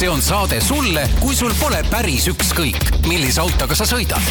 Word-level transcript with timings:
see 0.00 0.08
on 0.08 0.22
saade 0.24 0.62
sulle, 0.64 1.02
kui 1.20 1.34
sul 1.36 1.52
pole 1.60 1.82
päris 1.92 2.24
ükskõik, 2.30 2.86
millise 3.04 3.42
autoga 3.42 3.76
sa 3.76 3.84
sõidad. 3.84 4.22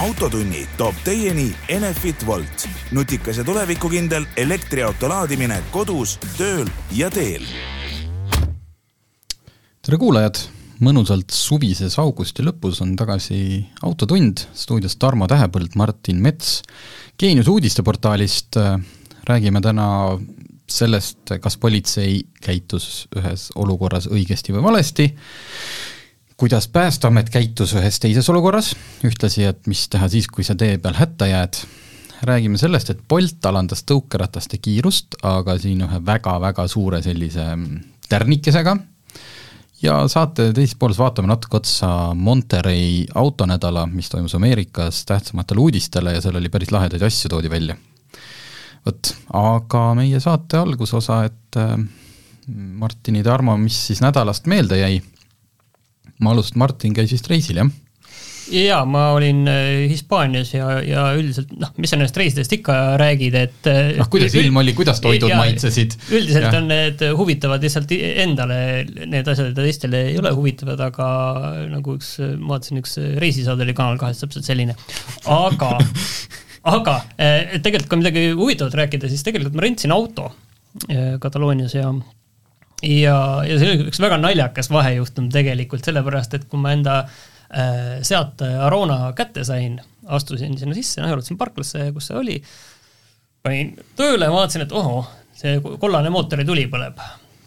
autotunni 0.00 0.62
toob 0.78 0.96
teieni 1.04 1.50
Enefit 1.68 2.24
Volt, 2.26 2.64
nutikas 2.96 3.36
ja 3.36 3.44
tulevikukindel 3.44 4.24
elektriauto 4.40 5.12
laadimine 5.12 5.60
kodus, 5.74 6.16
tööl 6.38 6.72
ja 6.96 7.10
teel. 7.12 7.44
tere 9.82 10.00
kuulajad, 10.00 10.40
mõnusalt 10.80 11.36
suvises 11.36 11.98
augusti 12.00 12.40
lõpus 12.40 12.80
on 12.80 12.96
tagasi 12.96 13.66
Autotund, 13.82 14.46
stuudios 14.54 14.96
Tarmo 14.96 15.28
Tähepõld, 15.28 15.76
Martin 15.76 16.16
Mets, 16.16 16.62
Geenius 17.20 17.52
uudisteportaalist 17.52 18.56
räägime 19.28 19.60
täna 19.60 20.18
sellest, 20.78 21.34
kas 21.42 21.56
politsei 21.60 22.20
käitus 22.42 23.06
ühes 23.16 23.50
olukorras 23.58 24.08
õigesti 24.10 24.54
või 24.54 24.64
valesti, 24.68 25.08
kuidas 26.40 26.68
Päästeamet 26.72 27.30
käitus 27.30 27.74
ühes 27.78 28.00
teises 28.02 28.28
olukorras, 28.32 28.72
ühtlasi, 29.06 29.46
et 29.46 29.66
mis 29.70 29.86
teha 29.92 30.08
siis, 30.10 30.26
kui 30.26 30.44
sa 30.46 30.56
tee 30.58 30.78
peal 30.82 30.96
hätta 30.98 31.28
jääd, 31.30 31.60
räägime 32.26 32.58
sellest, 32.58 32.90
et 32.90 33.02
Bolt 33.08 33.46
alandas 33.46 33.84
tõukerataste 33.86 34.58
kiirust, 34.62 35.18
aga 35.22 35.58
siin 35.58 35.84
ühe 35.86 36.00
väga-väga 36.06 36.66
suure 36.70 37.02
sellise 37.02 37.46
tärnikesega, 38.08 38.76
ja 39.82 40.00
saate 40.10 40.50
teises 40.54 40.76
pooles 40.78 40.98
vaatame 40.98 41.30
natuke 41.30 41.58
otsa 41.58 41.88
Monterey 42.14 43.06
autonädala, 43.14 43.86
mis 43.90 44.10
toimus 44.10 44.34
Ameerikas, 44.38 45.04
tähtsamatele 45.06 45.60
uudistele 45.60 46.14
ja 46.16 46.22
seal 46.24 46.38
oli 46.38 46.50
päris 46.52 46.70
lahedaid 46.74 47.02
asju 47.06 47.32
toodi 47.32 47.50
välja 47.50 47.76
vot, 48.86 49.12
aga 49.38 49.84
meie 49.98 50.20
saate 50.22 50.60
algusosa, 50.62 51.22
et 51.28 51.60
äh, 51.60 51.76
Martini 52.52 53.22
Tarmo, 53.26 53.56
mis 53.60 53.78
siis 53.88 54.02
nädalast 54.04 54.50
meelde 54.50 54.80
jäi? 54.82 55.00
ma 56.22 56.30
alustan, 56.34 56.60
Martin 56.62 56.92
käis 56.94 57.10
vist 57.14 57.26
reisil, 57.30 57.58
jah? 57.58 57.70
jaa, 58.52 58.82
ma 58.88 59.04
olin 59.14 59.46
äh, 59.48 59.88
Hispaanias 59.90 60.50
ja, 60.54 60.66
ja 60.84 61.04
üldiselt 61.16 61.52
noh, 61.58 61.70
mis 61.80 61.92
sa 61.92 61.98
nendest 61.98 62.18
reisidest 62.18 62.52
ikka 62.56 62.76
räägid, 63.00 63.36
et 63.38 63.68
äh, 63.70 63.92
noh, 63.98 64.08
kuidas 64.12 64.34
ilm 64.38 64.58
oli, 64.60 64.74
kuidas 64.76 65.00
toidud 65.02 65.30
ja, 65.30 65.38
maitsesid? 65.40 65.94
üldiselt 66.10 66.48
ja. 66.48 66.52
on 66.58 66.68
need 66.70 67.04
huvitavad 67.18 67.62
lihtsalt 67.62 67.94
endale, 67.94 68.58
need 69.06 69.30
asjad, 69.30 69.52
teistele 69.56 70.04
ei 70.10 70.18
ole 70.20 70.34
huvitavad, 70.36 70.82
aga 70.90 71.08
nagu 71.70 71.96
üks, 71.98 72.16
ma 72.38 72.56
vaatasin, 72.56 72.82
üks 72.82 72.98
reisisaade 73.22 73.66
oli 73.66 73.76
Kanal 73.78 74.00
kahes 74.02 74.22
täpselt 74.24 74.48
selline, 74.48 74.76
aga 75.30 75.76
aga 76.62 76.96
eh, 77.18 77.58
tegelikult 77.62 77.90
kui 77.90 78.02
midagi 78.02 78.24
huvitavat 78.38 78.74
rääkida, 78.82 79.10
siis 79.10 79.24
tegelikult 79.26 79.56
ma 79.58 79.64
rentsin 79.64 79.94
auto 79.94 80.28
eh, 80.88 81.16
Kataloonias 81.22 81.74
ja 81.74 81.90
ja, 82.82 83.16
ja 83.46 83.58
see 83.58 83.68
oli 83.68 83.88
üks 83.90 84.00
väga 84.02 84.18
naljakas 84.20 84.70
vahejuhtum 84.72 85.30
tegelikult, 85.32 85.84
sellepärast 85.86 86.36
et 86.38 86.46
kui 86.50 86.60
ma 86.62 86.74
enda 86.74 86.98
äh, 87.04 87.98
sealt 88.06 88.42
Arona 88.42 89.12
kätte 89.18 89.44
sain, 89.46 89.78
astusin 90.06 90.56
sinna 90.58 90.76
sisse, 90.76 91.02
noh, 91.02 91.12
jalutasin 91.12 91.38
parklasse, 91.40 91.90
kus 91.94 92.10
see 92.10 92.18
oli, 92.18 92.38
panin 93.42 93.74
tööle 93.98 94.30
vaatasin, 94.32 94.66
et 94.66 94.74
ohoh, 94.76 95.10
see 95.38 95.58
kollane 95.82 96.10
mootorituli 96.14 96.68
põleb. 96.72 96.98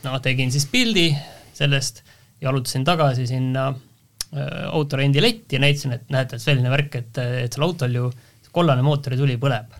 no 0.05 0.19
tegin 0.23 0.51
siis 0.53 0.67
pildi 0.71 1.09
sellest, 1.55 2.03
jalutasin 2.43 2.85
tagasi 2.87 3.27
sinna 3.27 3.69
äh, 3.71 4.63
autorendiletti 4.71 5.57
ja 5.57 5.63
näitasin, 5.63 5.97
et 5.99 6.09
näete, 6.13 6.39
et 6.39 6.47
selline 6.47 6.71
värk, 6.71 6.95
et, 7.01 7.21
et 7.47 7.55
seal 7.55 7.67
autol 7.67 7.99
ju 7.99 8.09
kollane 8.55 8.85
mootorituli 8.85 9.37
põleb. 9.41 9.73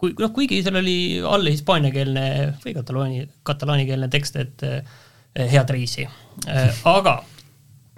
kui, 0.00 0.14
noh, 0.16 0.32
kuigi 0.32 0.62
seal 0.64 0.78
oli 0.80 0.96
all 1.28 1.50
hispaaniakeelne 1.50 2.26
või 2.62 2.76
katalooni, 2.76 3.24
katalaanikeelne 3.44 4.08
tekst, 4.12 4.38
et 4.40 4.64
eh, 4.64 4.78
head 5.36 5.72
reisi 5.74 6.06
eh,, 6.06 6.70
aga 6.88 7.18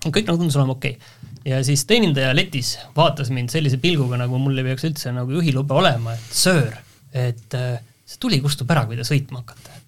kõik 0.08 0.26
nagu 0.26 0.40
tundus 0.40 0.58
olema 0.58 0.74
okei 0.74 0.96
okay. 0.96 1.44
ja 1.52 1.60
siis 1.66 1.84
teenindaja 1.86 2.32
letis 2.34 2.74
vaatas 2.96 3.30
mind 3.34 3.54
sellise 3.54 3.78
pilguga, 3.82 4.18
nagu 4.18 4.40
mul 4.42 4.58
ei 4.58 4.66
peaks 4.72 4.88
üldse 4.90 5.14
nagu 5.14 5.38
juhilube 5.38 5.78
olema, 5.78 6.16
et 6.18 6.40
söör, 6.42 6.74
et 7.14 7.58
eh, 7.58 7.78
see 8.02 8.18
tuli 8.22 8.42
kustub 8.42 8.70
ära, 8.74 8.86
kui 8.88 8.98
te 8.98 9.06
sõitma 9.06 9.44
hakkate 9.44 9.78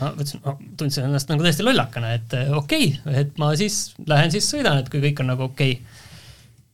ma 0.00 0.12
mõtlesin, 0.16 0.44
ma 0.44 0.54
tundsin 0.80 1.08
ennast 1.08 1.32
nagu 1.32 1.44
täiesti 1.44 1.64
lollakana, 1.64 2.12
et 2.16 2.36
okei 2.56 2.92
okay,, 3.00 3.16
et 3.24 3.40
ma 3.40 3.54
siis 3.60 3.80
lähen 4.08 4.32
siis 4.32 4.48
sõidan, 4.52 4.80
et 4.80 4.92
kui 4.92 5.02
kõik 5.02 5.24
on 5.24 5.32
nagu 5.32 5.48
okei 5.48 5.78
okay 5.78 5.99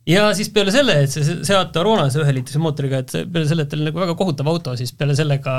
ja 0.06 0.28
siis 0.38 0.50
peale 0.54 0.72
selle, 0.74 1.00
et 1.04 1.12
see 1.12 1.40
Seat 1.46 1.76
Arona, 1.80 2.06
see 2.12 2.22
üheliitrise 2.22 2.60
mootoriga, 2.62 3.02
et 3.02 3.14
peale 3.32 3.46
selle, 3.48 3.66
et 3.66 3.72
tal 3.72 3.82
nagu 3.86 4.02
väga 4.02 4.14
kohutav 4.18 4.48
auto, 4.52 4.76
siis 4.78 4.94
peale 4.96 5.16
sellega 5.18 5.56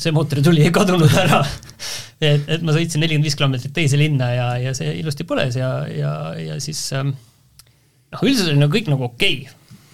see 0.00 0.14
mootorituli 0.14 0.64
ei 0.66 0.74
kadunud 0.74 1.14
ära 1.22 1.40
et, 2.20 2.48
et 2.50 2.66
ma 2.66 2.74
sõitsin 2.76 3.02
nelikümmend 3.02 3.28
viis 3.28 3.38
kilomeetrit 3.38 3.74
teise 3.76 4.00
linna 4.00 4.30
ja, 4.34 4.48
ja 4.60 4.74
see 4.76 4.92
ilusti 5.00 5.26
põles 5.28 5.56
ja, 5.58 5.70
ja, 5.88 6.12
ja 6.38 6.58
siis 6.62 6.82
ähm, 6.98 7.14
noh, 7.14 8.24
üldiselt 8.24 8.52
oli 8.52 8.60
nagu 8.60 8.74
kõik 8.74 8.90
nagu 8.92 9.06
okei 9.06 9.36
okay. 9.44 9.84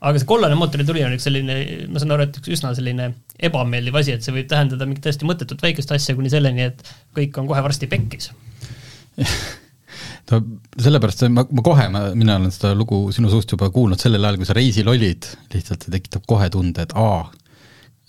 aga 0.00 0.22
see 0.22 0.30
kollane 0.30 0.58
mootorituli 0.60 1.04
on 1.06 1.16
üks 1.16 1.26
selline, 1.28 1.58
ma 1.90 2.02
saan 2.02 2.14
aru, 2.16 2.28
et 2.28 2.38
üks 2.40 2.54
üsna 2.56 2.72
selline 2.78 3.12
ebameeldiv 3.50 3.98
asi, 4.00 4.14
et 4.14 4.26
see 4.26 4.36
võib 4.36 4.48
tähendada 4.50 4.86
mingit 4.86 5.04
täiesti 5.08 5.28
mõttetut 5.28 5.66
väikest 5.66 5.90
asja 5.96 6.16
kuni 6.18 6.32
selleni, 6.32 6.70
et 6.70 6.94
kõik 7.16 7.42
on 7.42 7.50
kohe 7.50 7.64
varsti 7.66 7.90
pekkis 7.90 8.30
no 10.30 10.40
sellepärast 10.80 11.26
ma, 11.32 11.44
ma 11.50 11.64
kohe, 11.64 11.86
ma, 11.92 12.04
mina 12.18 12.36
olen 12.38 12.52
seda 12.54 12.72
lugu 12.78 13.02
sinu 13.14 13.30
suust 13.32 13.50
juba 13.54 13.70
kuulnud 13.74 14.00
sellel 14.00 14.24
ajal, 14.26 14.38
kui 14.40 14.48
sa 14.48 14.56
reisil 14.56 14.90
olid, 14.92 15.28
lihtsalt 15.54 15.86
see 15.86 15.94
tekitab 15.96 16.26
kohe 16.30 16.48
tunde, 16.52 16.86
et 16.86 16.94
A, 16.98 17.10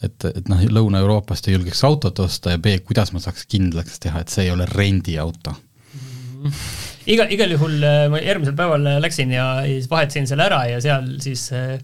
et, 0.05 0.27
et 0.29 0.51
noh, 0.51 0.61
Lõuna-Euroopast 0.77 1.49
ei 1.49 1.57
julgeks 1.57 1.83
autot 1.87 2.21
osta 2.23 2.55
ja 2.55 2.61
B, 2.61 2.77
kuidas 2.85 3.13
ma 3.15 3.21
saaks 3.23 3.47
kindlaks 3.49 4.01
teha, 4.03 4.21
et 4.21 4.33
see 4.33 4.47
ei 4.47 4.53
ole 4.53 4.69
rendiauto. 4.69 5.55
Mm. 6.41 6.53
iga, 7.13 7.27
igal 7.29 7.51
juhul 7.53 7.83
äh, 7.85 8.05
ma 8.09 8.21
järgmisel 8.21 8.55
päeval 8.57 8.87
läksin 9.03 9.29
ja 9.35 9.59
siis 9.67 9.85
vahetasin 9.91 10.25
selle 10.29 10.47
ära 10.47 10.63
ja 10.71 10.79
seal 10.81 11.11
siis 11.21 11.43
äh, 11.53 11.75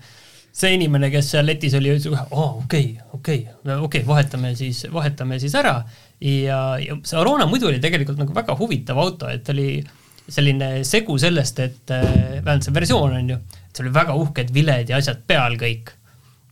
see 0.49 0.71
inimene, 0.73 1.11
kes 1.13 1.29
seal 1.35 1.45
letis 1.45 1.75
oli, 1.77 1.91
ütles 1.93 2.09
kohe, 2.09 2.23
aa, 2.25 2.47
okei, 2.63 2.87
okei, 3.13 3.43
okei, 3.75 4.01
vahetame 4.07 4.55
siis, 4.57 4.87
vahetame 4.89 5.37
siis 5.41 5.53
ära. 5.59 5.75
Ja, 6.17 6.61
ja 6.81 6.97
see 7.05 7.19
Arona 7.21 7.45
muidu 7.45 7.69
oli 7.69 7.77
tegelikult 7.83 8.17
nagu 8.17 8.33
väga 8.33 8.55
huvitav 8.57 8.97
auto, 9.03 9.29
et 9.29 9.53
oli 9.53 9.67
äh, 9.83 10.06
selline 10.27 10.83
segu 10.87 11.15
sellest, 11.21 11.59
et 11.63 11.93
äh, 11.95 12.03
vähemalt 12.43 12.67
see 12.67 12.75
versioon 12.75 13.15
on 13.19 13.31
ju, 13.33 13.37
et 13.37 13.79
seal 13.79 13.87
oli 13.87 13.95
väga 13.95 14.17
uhked 14.19 14.51
viled 14.55 14.91
ja 14.91 14.99
asjad 14.99 15.23
peal 15.27 15.55
kõik, 15.59 15.93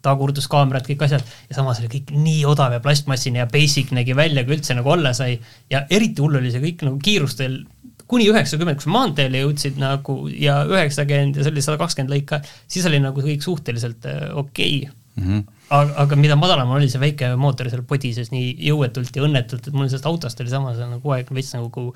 tagurduskaamerad, 0.06 0.86
kõik 0.86 1.06
asjad, 1.08 1.24
ja 1.50 1.58
samas 1.58 1.80
oli 1.82 1.90
kõik 1.92 2.12
nii 2.14 2.44
odav 2.48 2.76
ja 2.76 2.82
plastmassine 2.84 3.42
ja 3.42 3.48
basic 3.50 3.92
nägi 3.96 4.16
välja, 4.18 4.46
kui 4.46 4.60
üldse 4.60 4.78
nagu 4.78 4.92
olla 4.94 5.16
sai, 5.18 5.40
ja 5.72 5.86
eriti 5.90 6.22
hull 6.24 6.38
oli 6.40 6.54
see 6.54 6.64
kõik 6.64 6.86
nagu 6.86 7.00
kiirustel 7.02 7.64
kuni 8.10 8.28
üheksakümmend, 8.30 8.78
kui 8.78 8.86
sa 8.86 8.94
maanteele 8.94 9.42
jõudsid 9.42 9.80
nagu 9.82 10.18
ja 10.30 10.60
üheksakümmend 10.70 11.40
ja 11.40 11.46
see 11.46 11.54
oli 11.54 11.64
sada 11.66 11.80
kakskümmend 11.82 12.14
lõika, 12.14 12.42
siis 12.70 12.86
oli 12.90 13.00
nagu 13.02 13.24
kõik 13.26 13.46
suhteliselt 13.46 14.06
äh, 14.10 14.28
okei 14.38 14.84
okay. 14.86 14.92
mm. 15.18 15.24
-hmm. 15.26 15.56
aga, 15.70 15.96
aga 16.04 16.20
mida 16.22 16.38
madalam 16.40 16.76
oli 16.78 16.90
see 16.92 17.02
väike 17.02 17.32
mootor 17.42 17.72
seal 17.74 17.82
podises 17.90 18.30
nii 18.32 18.54
jõuetult 18.70 19.18
ja 19.18 19.26
õnnetult, 19.26 19.68
et 19.68 19.74
mul 19.74 19.90
sellest 19.90 20.06
autost 20.06 20.46
oli 20.46 20.54
samas 20.54 20.78
nagu 20.78 21.02
kogu 21.02 21.18
aeg 21.18 21.34
veits 21.34 21.56
nagu, 21.58 21.88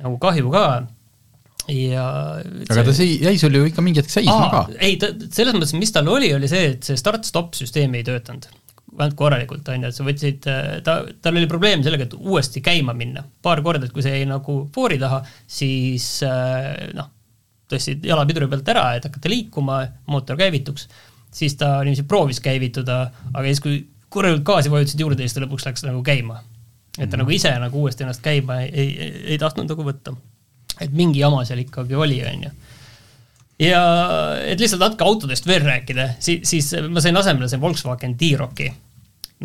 nagu 0.00 0.16
kahju 0.24 0.54
ka 0.54 0.64
ja 1.68 2.06
aga 2.40 2.84
ta 2.86 2.94
see 2.96 3.18
jäi 3.20 3.36
sul 3.38 3.54
ju 3.54 3.66
ikka 3.68 3.84
mingi 3.84 4.00
hetk 4.02 4.12
seisma 4.12 4.48
ka. 4.52 4.62
ei, 4.78 4.96
ta, 5.00 5.12
selles 5.34 5.54
mõttes, 5.56 5.74
mis 5.76 5.92
tal 5.94 6.08
oli, 6.10 6.32
oli 6.34 6.48
see, 6.50 6.72
et 6.74 6.86
see 6.86 6.98
start-stop 6.98 7.54
süsteem 7.58 7.94
ei 7.98 8.06
töötanud 8.06 8.48
vähemalt 8.90 9.16
korralikult, 9.16 9.68
on 9.70 9.84
ju, 9.84 9.90
et 9.90 9.96
sa 9.96 10.04
võtsid, 10.06 10.48
ta, 10.84 10.96
tal 11.22 11.38
oli 11.38 11.48
probleem 11.50 11.84
sellega, 11.84 12.08
et 12.08 12.16
uuesti 12.18 12.62
käima 12.64 12.94
minna. 12.96 13.22
paar 13.42 13.62
korda, 13.62 13.86
et 13.86 13.94
kui 13.94 14.02
see 14.02 14.16
jäi 14.18 14.26
nagu 14.28 14.56
foori 14.74 14.98
taha, 15.00 15.20
siis 15.46 16.08
äh, 16.26 16.90
noh, 16.96 17.10
tõstsid 17.70 18.04
jala 18.10 18.26
piduri 18.26 18.48
pealt 18.50 18.68
ära, 18.72 18.88
et 18.98 19.06
hakata 19.06 19.30
liikuma, 19.30 19.84
mootor 20.10 20.38
käivituks, 20.40 20.88
siis 21.32 21.54
ta 21.60 21.76
niiviisi 21.86 22.08
proovis 22.10 22.42
käivituda, 22.42 22.98
aga 23.30 23.46
siis, 23.46 23.62
kui 23.62 23.78
korralikult 24.10 24.48
gaasi 24.48 24.72
vajutasid 24.74 25.04
juurde, 25.06 25.22
siis 25.22 25.38
ta 25.38 25.44
lõpuks 25.44 25.68
läks 25.68 25.86
nagu 25.86 26.02
käima. 26.02 26.42
et 26.98 27.06
ta 27.06 27.14
mm 27.14 27.22
nagu 27.22 27.30
ise 27.30 27.50
nagu 27.62 27.78
uuesti 27.78 28.02
ennast 28.02 28.20
käima 28.20 28.60
ei, 28.64 28.70
ei, 28.74 28.88
ei, 28.98 29.10
ei 29.32 29.38
tahtnud 29.38 29.70
nagu 29.70 29.84
võtta 29.86 30.16
et 30.80 30.92
mingi 30.96 31.22
jama 31.22 31.44
seal 31.48 31.62
ikkagi 31.64 31.96
oli, 31.98 32.20
on 32.26 32.46
ju. 32.46 32.52
ja 33.66 33.82
et 34.46 34.60
lihtsalt 34.60 34.82
natuke 34.82 35.06
autodest 35.06 35.48
veel 35.48 35.66
rääkida, 35.66 36.14
siis, 36.22 36.44
siis 36.48 36.72
ma 36.88 37.02
sain 37.04 37.16
asemele 37.20 37.50
see 37.50 37.60
Volkswagen 37.60 38.16
T-Rocki, 38.20 38.70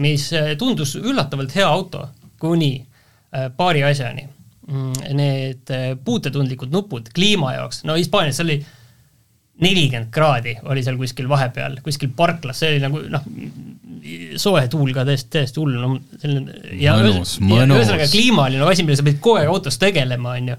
mis 0.03 0.29
äh, 0.35 0.53
tundus 0.59 0.95
üllatavalt 0.99 1.55
hea 1.55 1.67
auto, 1.67 2.07
kuni 2.39 2.73
äh, 2.79 3.51
paari 3.57 3.83
asjani. 3.87 4.29
Mm, 4.65 5.13
need 5.13 5.69
äh, 5.69 5.91
puutetundlikud 6.01 6.71
nupud 6.73 7.11
kliima 7.13 7.51
jaoks, 7.53 7.83
no 7.85 7.93
Hispaanias 7.99 8.41
oli 8.41 8.57
nelikümmend 9.61 10.09
kraadi 10.11 10.55
oli 10.67 10.83
seal 10.83 10.97
kuskil 10.99 11.29
vahepeal, 11.31 11.77
kuskil 11.83 12.09
parklas, 12.15 12.59
see 12.59 12.73
oli 12.73 12.81
nagu 12.83 13.03
noh, 13.11 13.27
soe 14.41 14.65
tuul 14.71 14.91
ka 14.95 15.05
täiesti, 15.07 15.29
täiesti 15.37 15.61
hull, 15.61 15.77
no 15.79 15.93
selline 16.21 16.57
ja, 16.81 16.97
mõnus, 16.99 17.37
mõnus. 17.43 17.79
ühesõnaga 17.79 18.09
kliima 18.11 18.49
oli 18.49 18.59
nagu 18.59 18.73
asi, 18.73 18.83
millega 18.83 18.99
sa 18.99 19.07
pidid 19.07 19.21
kogu 19.23 19.39
aeg 19.39 19.51
autos 19.53 19.79
tegelema, 19.81 20.35
on 20.35 20.51
ju 20.51 20.57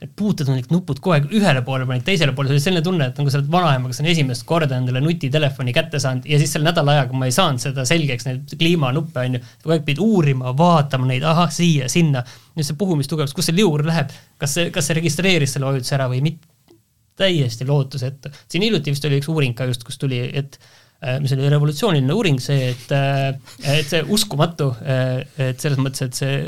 need 0.00 0.12
puutetundlikud 0.16 0.72
nupud 0.72 1.00
kogu 1.02 1.12
aeg 1.16 1.26
ühele 1.36 1.60
poole 1.64 1.84
panid, 1.88 2.04
teisele 2.06 2.32
poole, 2.36 2.48
see 2.48 2.56
oli 2.56 2.64
selline 2.64 2.84
tunne, 2.84 3.08
et 3.10 3.18
nagu 3.20 3.32
sa 3.32 3.36
oled 3.40 3.50
vanaema, 3.52 3.90
kes 3.90 4.00
on 4.00 4.08
esimest 4.08 4.46
korda 4.48 4.78
endale 4.80 5.02
nutitelefoni 5.04 5.74
kätte 5.76 6.00
saanud 6.00 6.28
ja 6.30 6.38
siis 6.40 6.54
selle 6.56 6.70
nädala 6.70 6.94
ajaga 6.96 7.20
ma 7.20 7.28
ei 7.28 7.34
saanud 7.36 7.60
seda 7.60 7.84
selgeks, 7.88 8.24
neid 8.28 8.54
kliimanuppe 8.60 9.26
on 9.26 9.36
ju, 9.36 9.42
kogu 9.60 9.76
aeg 9.76 9.84
pidid 9.84 10.00
uurima, 10.04 10.54
vaatama 10.56 11.10
neid, 11.10 11.26
ahah, 11.28 11.52
siia, 11.52 11.90
sinna, 11.92 12.24
nüüd 12.56 12.68
see 12.68 12.80
puhumistugevus, 12.80 13.36
kus 13.36 13.50
see 13.50 13.60
liur 13.60 13.84
läheb, 13.84 14.16
kas 14.40 14.56
see, 14.56 14.72
kas 14.72 14.88
see 14.88 14.96
registreeris 15.02 15.56
selle 15.56 15.68
vajutuse 15.68 15.98
ära 15.98 16.08
või 16.08 16.24
mitte, 16.30 16.48
täiesti 17.20 17.68
lootusetu. 17.68 18.32
siin 18.48 18.64
hiljuti 18.64 18.94
vist 18.94 19.04
oli 19.04 19.20
üks 19.20 19.28
uuring 19.28 19.56
ka 19.56 19.68
just, 19.68 19.84
kus 19.84 20.00
tuli, 20.00 20.22
et 20.32 20.56
äh, 21.04 21.18
mis 21.20 21.36
oli 21.36 21.52
revolutsiooniline 21.52 22.16
uuring, 22.16 22.40
see, 22.40 22.70
et, 22.72 22.92
äh, 22.96 23.34
et 23.76 23.90
see 23.90 24.00
uskumatu, 24.16 24.72
äh, 24.80 25.18
et 25.50 25.60
selles 25.60 25.80
mõttes, 25.82 26.08
et 26.08 26.16
see 26.16 26.38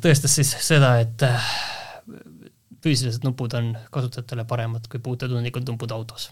tõestas 0.00 0.32
siis 0.38 0.54
seda, 0.64 0.94
et 1.04 1.22
füüsilised 2.84 3.24
nupud 3.26 3.54
on 3.58 3.74
kasutajatele 3.92 4.46
paremad 4.48 4.86
kui 4.90 5.02
puutetundlikud 5.04 5.68
nupud 5.68 5.92
autos 5.96 6.30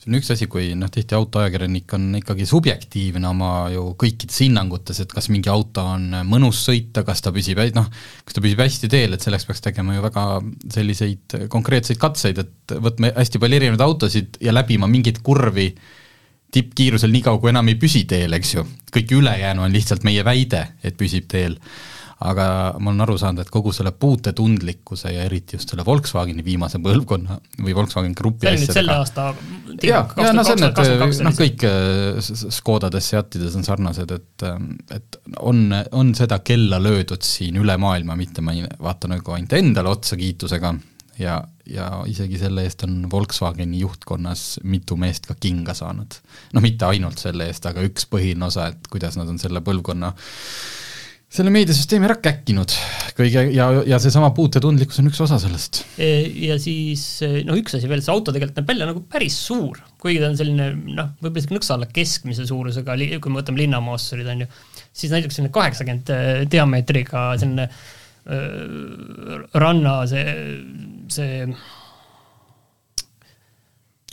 see 0.00 0.08
on 0.08 0.16
üks 0.16 0.30
asi, 0.32 0.46
kui 0.48 0.70
noh, 0.78 0.88
tihti 0.92 1.12
autoajakirjanik 1.16 1.92
on 1.92 2.06
ikkagi 2.16 2.46
subjektiivne 2.48 3.28
oma 3.28 3.50
ju 3.68 3.82
kõikides 4.00 4.38
hinnangutes, 4.46 5.02
et 5.04 5.12
kas 5.12 5.28
mingi 5.28 5.50
auto 5.52 5.84
on 5.92 6.06
mõnus 6.28 6.62
sõita, 6.64 7.04
kas 7.04 7.20
ta 7.20 7.32
püsib, 7.36 7.60
noh, 7.76 7.90
kas 8.24 8.36
ta 8.36 8.40
püsib 8.40 8.62
hästi 8.64 8.88
teel, 8.92 9.12
et 9.12 9.26
selleks 9.26 9.44
peaks 9.48 9.60
tegema 9.66 9.98
ju 9.98 10.04
väga 10.06 10.24
selliseid 10.72 11.36
konkreetseid 11.52 12.00
katseid, 12.00 12.40
et 12.40 12.76
võtma 12.80 13.12
hästi 13.18 13.42
palju 13.42 13.60
erinevaid 13.60 13.84
autosid 13.84 14.40
ja 14.40 14.56
läbima 14.56 14.88
mingeid 14.88 15.20
kurvi 15.26 15.68
tippkiirusel 16.50 17.12
nii 17.12 17.26
kaua, 17.26 17.38
kui 17.42 17.52
enam 17.52 17.68
ei 17.68 17.76
püsi 17.78 18.06
teel, 18.08 18.32
eks 18.40 18.56
ju. 18.56 18.64
kõik 18.90 19.12
ülejäänu 19.20 19.68
on 19.68 19.74
lihtsalt 19.74 20.06
meie 20.08 20.24
väide, 20.26 20.64
et 20.82 20.96
püsib 20.98 21.28
teel 21.30 21.60
aga 22.20 22.46
ma 22.78 22.90
olen 22.92 23.04
aru 23.06 23.16
saanud, 23.20 23.40
et 23.44 23.52
kogu 23.52 23.72
selle 23.72 23.92
puutetundlikkuse 23.96 25.14
ja 25.14 25.24
eriti 25.24 25.56
just 25.56 25.72
selle 25.72 25.86
Volkswageni 25.86 26.44
viimase 26.44 26.80
põlvkonna 26.84 27.38
või 27.64 27.74
Volkswagen 27.76 28.12
Grupi 28.18 28.44
see 28.44 28.58
on 28.58 28.64
nüüd 28.64 28.76
selle 28.76 28.96
aasta 28.98 29.26
ja, 29.80 30.02
ja 30.04 30.34
noh, 30.36 30.44
see 30.44 30.58
on 30.58 30.64
need, 30.66 31.22
noh 31.24 31.38
kõik 31.38 31.64
äh, 31.68 32.20
Škodades, 32.58 33.08
Seatides 33.14 33.56
on 33.56 33.64
sarnased, 33.64 34.12
et 34.12 34.46
ähm, 34.46 34.74
et 34.92 35.20
on, 35.40 35.70
on 35.96 36.12
seda 36.18 36.42
kella 36.44 36.80
löödud 36.82 37.24
siin 37.24 37.56
üle 37.60 37.76
maailma, 37.80 38.18
mitte 38.20 38.44
ma 38.44 38.56
ei 38.56 38.66
vaata 38.80 39.08
nagu 39.10 39.36
ainult 39.36 39.56
endale 39.56 39.92
otsa 39.92 40.18
kiitusega, 40.20 40.74
ja, 41.20 41.38
ja 41.68 41.88
isegi 42.10 42.38
selle 42.40 42.64
eest 42.66 42.84
on 42.86 43.04
Volkswageni 43.12 43.80
juhtkonnas 43.80 44.60
mitu 44.68 44.96
meest 45.00 45.28
ka 45.30 45.36
kinga 45.40 45.74
saanud. 45.76 46.20
noh, 46.52 46.64
mitte 46.64 46.88
ainult 46.88 47.20
selle 47.22 47.48
eest, 47.50 47.66
aga 47.66 47.84
üks 47.86 48.08
põhiline 48.10 48.48
osa, 48.48 48.70
et 48.74 48.92
kuidas 48.92 49.16
nad 49.20 49.28
on 49.30 49.40
selle 49.40 49.64
põlvkonna 49.64 50.12
selle 51.30 51.52
meediasüsteemi 51.54 52.08
ära 52.08 52.16
käkkinud 52.18 52.72
kõige 53.14 53.44
ja, 53.54 53.68
ja 53.86 53.98
seesama 54.02 54.32
puutetundlikkus 54.34 54.98
on 55.02 55.10
üks 55.10 55.20
osa 55.22 55.38
sellest. 55.42 55.84
E, 56.00 56.08
ja 56.48 56.56
siis 56.62 57.04
noh, 57.46 57.58
üks 57.60 57.76
asi 57.78 57.90
veel, 57.90 58.02
see 58.02 58.14
auto 58.14 58.34
tegelikult 58.34 58.58
näeb 58.58 58.72
välja 58.72 58.88
nagu 58.90 59.04
päris 59.10 59.36
suur, 59.46 59.78
kuigi 60.02 60.18
ta 60.22 60.30
on 60.32 60.38
selline 60.40 60.72
noh, 60.74 61.12
võib-olla 61.20 61.44
isegi 61.44 61.58
nõks 61.58 61.70
alla 61.74 61.88
keskmise 61.90 62.48
suurusega, 62.50 62.98
kui 63.22 63.32
me 63.32 63.42
võtame 63.42 63.62
linnamoostorid, 63.62 64.30
on 64.32 64.44
ju, 64.44 64.50
siis 64.90 65.14
näiteks 65.14 65.38
selline 65.38 65.54
kaheksakümmend 65.54 66.14
e, 66.14 66.20
diameetriga 66.50 67.28
selline 67.38 67.68
äh, 67.68 68.00
ranna 69.54 70.00
see, 70.10 70.34
see 71.14 71.44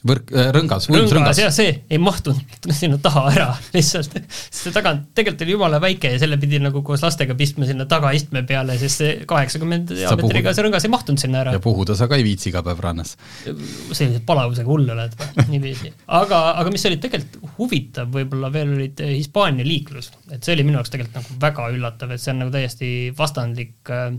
võrk 0.06 0.30
äh,, 0.36 0.50
rõngas, 0.54 0.86
rõngas. 0.94 1.40
jah, 1.42 1.50
see 1.54 1.72
ei 1.90 1.98
mahtunud 2.02 2.68
sinna 2.80 3.00
taha 3.02 3.24
ära 3.32 3.48
lihtsalt, 3.74 4.14
see 4.30 4.74
tagant 4.76 5.08
tegelikult 5.18 5.46
oli 5.46 5.56
jumala 5.56 5.80
väike 5.82 6.12
ja 6.14 6.20
selle 6.22 6.38
pidi 6.42 6.60
nagu 6.62 6.84
koos 6.86 7.02
lastega 7.06 7.34
pistma 7.38 7.66
sinna 7.70 7.88
tagaistme 7.90 8.44
peale, 8.48 8.78
sest 8.78 9.02
see 9.02 9.16
kaheksakümmend 9.30 9.96
diameetriga 9.96 10.54
see 10.54 10.68
rõngas 10.68 10.86
ei 10.86 10.94
mahtunud 10.94 11.24
sinna 11.24 11.42
ära. 11.42 11.56
ja 11.58 11.64
puhuda 11.64 11.98
sa 11.98 12.10
ka 12.12 12.20
ei 12.20 12.28
viitsi 12.28 12.52
iga 12.52 12.62
päev 12.66 12.84
rannas. 12.84 13.16
sellise 13.48 14.22
palavusega 14.28 14.70
hull 14.70 14.94
oled 14.94 15.18
niiviisi. 15.52 15.94
aga, 16.20 16.44
aga 16.62 16.74
mis 16.74 16.86
oli 16.90 17.02
tegelikult 17.02 17.58
huvitav 17.58 18.14
võib-olla 18.14 18.54
veel, 18.54 18.76
olid 18.78 19.02
Hispaania 19.16 19.66
liiklus, 19.66 20.12
et 20.30 20.46
see 20.46 20.54
oli 20.54 20.68
minu 20.68 20.78
jaoks 20.78 20.94
tegelikult 20.94 21.24
nagu 21.24 21.42
väga 21.42 21.70
üllatav, 21.74 22.14
et 22.14 22.22
see 22.22 22.36
on 22.36 22.44
nagu 22.44 22.54
täiesti 22.54 22.92
vastandlik, 23.18 23.80
äh, 23.90 24.12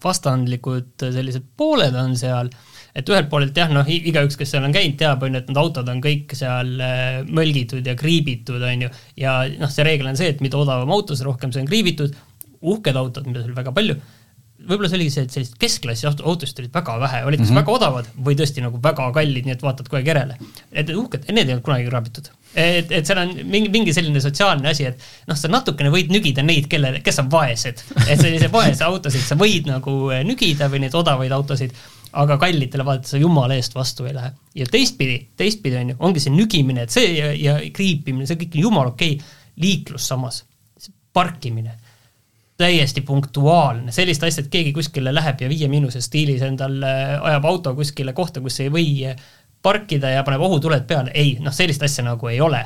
vastandlikud 0.00 1.08
sellised 1.12 1.44
pooled 1.58 1.96
on 1.98 2.16
seal 2.16 2.48
et 2.94 3.08
ühelt 3.12 3.28
poolelt 3.30 3.56
jah, 3.56 3.70
noh, 3.72 3.88
igaüks, 3.88 4.38
kes 4.38 4.54
seal 4.54 4.64
on 4.66 4.74
käinud, 4.74 4.96
teab, 5.00 5.22
on 5.22 5.34
ju, 5.34 5.42
et 5.42 5.50
need 5.50 5.60
autod 5.60 5.88
on 5.92 6.02
kõik 6.04 6.34
seal 6.38 6.74
äh, 6.84 7.20
mölgitud 7.24 7.86
ja 7.86 7.96
kriibitud, 7.98 8.62
on 8.62 8.86
ju, 8.86 8.92
ja 9.20 9.40
noh, 9.58 9.72
see 9.72 9.86
reegel 9.86 10.10
on 10.10 10.20
see, 10.20 10.30
et 10.34 10.44
mida 10.44 10.60
odavam 10.60 10.92
auto, 10.94 11.18
seda 11.18 11.30
rohkem 11.30 11.54
see 11.54 11.64
on 11.64 11.70
kriibitud, 11.70 12.16
uhked 12.58 12.96
autod, 12.98 13.28
mida 13.28 13.44
seal 13.44 13.56
väga 13.56 13.74
palju, 13.76 13.98
võib-olla 14.58 14.88
see 14.90 14.98
oligi 14.98 15.12
see, 15.14 15.24
et 15.26 15.34
sellist 15.34 15.54
keskklassi 15.60 16.08
autosid 16.08 16.58
olid 16.62 16.74
väga 16.74 16.96
vähe, 17.00 17.20
olid 17.28 17.40
kas 17.40 17.46
mm 17.46 17.52
-hmm. 17.52 17.60
väga 17.60 17.74
odavad 17.76 18.08
või 18.26 18.38
tõesti 18.38 18.64
nagu 18.64 18.80
väga 18.82 19.06
kallid, 19.14 19.46
nii 19.46 19.54
et 19.54 19.62
vaatad 19.62 19.86
kogu 19.86 20.00
aeg 20.00 20.10
järele. 20.10 20.38
et 20.72 20.90
uhked, 20.90 21.28
need 21.28 21.46
ei 21.46 21.54
olnud 21.54 21.64
kunagi 21.64 21.86
kraabitud. 21.86 22.30
et, 22.54 22.90
et 22.90 23.06
seal 23.06 23.18
on 23.22 23.34
mingi, 23.44 23.68
mingi 23.68 23.94
selline 23.94 24.20
sotsiaalne 24.20 24.68
asi, 24.68 24.84
et 24.90 24.98
noh, 25.28 25.36
sa 25.36 25.48
natukene 25.48 25.92
võid 25.94 26.10
nügida 26.10 26.42
neid, 26.42 26.66
kellele, 26.66 27.00
kes 27.00 27.18
on 27.22 27.30
vaesed. 27.30 27.84
et 28.08 28.20
sellise 28.20 28.50
vaese 28.52 28.84
autosid 28.84 29.22
sa 29.22 29.38
võid 29.38 29.70
nagu 29.70 30.10
nügida 30.24 30.68
või 30.68 30.82
neid 30.86 30.94
odavaid 30.94 31.32
autosid 31.32 31.72
aga 32.12 32.38
kallitele 32.40 32.84
vaadates 32.86 33.14
sa 33.14 33.20
jumala 33.20 33.56
eest 33.58 33.74
vastu 33.76 34.06
ei 34.08 34.14
lähe. 34.14 34.32
ja 34.54 34.66
teistpidi, 34.70 35.18
teistpidi 35.36 35.76
on 35.76 35.92
ju, 35.92 35.96
ongi 35.98 36.22
see 36.22 36.34
nügimine, 36.34 36.86
et 36.86 36.94
see 36.94 37.12
ja, 37.18 37.32
ja 37.36 37.58
kriipimine, 37.74 38.26
see 38.26 38.38
kõik 38.40 38.56
on 38.56 38.64
jumala 38.68 38.94
okei 38.94 39.18
okay., 39.18 39.36
liiklus 39.58 40.06
samas, 40.08 40.44
parkimine, 41.12 41.72
täiesti 42.58 43.02
punktuaalne, 43.06 43.92
sellist 43.94 44.22
asja, 44.26 44.44
et 44.44 44.50
keegi 44.52 44.72
kuskile 44.74 45.12
läheb 45.14 45.40
ja 45.42 45.48
Viie 45.50 45.68
Miinuse 45.70 46.00
stiilis 46.02 46.42
endale 46.46 46.92
ajab 47.16 47.46
auto 47.50 47.74
kuskile 47.74 48.14
kohta, 48.14 48.42
kus 48.42 48.60
ei 48.62 48.70
või 48.70 48.90
parkida 49.62 50.10
ja 50.14 50.24
paneb 50.26 50.42
ohutuled 50.46 50.86
peale, 50.86 51.10
ei, 51.14 51.36
noh, 51.42 51.54
sellist 51.54 51.82
asja 51.82 52.04
nagu 52.06 52.30
ei 52.30 52.40
ole. 52.40 52.64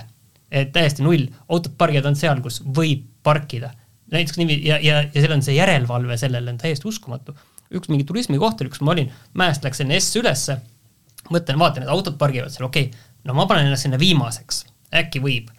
et 0.52 0.68
täiesti 0.72 1.00
null, 1.00 1.30
autod 1.48 1.72
pargivad 1.80 2.10
ainult 2.10 2.20
seal, 2.20 2.40
kus 2.44 2.60
võib 2.60 3.06
parkida. 3.24 3.70
näiteks 4.12 4.36
niiviisi 4.36 4.68
ja, 4.68 4.76
ja, 4.82 5.02
ja 5.02 5.20
seal 5.20 5.32
on 5.32 5.42
see 5.42 5.54
järelevalve 5.56 6.16
sellele 6.20 6.50
on 6.52 6.58
täiesti 6.60 6.88
uskumatu 6.88 7.32
üks 7.78 7.90
mingi 7.92 8.06
turismikoht 8.08 8.60
oli, 8.62 8.72
kus 8.72 8.82
ma 8.84 8.94
olin, 8.94 9.10
mäest 9.38 9.64
läks 9.64 9.82
enne 9.84 9.98
S 10.00 10.20
ülesse, 10.20 10.58
mõtlen, 11.30 11.58
vaatan, 11.60 11.86
et 11.86 11.92
autod 11.92 12.18
pargivad 12.20 12.52
seal, 12.54 12.68
okei 12.68 12.90
okay., 12.90 13.10
no 13.28 13.36
ma 13.38 13.46
panen 13.50 13.68
ennast 13.68 13.86
sinna 13.86 14.00
viimaseks, 14.00 14.64
äkki 15.02 15.22
võib. 15.22 15.50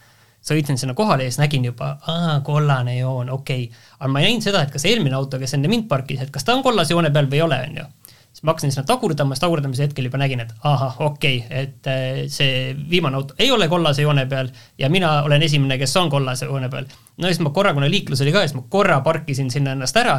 sõitsin 0.43 0.75
sinna 0.75 0.91
kohale 0.91 1.23
ja 1.23 1.31
siis 1.31 1.39
nägin 1.39 1.63
juba, 1.63 1.93
aa, 2.11 2.39
kollane 2.43 2.97
joon, 2.97 3.29
okei 3.31 3.69
okay.. 3.69 3.83
aga 3.99 4.09
ma 4.11 4.19
ei 4.19 4.25
näinud 4.27 4.43
seda, 4.43 4.65
et 4.65 4.73
kas 4.73 4.83
eelmine 4.85 5.15
auto, 5.15 5.39
kes 5.39 5.55
enne 5.55 5.71
mind 5.71 5.87
parkis, 5.87 6.19
et 6.19 6.33
kas 6.35 6.43
ta 6.43 6.55
on 6.55 6.63
kollase 6.65 6.91
joone 6.91 7.11
peal 7.15 7.29
või 7.31 7.39
ei 7.39 7.45
ole, 7.45 7.59
on 7.69 7.77
ju 7.79 7.85
siis 8.33 8.43
ma 8.43 8.51
hakkasin 8.51 8.71
sinna 8.73 8.85
tagurdama, 8.89 9.35
siis 9.35 9.43
tagurdamise 9.43 9.85
hetkel 9.85 10.09
juba 10.09 10.17
nägin, 10.17 10.41
et 10.43 10.53
ahah, 10.65 10.95
okei 11.05 11.37
okay,, 11.45 11.63
et 11.63 11.87
äh, 11.87 12.23
see 12.33 12.73
viimane 12.89 13.19
auto 13.19 13.37
ei 13.39 13.51
ole 13.53 13.67
kollase 13.69 14.01
joone 14.01 14.25
peal 14.25 14.49
ja 14.77 14.89
mina 14.89 15.21
olen 15.23 15.45
esimene, 15.45 15.77
kes 15.77 15.95
on 16.01 16.09
kollase 16.09 16.49
joone 16.49 16.69
peal. 16.69 16.89
no 17.17 17.29
siis 17.29 17.39
ma 17.45 17.53
korra, 17.55 17.73
kuna 17.77 17.89
liiklus 17.89 18.21
oli 18.25 18.33
ka, 18.33 18.43
siis 18.43 18.57
ma 18.57 18.65
korra 18.69 18.99
parkisin 19.05 19.51
sinna 19.53 19.77
ennast 19.77 19.97
ära 20.01 20.17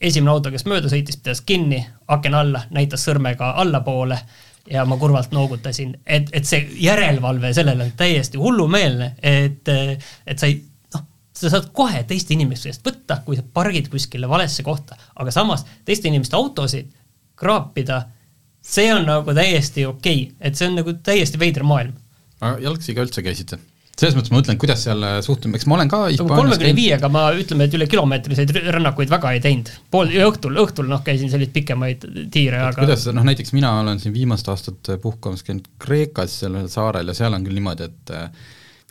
esimene 0.00 0.32
auto, 0.32 0.50
kes 0.52 0.64
mööda 0.68 0.90
sõitis, 0.92 1.18
pidas 1.20 1.42
kinni, 1.46 1.80
aken 2.08 2.36
alla, 2.36 2.64
näitas 2.74 3.04
sõrmega 3.06 3.52
allapoole 3.60 4.18
ja 4.70 4.84
ma 4.88 4.96
kurvalt 5.00 5.32
noogutasin, 5.34 5.94
et, 6.06 6.28
et 6.36 6.46
see 6.46 6.66
järelevalve 6.84 7.52
sellele 7.56 7.88
on 7.88 7.94
täiesti 7.98 8.38
hullumeelne, 8.40 9.14
et, 9.22 9.68
et 10.26 10.38
sa 10.38 10.48
ei, 10.48 10.60
noh, 10.94 11.04
sa 11.36 11.52
saad 11.52 11.70
kohe 11.76 12.04
teiste 12.08 12.34
inimeste 12.36 12.70
eest 12.70 12.86
võtta, 12.86 13.20
kui 13.26 13.38
sa 13.38 13.44
pargid 13.44 13.90
kuskile 13.92 14.28
valesse 14.30 14.64
kohta, 14.66 14.98
aga 15.16 15.34
samas 15.34 15.66
teiste 15.84 16.08
inimeste 16.12 16.38
autosid 16.38 16.92
kraapida, 17.40 18.02
see 18.60 18.90
on 18.92 19.08
nagu 19.08 19.34
täiesti 19.36 19.86
okei 19.88 20.22
okay., 20.28 20.36
et 20.48 20.56
see 20.56 20.68
on 20.68 20.78
nagu 20.82 20.94
täiesti 21.02 21.40
veider 21.40 21.64
maailm. 21.66 21.96
jalgsi 22.40 22.94
ka 22.94 23.04
üldse 23.08 23.24
käisite? 23.24 23.58
Selles 24.00 24.16
mõttes 24.16 24.32
ma 24.32 24.38
mõtlen, 24.40 24.58
kuidas 24.60 24.84
seal 24.86 25.02
äh, 25.04 25.18
suhtume, 25.24 25.58
eks 25.58 25.66
ma 25.68 25.76
olen 25.76 25.90
ka 25.92 26.02
nagu 26.08 26.28
kolmekümne 26.30 26.72
viiega 26.76 27.10
ma 27.12 27.26
ütleme, 27.36 27.66
et 27.68 27.76
üle 27.76 27.88
kilomeetriseid 27.90 28.54
rännakuid 28.76 29.12
väga 29.12 29.34
ei 29.36 29.42
teinud. 29.44 29.68
pool, 29.92 30.12
õhtul, 30.30 30.56
õhtul 30.62 30.88
noh, 30.90 31.02
käisin 31.06 31.32
selliseid 31.32 31.52
pikemaid 31.56 32.06
tiire, 32.32 32.62
aga 32.70 32.80
kuidas, 32.80 33.04
noh 33.14 33.26
näiteks 33.28 33.52
mina 33.56 33.74
olen 33.82 34.00
siin 34.02 34.16
viimast 34.16 34.48
aastat 34.52 34.94
puhkamas 35.02 35.44
käinud 35.46 35.68
Kreekas, 35.82 36.40
sellel 36.44 36.70
saarel 36.72 37.12
ja 37.12 37.18
seal 37.18 37.36
on 37.36 37.44
küll 37.46 37.60
niimoodi, 37.60 37.90
et 37.90 38.14
äh, 38.16 38.48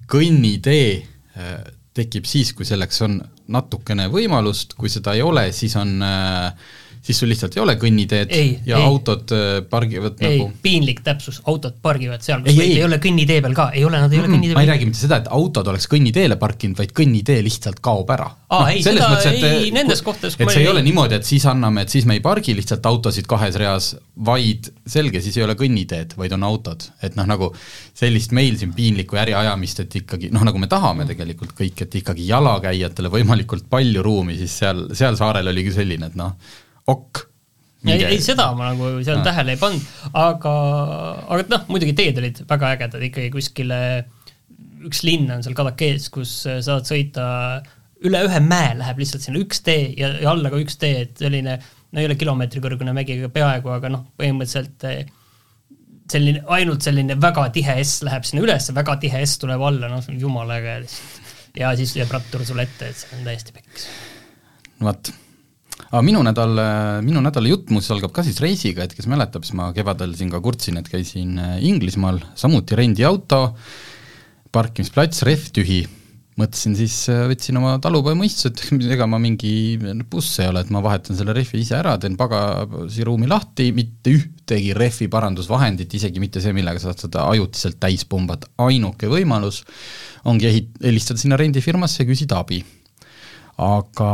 kõnnitee 0.09 0.85
äh, 0.99 1.57
tekib 1.97 2.29
siis, 2.29 2.53
kui 2.55 2.67
selleks 2.67 3.01
on 3.05 3.17
natukene 3.49 4.07
võimalust, 4.13 4.77
kui 4.77 4.91
seda 4.93 5.15
ei 5.17 5.25
ole, 5.25 5.49
siis 5.55 5.73
on 5.79 5.97
äh, 6.05 6.69
siis 7.01 7.19
sul 7.19 7.31
lihtsalt 7.31 7.55
ei 7.57 7.61
ole 7.63 7.75
kõnniteed 7.79 8.33
ei, 8.35 8.51
ja 8.67 8.79
ei. 8.79 8.87
autod 8.89 9.31
äh, 9.35 9.45
pargivad 9.69 10.19
ei, 10.19 10.39
nagu 10.39 10.49
piinlik 10.63 11.01
täpsus, 11.05 11.39
autod 11.49 11.77
pargivad 11.81 12.23
seal, 12.25 12.43
kus 12.43 12.53
ei, 12.53 12.61
ei. 12.65 12.75
ei 12.79 12.85
ole 12.85 12.99
kõnnitee 13.01 13.39
peal 13.45 13.55
ka, 13.57 13.69
ei 13.75 13.85
ole, 13.87 14.01
nad 14.03 14.13
ei 14.13 14.19
mm, 14.19 14.25
ole 14.25 14.33
kõnnitee 14.33 14.51
peal. 14.51 14.59
ma 14.59 14.65
ei 14.65 14.71
räägi 14.73 14.89
mitte 14.89 15.01
seda, 15.01 15.21
et 15.23 15.29
autod 15.39 15.71
oleks 15.71 15.87
kõnniteele 15.91 16.37
parkinud, 16.41 16.77
vaid 16.79 16.93
kõnnitee 16.99 17.39
lihtsalt 17.45 17.79
kaob 17.85 18.11
ära. 18.15 18.27
aa 18.49 18.65
no, 18.65 18.73
ei, 18.73 18.83
seda 18.85 19.07
mõttes, 19.07 19.31
et, 19.31 19.47
ei, 19.47 19.71
nendes 19.75 20.03
kohtades 20.05 20.37
et 20.37 20.53
see 20.53 20.65
ei 20.65 20.71
ole 20.71 20.83
niimoodi, 20.85 21.19
et 21.19 21.31
siis 21.31 21.47
anname, 21.49 21.87
et 21.87 21.95
siis 21.95 22.07
me 22.09 22.19
ei 22.19 22.23
pargi 22.25 22.55
lihtsalt 22.57 22.85
autosid 22.91 23.29
kahes 23.29 23.57
reas, 23.59 23.93
vaid 24.29 24.71
selge, 24.89 25.23
siis 25.23 25.39
ei 25.39 25.47
ole 25.47 25.55
kõnniteed, 25.59 26.17
vaid 26.19 26.35
on 26.35 26.45
autod. 26.49 26.89
et 27.05 27.15
noh, 27.15 27.27
nagu 27.29 27.53
sellist 27.95 28.35
meil 28.35 28.57
siin 28.59 28.73
piinlikku 28.75 29.17
äriajamist, 29.19 29.85
et 29.85 30.01
ikkagi 30.03 30.33
noh, 30.35 30.43
nagu 30.47 30.59
me 30.59 30.67
tahame 30.71 31.07
tegelikult 31.09 31.55
kõik, 31.57 31.85
et 31.85 32.01
ikkagi 32.01 32.27
jalakäijatele 32.27 33.11
võimalikult 33.13 33.69
palju 33.71 34.03
ruumi, 34.03 34.37
siis 34.39 34.59
seal, 34.61 34.89
seal 34.97 35.17
saarel 35.19 35.47
oli 35.51 35.65
küll 35.67 35.79
selline, 35.79 36.11
et 36.11 36.19
noh, 36.19 36.35
ok, 36.89 37.23
ei, 37.87 38.03
ei 38.03 38.21
seda 38.23 38.49
ma 38.57 38.73
nagu 38.73 38.91
seal 38.99 39.21
ah. 39.21 39.25
tähele 39.29 39.55
ei 39.55 39.61
pannud, 39.61 39.89
aga, 40.19 40.53
aga 41.31 41.49
noh, 41.55 41.65
muidugi 41.71 41.95
teed 41.97 42.21
olid 42.21 42.43
väga 42.49 42.73
ägedad 42.75 43.09
ikkagi 43.09 43.33
kuskile, 43.33 43.81
üks 44.87 45.03
linn 45.07 45.29
on 45.33 45.43
seal 45.45 45.57
Kadakees, 45.57 46.09
kus 46.13 46.41
saad 46.45 46.87
sõita 46.87 47.27
üle 48.07 48.21
ühe 48.27 48.39
mäe 48.43 48.75
läheb 48.79 49.01
lihtsalt 49.01 49.25
sinna 49.25 49.41
üks 49.41 49.63
tee 49.65 49.89
ja, 49.99 50.13
ja 50.21 50.31
alla 50.31 50.51
ka 50.51 50.59
üks 50.61 50.79
tee, 50.79 51.05
et 51.05 51.19
selline 51.19 51.57
no 51.59 52.01
ei 52.01 52.07
ole 52.07 52.17
kilomeetri 52.19 52.61
kõrgune 52.63 52.93
mägi, 52.95 53.17
aga 53.19 53.31
peaaegu, 53.33 53.71
aga 53.73 53.91
noh, 53.91 54.05
põhimõtteliselt 54.19 54.85
eh, 54.89 55.01
selline, 56.11 56.43
ainult 56.55 56.85
selline 56.85 57.17
väga 57.21 57.47
tihe 57.55 57.79
S 57.83 58.03
läheb 58.07 58.27
sinna 58.27 58.45
üles, 58.45 58.69
väga 58.75 58.97
tihe 59.01 59.23
S 59.25 59.39
tuleb 59.41 59.63
alla, 59.71 59.91
noh, 59.91 60.11
jumala 60.21 60.59
äge 60.59 60.77
lihtsalt. 60.85 61.33
ja 61.59 61.73
siis 61.79 61.95
jääb 61.97 62.13
rattur 62.13 62.45
sulle 62.47 62.67
ette, 62.67 62.91
et 62.91 63.01
see 63.01 63.17
on 63.17 63.25
täiesti 63.27 63.55
peks. 63.57 63.89
vot 64.85 65.11
aga 65.89 66.01
minu 66.05 66.23
nädal, 66.25 66.63
minu 67.05 67.21
nädala 67.25 67.51
jutt 67.51 67.71
muuseas 67.73 67.97
algab 67.97 68.13
ka 68.15 68.25
siis 68.25 68.41
reisiga, 68.43 68.85
et 68.85 68.95
kes 68.97 69.09
mäletab, 69.09 69.45
siis 69.45 69.57
ma 69.57 69.71
kevadel 69.75 70.15
siin 70.17 70.31
ka 70.33 70.41
kurtsin, 70.43 70.77
et 70.81 70.89
käisin 70.91 71.37
eh, 71.41 71.55
Inglismaal, 71.69 72.21
samuti 72.39 72.77
rendiauto, 72.77 73.45
parkimisplats 74.53 75.25
rehv 75.27 75.49
tühi 75.55 75.83
mõtlesin 76.39 76.75
siis, 76.77 76.95
äh, 77.11 77.25
võtsin 77.29 77.57
oma 77.59 77.75
talupojamõistused, 77.83 78.63
ega 78.95 79.07
ma 79.09 79.19
mingi 79.21 79.51
buss 80.09 80.39
ei 80.41 80.49
ole, 80.51 80.63
et 80.63 80.73
ma 80.73 80.81
vahetan 80.85 81.17
selle 81.17 81.35
rehvi 81.35 81.61
ise 81.63 81.77
ära, 81.79 81.95
teen 82.01 82.17
pagasiruumi 82.19 83.29
lahti, 83.29 83.69
mitte 83.75 84.13
ühtegi 84.15 84.73
rehvi 84.77 85.09
parandusvahendit, 85.11 85.93
isegi 85.99 86.23
mitte 86.23 86.43
see, 86.43 86.55
millega 86.55 86.81
saad 86.83 87.01
seda 87.01 87.27
ajutiselt 87.33 87.79
täis 87.81 88.05
pumbata, 88.09 88.51
ainuke 88.65 89.09
võimalus 89.11 89.63
ongi 90.29 90.49
ehit-, 90.49 90.77
helistada 90.83 91.21
sinna 91.21 91.39
rendifirmasse 91.39 92.03
ja 92.03 92.09
küsida 92.09 92.43
abi. 92.43 92.63
aga 93.59 94.09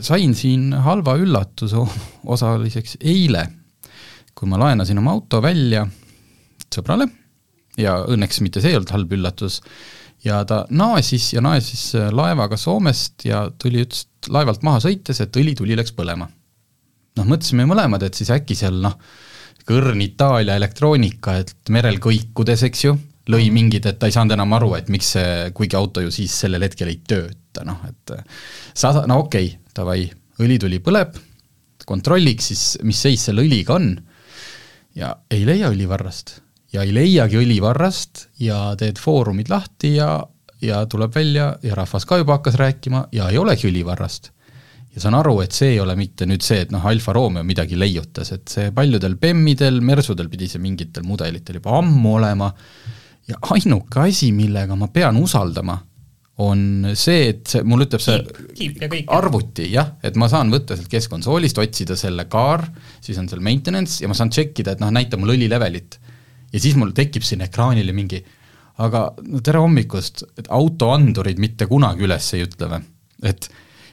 sain 0.00 0.34
siin 0.38 0.72
halva 0.86 1.16
üllatuse 1.20 1.82
osaliseks 2.34 2.98
eile, 3.00 3.46
kui 4.36 4.48
ma 4.50 4.60
laenasin 4.60 4.98
oma 5.00 5.16
auto 5.16 5.40
välja 5.44 5.86
sõbrale 6.72 7.08
ja 7.80 7.98
õnneks 8.08 8.42
mitte 8.44 8.60
see 8.62 8.72
ei 8.72 8.78
olnud 8.78 8.92
halb 8.92 9.14
üllatus, 9.16 9.60
ja 10.24 10.40
ta 10.48 10.64
naasis 10.70 11.30
ja 11.34 11.42
naasis 11.44 11.92
laevaga 12.14 12.58
Soomest 12.60 13.26
ja 13.28 13.46
tuli, 13.62 13.84
ütles 13.84 14.06
laevalt 14.32 14.64
maha 14.66 14.80
sõites, 14.84 15.20
et 15.22 15.36
õlituli 15.36 15.76
läks 15.78 15.94
põlema. 15.96 16.28
noh, 17.16 17.24
mõtlesime 17.24 17.64
mõlemad, 17.68 18.02
et 18.04 18.16
siis 18.18 18.30
äkki 18.34 18.56
seal 18.58 18.80
noh, 18.82 18.96
kõrn 19.66 20.02
Itaalia 20.04 20.56
elektroonika, 20.60 21.38
et 21.40 21.70
merel 21.72 21.96
kõikudes, 22.02 22.62
eks 22.66 22.84
ju, 22.84 22.96
lõi 23.32 23.46
mhm. 23.46 23.54
mingid, 23.54 23.88
et 23.88 23.98
ta 23.98 24.10
ei 24.10 24.14
saanud 24.14 24.36
enam 24.36 24.52
aru, 24.58 24.74
et 24.78 24.90
miks 24.92 25.14
see, 25.16 25.50
kuigi 25.56 25.78
auto 25.78 26.04
ju 26.04 26.12
siis 26.14 26.34
sellel 26.44 26.66
hetkel 26.66 26.92
ei 26.92 27.00
tööta, 27.08 27.40
noh 27.64 27.86
et 27.88 28.12
äh, 28.16 28.24
sa, 28.74 28.92
no 29.06 29.22
okei 29.24 29.52
okay,, 29.52 29.72
davai, 29.76 30.02
õlituli 30.42 30.80
põleb, 30.84 31.16
kontrolliks 31.86 32.50
siis, 32.50 32.64
mis 32.84 33.00
seis 33.00 33.28
selle 33.28 33.44
õliga 33.46 33.76
on. 33.76 33.94
Ja 34.96 35.12
ei 35.30 35.44
leia 35.46 35.70
õlivarrast 35.70 36.40
ja 36.72 36.84
ei 36.84 36.94
leiagi 36.94 37.38
õlivarrast 37.40 38.26
ja 38.42 38.74
teed 38.78 39.00
foorumid 39.00 39.50
lahti 39.52 39.96
ja, 39.96 40.20
ja 40.62 40.84
tuleb 40.90 41.14
välja 41.14 41.50
ja 41.62 41.76
rahvas 41.78 42.06
ka 42.08 42.20
juba 42.20 42.38
hakkas 42.38 42.58
rääkima 42.60 43.06
ja 43.14 43.30
ei 43.30 43.38
olegi 43.38 43.70
õlivarrast. 43.70 44.32
ja 44.94 45.00
saan 45.00 45.14
aru, 45.18 45.40
et 45.44 45.52
see 45.52 45.74
ei 45.74 45.80
ole 45.80 45.92
mitte 45.96 46.24
nüüd 46.26 46.44
see, 46.44 46.62
et 46.64 46.70
noh, 46.72 46.84
Alfa 46.88 47.12
Romeo 47.12 47.44
midagi 47.44 47.76
leiutas, 47.76 48.32
et 48.32 48.48
see 48.48 48.70
paljudel 48.72 49.18
BEM-idel, 49.20 49.82
Mersudel 49.84 50.30
pidi 50.32 50.48
see 50.48 50.62
mingitel 50.62 51.04
mudelitel 51.04 51.58
juba 51.60 51.76
ammu 51.78 52.14
olema. 52.16 52.48
Ja 53.28 53.36
ainuke 53.52 54.00
asi, 54.06 54.30
millega 54.32 54.76
ma 54.78 54.88
pean 54.88 55.18
usaldama, 55.20 55.76
on 56.44 56.90
see, 56.92 57.30
et 57.30 57.46
see, 57.48 57.62
mul 57.64 57.86
ütleb 57.86 58.02
see 58.02 58.18
Keep, 58.56 58.80
keep 58.80 59.12
arvuti, 59.12 59.70
jah, 59.72 59.94
et 60.04 60.18
ma 60.20 60.28
saan 60.28 60.52
võtta 60.52 60.76
sealt 60.76 60.90
keskkonsoolist, 60.92 61.58
otsida 61.62 61.96
selle 61.96 62.26
car, 62.28 62.66
siis 63.00 63.16
on 63.20 63.28
seal 63.30 63.40
maintenance 63.44 64.02
ja 64.02 64.10
ma 64.10 64.16
saan 64.16 64.32
tšekkida, 64.34 64.76
et 64.76 64.82
noh, 64.84 64.92
näita 64.92 65.16
mulle 65.20 65.38
õlilevelit 65.38 65.96
ja 66.52 66.60
siis 66.60 66.76
mul 66.76 66.92
tekib 66.96 67.24
siin 67.24 67.44
ekraanile 67.46 67.94
mingi 67.96 68.20
aga 68.82 69.06
no 69.24 69.40
tere 69.44 69.62
hommikust, 69.62 70.24
et 70.36 70.50
autoandurid 70.52 71.40
mitte 71.40 71.68
kunagi 71.70 72.04
üles 72.06 72.28
ei 72.36 72.44
ütle 72.44 72.68
või? 72.72 72.82
et 73.24 73.48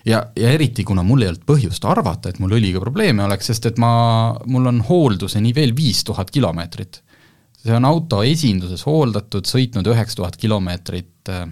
ja, 0.10 0.20
ja 0.36 0.52
eriti, 0.52 0.84
kuna 0.84 1.06
mul 1.08 1.24
ei 1.24 1.32
olnud 1.32 1.46
põhjust 1.48 1.88
arvata, 1.88 2.32
et 2.32 2.42
mul 2.44 2.58
õliga 2.58 2.82
probleeme 2.84 3.24
oleks, 3.24 3.48
sest 3.52 3.70
et 3.72 3.80
ma, 3.82 3.94
mul 4.52 4.68
on 4.74 4.84
hoolduseni 4.84 5.54
veel 5.56 5.76
viis 5.78 6.04
tuhat 6.04 6.32
kilomeetrit. 6.34 7.02
see 7.64 7.76
on 7.76 7.88
auto 7.88 8.24
esinduses 8.28 8.84
hooldatud, 8.84 9.48
sõitnud 9.48 9.88
üheksa 9.88 10.20
tuhat 10.20 10.38
kilomeetrit 10.38 11.32
äh, 11.32 11.48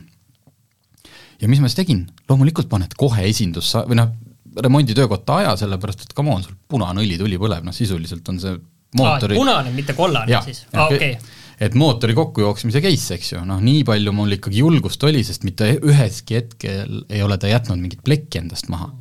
ja 1.41 1.49
mis 1.49 1.61
ma 1.61 1.69
siis 1.69 1.79
tegin, 1.81 2.05
loomulikult 2.29 2.69
paned 2.71 2.93
kohe 2.99 3.25
esindusse 3.29 3.83
või 3.89 3.97
noh, 3.99 4.13
remonditöökotta 4.61 5.41
aja, 5.41 5.55
sellepärast 5.59 6.05
et 6.05 6.15
come 6.15 6.33
on, 6.33 6.43
sul 6.45 6.57
punane 6.69 7.03
õlituli 7.03 7.39
põleb, 7.41 7.65
noh 7.67 7.75
sisuliselt 7.75 8.27
on 8.31 8.39
see 8.41 8.57
mootori 8.99 9.37
ah, 9.37 9.39
punane, 9.39 9.75
mitte 9.75 9.95
kollane 9.97 10.33
ja, 10.33 10.41
siis, 10.45 10.65
aa 10.75 10.89
okei 10.89 11.13
okay. 11.15 11.37
et 11.67 11.77
mootori 11.79 12.15
kokkujooksmise 12.17 12.81
case, 12.83 13.17
eks 13.17 13.33
ju, 13.35 13.43
noh 13.47 13.61
nii 13.63 13.85
palju 13.87 14.13
mul 14.15 14.37
ikkagi 14.37 14.63
julgust 14.63 15.03
oli, 15.07 15.23
sest 15.27 15.47
mitte 15.47 15.69
üheski 15.79 16.41
hetkel 16.41 17.05
ei 17.09 17.23
ole 17.23 17.39
ta 17.41 17.51
jätnud 17.51 17.79
mingit 17.79 18.03
plekki 18.05 18.43
endast 18.43 18.69
maha. 18.73 18.91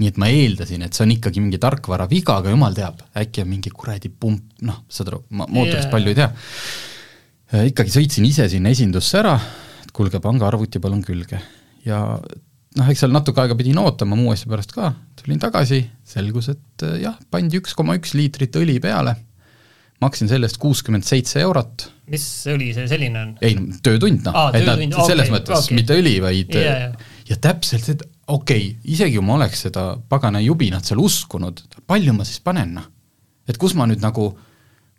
nii 0.00 0.08
et 0.08 0.20
ma 0.20 0.30
eeldasin, 0.32 0.86
et 0.86 0.96
see 0.96 1.04
on 1.04 1.10
ikkagi 1.12 1.42
mingi 1.42 1.58
tarkvara 1.60 2.06
viga, 2.08 2.38
aga 2.40 2.54
jumal 2.54 2.76
teab, 2.76 3.02
äkki 3.20 3.42
on 3.42 3.50
mingi 3.50 3.72
kuradi 3.74 4.08
pump, 4.08 4.46
noh, 4.64 4.78
saad 4.88 5.10
aru, 5.12 5.24
ma 5.36 5.44
mootorist 5.44 5.90
yeah. 5.90 5.92
palju 5.92 6.14
ei 6.14 6.16
tea. 6.16 6.30
Äh, 7.50 7.66
ikkagi 7.68 7.92
sõitsin 7.92 8.24
ise 8.24 8.46
sinna 8.48 8.72
esindusse 8.72 9.20
ära, 9.20 9.34
et 9.82 9.92
kuulge, 9.92 10.22
pange 10.24 10.46
arvuti 10.48 10.80
palun 10.80 11.02
külge 11.04 11.42
ja 11.86 12.02
noh, 12.20 12.90
eks 12.90 13.04
seal 13.04 13.14
natuke 13.14 13.42
aega 13.42 13.56
pidin 13.58 13.80
ootama 13.82 14.18
muu 14.18 14.34
asja 14.34 14.50
pärast 14.50 14.74
ka, 14.76 14.92
tulin 15.20 15.40
tagasi, 15.42 15.82
selgus, 16.06 16.52
et 16.54 16.86
äh, 16.86 17.00
jah, 17.06 17.18
pandi 17.30 17.60
üks 17.60 17.76
koma 17.78 17.98
üks 17.98 18.14
liitrit 18.18 18.56
õli 18.60 18.78
peale 18.82 19.16
maksin 20.00 20.30
selle 20.30 20.48
eest 20.48 20.58
kuuskümmend 20.60 21.04
seitse 21.04 21.42
eurot. 21.44 21.86
mis 22.10 22.24
õli 22.50 22.70
see 22.76 22.88
selline 22.90 23.20
on? 23.20 23.32
ei, 23.44 23.56
töötund 23.84 24.24
noh, 24.26 24.38
et 24.56 24.64
nad 24.66 24.80
okay, 24.80 25.08
selles 25.12 25.32
mõttes 25.32 25.66
okay. 25.66 25.76
mitte 25.76 25.98
õli, 26.00 26.14
vaid 26.24 26.54
yeah, 26.56 26.86
yeah. 26.86 27.10
ja 27.28 27.36
täpselt 27.48 27.90
et 27.92 28.04
okei 28.26 28.70
okay,, 28.70 28.78
isegi 28.94 29.18
kui 29.18 29.26
ma 29.26 29.36
oleks 29.36 29.66
seda 29.68 29.90
pagana 30.10 30.40
jubinat 30.42 30.88
seal 30.88 31.02
uskunud, 31.04 31.60
palju 31.90 32.16
ma 32.16 32.26
siis 32.28 32.40
panen 32.44 32.78
noh? 32.78 32.88
et 33.50 33.58
kus 33.60 33.74
ma 33.76 33.86
nüüd 33.90 34.02
nagu, 34.02 34.30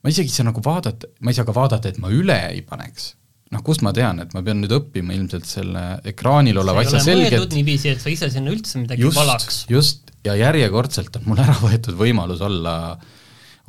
ma 0.03 0.13
isegi 0.13 0.29
ei 0.29 0.37
saa 0.37 0.49
nagu 0.49 0.63
vaadata, 0.65 1.09
ma 1.21 1.31
ei 1.31 1.39
saa 1.39 1.47
ka 1.47 1.55
vaadata, 1.55 1.91
et 1.91 1.99
ma 2.03 2.11
üle 2.11 2.37
ei 2.51 2.61
paneks. 2.67 3.13
Noh, 3.51 3.63
kust 3.65 3.83
ma 3.85 3.93
tean, 3.95 4.21
et 4.23 4.35
ma 4.35 4.43
pean 4.45 4.61
nüüd 4.63 4.73
õppima 4.75 5.15
ilmselt 5.15 5.47
selle 5.49 5.85
ekraanil 6.07 6.61
oleva 6.61 6.83
asja 6.85 7.01
selgelt? 7.03 7.51
niiviisi, 7.55 7.91
et 7.93 8.03
sa 8.03 8.11
ise 8.11 8.31
sinna 8.33 8.53
üldse 8.53 8.79
midagi 8.81 9.03
just, 9.03 9.19
valaks. 9.19 9.63
just, 9.71 10.13
ja 10.27 10.37
järjekordselt 10.39 11.19
on 11.19 11.27
mul 11.31 11.41
ära 11.43 11.57
võetud 11.59 11.97
võimalus 11.99 12.43
olla, 12.45 12.75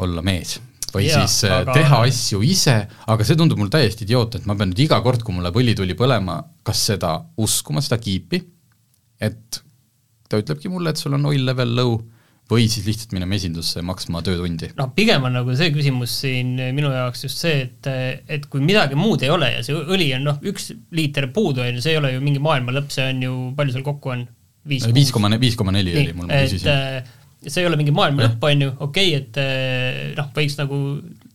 olla 0.02 0.24
mees. 0.26 0.60
Või 0.92 1.06
ja, 1.06 1.22
siis 1.22 1.48
äh, 1.48 1.62
aga... 1.62 1.72
teha 1.72 2.02
asju 2.04 2.42
ise, 2.44 2.74
aga 3.08 3.24
see 3.24 3.38
tundub 3.40 3.60
mulle 3.60 3.72
täiesti 3.72 4.04
idiootne, 4.04 4.42
et 4.42 4.48
ma 4.48 4.56
pean 4.58 4.70
nüüd 4.72 4.82
iga 4.84 4.98
kord, 5.04 5.22
kui 5.24 5.34
mulle 5.34 5.52
põli 5.54 5.74
tuli 5.78 5.96
põlema, 5.98 6.36
kas 6.66 6.82
seda 6.92 7.14
uskuma, 7.40 7.80
seda 7.84 7.96
kiipi, 8.02 8.42
et 9.24 9.62
ta 10.28 10.40
ütlebki 10.40 10.70
mulle, 10.72 10.92
et 10.92 11.00
sul 11.00 11.16
on 11.16 11.30
oil 11.32 11.46
level 11.48 11.72
low, 11.78 11.96
või 12.50 12.66
siis 12.68 12.84
lihtsalt 12.86 13.14
minema 13.16 13.36
esindusse 13.38 13.82
maksma 13.86 14.20
töötundi? 14.26 14.72
noh, 14.78 14.90
pigem 14.96 15.24
on 15.28 15.38
nagu 15.38 15.54
see 15.58 15.70
küsimus 15.74 16.18
siin 16.24 16.54
minu 16.74 16.90
jaoks 16.92 17.26
just 17.26 17.40
see, 17.42 17.64
et, 17.68 17.90
et 18.28 18.46
kui 18.50 18.64
midagi 18.64 18.98
muud 18.98 19.22
ei 19.24 19.32
ole 19.32 19.54
ja 19.54 19.64
see 19.66 19.78
õli 19.78 20.10
on 20.18 20.28
noh, 20.32 20.42
üks 20.52 20.72
liiter 20.94 21.30
puudu, 21.34 21.64
on 21.64 21.78
ju, 21.78 21.84
see 21.84 21.96
ei 21.96 22.02
ole 22.02 22.14
ju 22.16 22.22
mingi 22.24 22.42
maailma 22.42 22.74
lõpp, 22.76 22.92
see 22.92 23.08
on 23.14 23.24
ju, 23.24 23.40
palju 23.58 23.76
seal 23.76 23.86
kokku 23.86 24.14
on? 24.16 24.26
viis 24.68 25.10
koma, 25.14 25.32
viis 25.42 25.56
koma 25.58 25.74
neli 25.74 25.94
oli 25.96 26.14
mul, 26.14 26.28
ma 26.28 26.44
küsisin. 26.44 26.70
äh, 26.70 27.20
see 27.46 27.62
ei 27.62 27.68
ole 27.68 27.78
mingi 27.80 27.94
maailma 27.94 28.26
lõpp, 28.26 28.44
on 28.46 28.64
ju, 28.66 28.72
okei 28.86 29.14
okay,, 29.14 29.22
et 29.22 29.40
eh, 29.42 30.02
noh, 30.18 30.28
võiks 30.36 30.58
nagu 30.60 30.78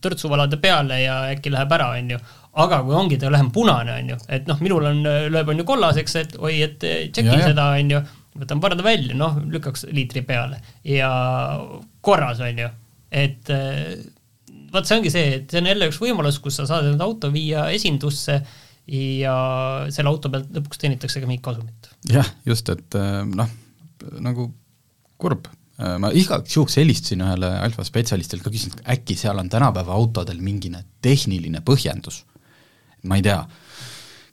törtsu 0.02 0.30
valada 0.32 0.56
peale 0.60 1.02
ja 1.02 1.18
äkki 1.34 1.52
läheb 1.52 1.74
ära, 1.76 1.90
on 1.98 2.14
ju, 2.14 2.20
aga 2.64 2.80
kui 2.86 2.96
ongi, 2.96 3.18
ta 3.20 3.32
läheb 3.32 3.50
punane, 3.54 3.98
on 4.00 4.14
ju, 4.14 4.20
et 4.38 4.48
noh, 4.48 4.60
minul 4.64 4.88
on, 4.88 5.02
lööb 5.04 5.52
on 5.52 5.60
ju 5.60 5.66
kollaseks, 5.68 6.16
et 6.22 6.38
oi, 6.40 6.54
et 6.64 6.88
eh, 6.88 7.02
tšekin 7.12 7.44
seda, 7.50 7.68
on 7.76 7.94
ju, 7.96 8.02
võtan 8.38 8.62
parda 8.62 8.84
välja, 8.86 9.16
noh, 9.18 9.40
lükkaks 9.50 9.88
liitri 9.94 10.22
peale 10.26 10.60
ja 10.86 11.10
korras, 12.04 12.42
on 12.44 12.62
ju, 12.64 12.70
et 13.10 13.52
eh, 13.54 13.98
vaat 14.72 14.88
see 14.88 15.00
ongi 15.00 15.12
see, 15.12 15.36
et 15.40 15.52
see 15.52 15.62
on 15.62 15.70
jälle 15.72 15.90
üks 15.90 16.00
võimalus, 16.02 16.40
kus 16.44 16.60
sa 16.60 16.68
saad 16.70 16.90
enda 16.90 17.06
auto 17.08 17.32
viia 17.34 17.68
esindusse 17.74 18.40
ja 18.88 19.36
selle 19.92 20.08
auto 20.08 20.30
pealt 20.32 20.52
lõpuks 20.56 20.80
teenitakse 20.80 21.20
ka 21.20 21.28
mingit 21.28 21.44
kasumit. 21.44 21.92
jah, 22.08 22.28
just, 22.48 22.68
et 22.72 23.00
noh, 23.28 23.50
nagu 24.24 24.50
kurb 25.18 25.48
Äh, 25.78 25.94
ma 26.02 26.10
igaks 26.10 26.56
juhuks 26.56 26.74
helistasin 26.80 27.22
ühele 27.22 27.48
alfa 27.62 27.84
spetsialistile 27.86 28.42
ka, 28.42 28.50
küsisin, 28.50 28.74
äkki 28.90 29.14
seal 29.18 29.38
on 29.38 29.50
tänapäeva 29.50 29.94
autodel 29.94 30.40
mingine 30.42 30.82
tehniline 31.04 31.62
põhjendus. 31.66 32.24
ma 33.06 33.14
ei 33.14 33.22
tea, 33.22 33.38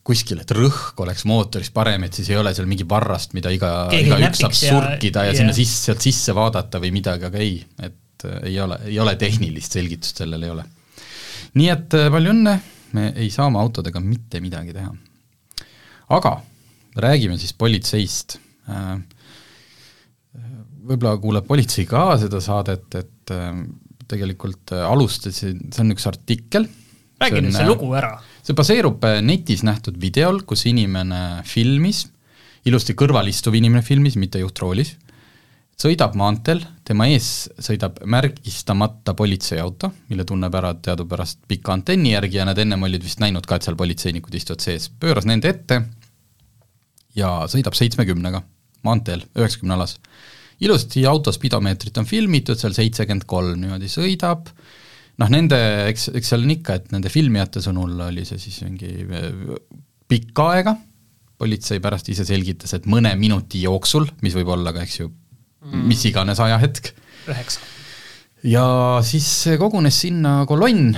kuskil, 0.06 0.42
et 0.44 0.52
rõhk 0.54 1.02
oleks 1.02 1.26
mootoris 1.26 1.72
parem, 1.74 2.06
et 2.06 2.14
siis 2.14 2.30
ei 2.30 2.38
ole 2.38 2.54
seal 2.54 2.68
mingi 2.70 2.86
varrast, 2.90 3.34
mida 3.38 3.50
iga, 3.54 3.72
igaüks 3.96 4.44
saab 4.44 4.54
ja, 4.54 4.74
surkida 4.76 5.26
ja, 5.26 5.34
ja 5.34 5.40
sinna 5.40 5.56
sisse, 5.58 5.88
sealt 5.90 6.06
sisse 6.06 6.36
vaadata 6.38 6.82
või 6.84 6.92
midagi, 6.94 7.26
aga 7.30 7.42
ei, 7.42 7.58
et 7.88 8.28
äh, 8.30 8.38
ei 8.52 8.60
ole, 8.62 8.78
ei 8.92 9.00
ole 9.02 9.16
tehnilist 9.22 9.78
selgitust 9.78 10.22
sellel 10.22 10.46
ei 10.46 10.54
ole. 10.54 10.66
nii 11.58 11.72
et 11.74 11.98
äh, 11.98 12.12
palju 12.14 12.36
õnne, 12.36 12.54
me 12.98 13.08
ei 13.18 13.32
saa 13.34 13.50
oma 13.50 13.64
autodega 13.66 14.04
mitte 14.04 14.44
midagi 14.46 14.76
teha. 14.78 14.94
aga 16.20 16.36
räägime 17.02 17.40
siis 17.42 17.58
politseist 17.58 18.38
äh, 18.70 18.94
võib-olla 20.86 21.18
kuuleb 21.18 21.50
politsei 21.50 21.90
ka 21.90 22.12
seda 22.22 22.38
saadet, 22.46 22.94
et 22.94 23.34
tegelikult 24.06 24.70
alustasin, 24.86 25.64
see 25.74 25.82
on 25.82 25.96
üks 25.96 26.06
artikkel. 26.06 26.68
räägi 27.18 27.42
nüüd 27.42 27.58
see 27.58 27.66
lugu 27.66 27.90
ära. 27.98 28.20
See 28.46 28.58
baseerub 28.58 29.06
netis 29.26 29.64
nähtud 29.66 29.98
videol, 30.02 30.44
kus 30.46 30.68
inimene 30.70 31.42
filmis, 31.50 32.06
ilusti 32.66 32.94
kõrval 32.98 33.30
istuv 33.30 33.58
inimene 33.58 33.84
filmis, 33.86 34.18
mitte 34.22 34.42
juhtroolis, 34.42 34.96
sõidab 35.82 36.16
maanteel, 36.16 36.62
tema 36.88 37.08
ees 37.12 37.50
sõidab 37.60 38.00
märgistamata 38.08 39.16
politseiauto, 39.18 39.92
mille 40.12 40.26
tunneb 40.28 40.54
ära 40.56 40.72
teadupärast 40.78 41.42
pika 41.50 41.74
antenni 41.76 42.14
järgi 42.14 42.40
ja 42.40 42.46
nad 42.48 42.60
ennem 42.62 42.86
olid 42.88 43.04
vist 43.04 43.20
näinud 43.24 43.48
ka, 43.50 43.58
et 43.58 43.68
seal 43.68 43.78
politseinikud 43.80 44.38
istuvad 44.38 44.64
sees, 44.64 44.88
pööras 45.02 45.28
nende 45.28 45.52
ette 45.52 45.82
ja 47.18 47.42
sõidab 47.52 47.76
seitsmekümnega 47.76 48.42
maanteel, 48.86 49.26
üheksakümne 49.36 49.76
alas. 49.76 49.98
Ilusti 50.64 51.04
auto 51.10 51.34
spidomeetrit 51.36 51.98
on 52.00 52.08
filmitud, 52.08 52.60
seal 52.60 52.76
seitsekümmend 52.78 53.26
kolm 53.28 53.60
niimoodi 53.60 53.90
sõidab, 53.92 54.48
noh 55.22 55.32
nende, 55.32 55.60
eks, 55.92 56.10
eks 56.18 56.34
seal 56.34 56.44
on 56.46 56.54
ikka, 56.58 56.80
et 56.80 56.92
nende 56.96 57.12
filmijate 57.14 57.64
sõnul 57.64 57.96
oli 58.08 58.26
see 58.28 58.42
siis 58.42 58.60
mingi 58.66 58.92
äh, 59.06 59.30
pikka 60.12 60.50
aega, 60.56 60.76
politsei 61.40 61.82
pärast 61.84 62.10
ise 62.12 62.26
selgitas, 62.28 62.76
et 62.78 62.86
mõne 62.90 63.12
minuti 63.20 63.64
jooksul, 63.66 64.08
mis 64.24 64.36
võib 64.38 64.54
olla 64.56 64.74
ka, 64.76 64.86
eks 64.86 65.00
ju 65.02 65.10
mm., 65.10 65.88
mis 65.90 66.04
iganes 66.10 66.42
ajahetk. 66.44 66.94
üheksa. 67.32 67.64
ja 68.46 68.66
siis 69.06 69.30
kogunes 69.60 69.98
sinna 70.06 70.44
kolonn 70.50 70.94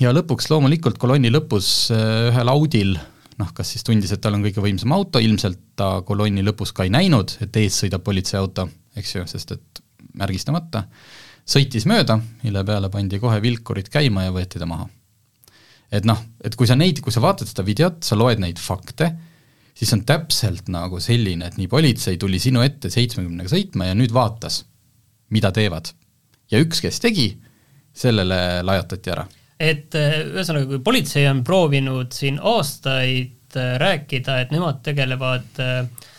ja 0.00 0.14
lõpuks 0.14 0.50
loomulikult 0.52 0.98
kolonni 1.02 1.30
lõpus 1.34 1.92
äh, 1.94 2.30
ühel 2.30 2.54
Audil 2.54 2.96
noh, 3.36 3.52
kas 3.52 3.74
siis 3.74 3.84
tundis, 3.84 4.14
et 4.14 4.22
tal 4.24 4.38
on 4.38 4.46
kõige 4.46 4.62
võimsam 4.64 4.94
auto, 4.96 5.20
ilmselt 5.20 5.60
ta 5.76 6.00
kolonni 6.08 6.40
lõpus 6.46 6.72
ka 6.72 6.86
ei 6.86 6.92
näinud, 6.94 7.36
et 7.44 7.58
ees 7.60 7.82
sõidab 7.82 8.00
politseiauto 8.06 8.64
eks 8.96 9.16
ju, 9.16 9.24
sest 9.28 9.54
et 9.56 9.82
märgistamata, 10.16 10.86
sõitis 11.46 11.86
mööda, 11.86 12.18
mille 12.42 12.64
peale 12.66 12.90
pandi 12.92 13.20
kohe 13.22 13.38
vilkurid 13.42 13.88
käima 13.92 14.26
ja 14.26 14.34
võeti 14.34 14.60
ta 14.60 14.66
maha. 14.68 14.88
et 15.92 16.04
noh, 16.04 16.18
et 16.42 16.56
kui 16.58 16.66
sa 16.66 16.74
neid, 16.74 17.00
kui 17.00 17.14
sa 17.14 17.22
vaatad 17.22 17.46
seda 17.46 17.62
videot, 17.62 18.02
sa 18.02 18.18
loed 18.18 18.40
neid 18.42 18.58
fakte, 18.58 19.12
siis 19.76 19.92
on 19.94 20.02
täpselt 20.08 20.66
nagu 20.72 20.98
selline, 21.00 21.46
et 21.46 21.58
nii 21.60 21.68
politsei 21.70 22.18
tuli 22.18 22.40
sinu 22.42 22.64
ette 22.66 22.90
seitsmekümnega 22.90 23.52
sõitma 23.52 23.90
ja 23.90 23.94
nüüd 23.94 24.14
vaatas, 24.14 24.64
mida 25.30 25.52
teevad. 25.54 25.92
ja 26.50 26.58
üks, 26.62 26.80
kes 26.82 27.00
tegi, 27.02 27.28
sellele 27.94 28.62
lajatati 28.66 29.14
ära. 29.14 29.26
et 29.60 29.94
eh, 29.94 30.18
ühesõnaga, 30.26 30.66
kui 30.66 30.82
politsei 30.82 31.28
on 31.30 31.44
proovinud 31.44 32.12
siin 32.12 32.40
aastaid 32.42 33.54
eh, 33.54 33.78
rääkida, 33.78 34.40
et 34.42 34.50
nemad 34.50 34.82
tegelevad 34.82 35.62
äh, 35.62 36.10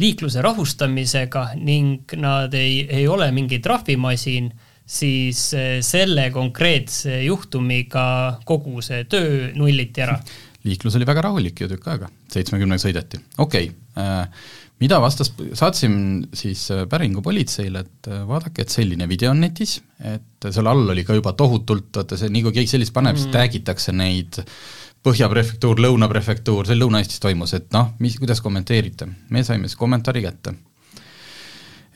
liikluse 0.00 0.42
rahustamisega 0.42 1.52
ning 1.60 2.14
nad 2.20 2.54
ei, 2.58 2.82
ei 2.90 3.08
ole 3.08 3.28
mingi 3.34 3.60
trahvimasin, 3.62 4.48
siis 4.92 5.42
eh, 5.54 5.76
selle 5.84 6.28
konkreetse 6.34 7.20
juhtumiga 7.22 8.06
kogu 8.48 8.82
see 8.84 9.04
töö 9.10 9.52
nulliti 9.54 10.02
ära. 10.04 10.18
liiklus 10.66 10.96
oli 10.98 11.06
väga 11.06 11.28
rahulik 11.28 11.62
ju 11.62 11.70
tükk 11.70 11.86
aega, 11.94 12.10
seitsmekümnega 12.32 12.82
sõideti, 12.82 13.22
okei 13.38 13.70
okay. 13.70 14.02
äh,, 14.02 14.50
mida 14.82 14.98
vastas, 15.02 15.30
saatsin 15.58 15.94
siis 16.34 16.64
päringu 16.90 17.22
politseile, 17.22 17.84
et 17.86 18.10
vaadake, 18.26 18.64
et 18.64 18.74
selline 18.74 19.06
video 19.10 19.30
on 19.30 19.44
netis, 19.44 19.76
et 20.02 20.48
seal 20.50 20.66
all 20.66 20.90
oli 20.90 21.04
ka 21.06 21.14
juba 21.14 21.36
tohutult, 21.38 21.92
vaata 21.94 22.18
see, 22.18 22.32
nii 22.34 22.42
kui 22.48 22.56
keegi 22.58 22.74
sellist 22.74 22.94
paneb 22.94 23.14
mm., 23.14 23.22
siis 23.22 23.34
tag'itakse 23.36 23.94
neid 23.94 24.42
äh, 24.42 24.56
Põhjaprefektuur, 25.02 25.80
Lõunaprefektuur, 25.82 26.68
see 26.68 26.78
Lõuna-Eestis 26.78 27.22
toimus, 27.22 27.56
et 27.58 27.72
noh, 27.74 27.90
mis, 28.02 28.14
kuidas 28.22 28.42
kommenteerite? 28.44 29.08
me 29.34 29.42
saime 29.44 29.66
siis 29.66 29.78
kommentaari 29.80 30.22
kätte. 30.22 30.54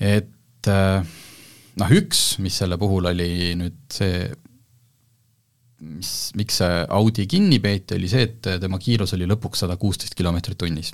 et 0.00 0.70
äh, 0.72 1.14
noh, 1.80 1.94
üks, 2.00 2.38
mis 2.42 2.58
selle 2.58 2.78
puhul 2.78 3.06
oli 3.12 3.54
nüüd 3.58 3.78
see, 3.94 4.26
mis, 5.86 6.12
miks 6.34 6.62
see 6.62 6.84
Audi 6.98 7.28
kinni 7.30 7.60
peeti, 7.62 7.94
oli 7.94 8.10
see, 8.10 8.26
et 8.26 8.52
tema 8.60 8.80
kiirus 8.82 9.14
oli 9.14 9.28
lõpuks 9.30 9.62
sada 9.64 9.78
kuusteist 9.78 10.18
kilomeetrit 10.18 10.58
tunnis. 10.58 10.92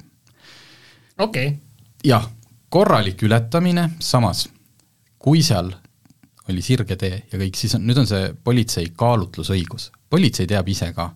okei 1.18 1.46
okay.. 1.48 1.56
jah, 2.04 2.28
korralik 2.68 3.24
ületamine, 3.24 3.94
samas 4.00 4.46
kui 5.22 5.42
seal 5.46 5.70
oli 6.50 6.62
sirge 6.64 6.98
tee 6.98 7.22
ja 7.30 7.38
kõik, 7.38 7.56
siis 7.56 7.76
on, 7.78 7.84
nüüd 7.86 8.02
on 8.02 8.08
see 8.10 8.32
politsei 8.44 8.90
kaalutlusõigus, 8.98 9.90
politsei 10.10 10.48
teab 10.50 10.68
ise 10.68 10.90
ka 10.96 11.12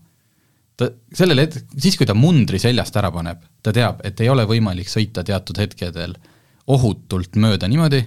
ta 0.76 0.88
sellel 1.16 1.40
hetkel, 1.44 1.64
siis 1.80 1.96
kui 1.96 2.08
ta 2.08 2.14
mundri 2.16 2.60
seljast 2.60 2.96
ära 3.00 3.10
paneb, 3.12 3.40
ta 3.62 3.72
teab, 3.72 4.02
et 4.04 4.20
ei 4.20 4.28
ole 4.32 4.44
võimalik 4.48 4.90
sõita 4.92 5.24
teatud 5.24 5.58
hetkedel 5.60 6.16
ohutult 6.72 7.38
mööda 7.40 7.68
niimoodi, 7.70 8.02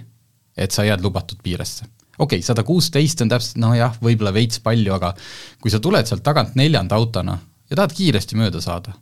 et 0.56 0.74
sa 0.74 0.84
jääd 0.86 1.02
lubatud 1.02 1.40
piiresse. 1.42 1.84
okei 2.18 2.38
okay,, 2.38 2.46
sada 2.46 2.62
kuusteist 2.62 3.22
on 3.24 3.28
täpselt 3.32 3.58
nojah, 3.62 3.96
võib-olla 4.02 4.32
veits 4.34 4.60
palju, 4.60 4.94
aga 4.94 5.14
kui 5.60 5.70
sa 5.70 5.80
tuled 5.80 6.06
sealt 6.06 6.22
tagant 6.22 6.54
neljanda 6.54 6.94
autona 6.94 7.38
ja 7.70 7.76
tahad 7.76 7.94
kiiresti 7.96 8.36
mööda 8.36 8.60
saada 8.60 8.94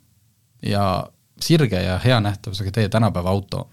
ja 0.61 1.05
sirge 1.41 1.81
ja 1.83 1.99
hea 2.03 2.19
nähtavusega 2.19 2.71
tee 2.71 2.89
tänapäeva 2.89 3.29
auto, 3.29 3.69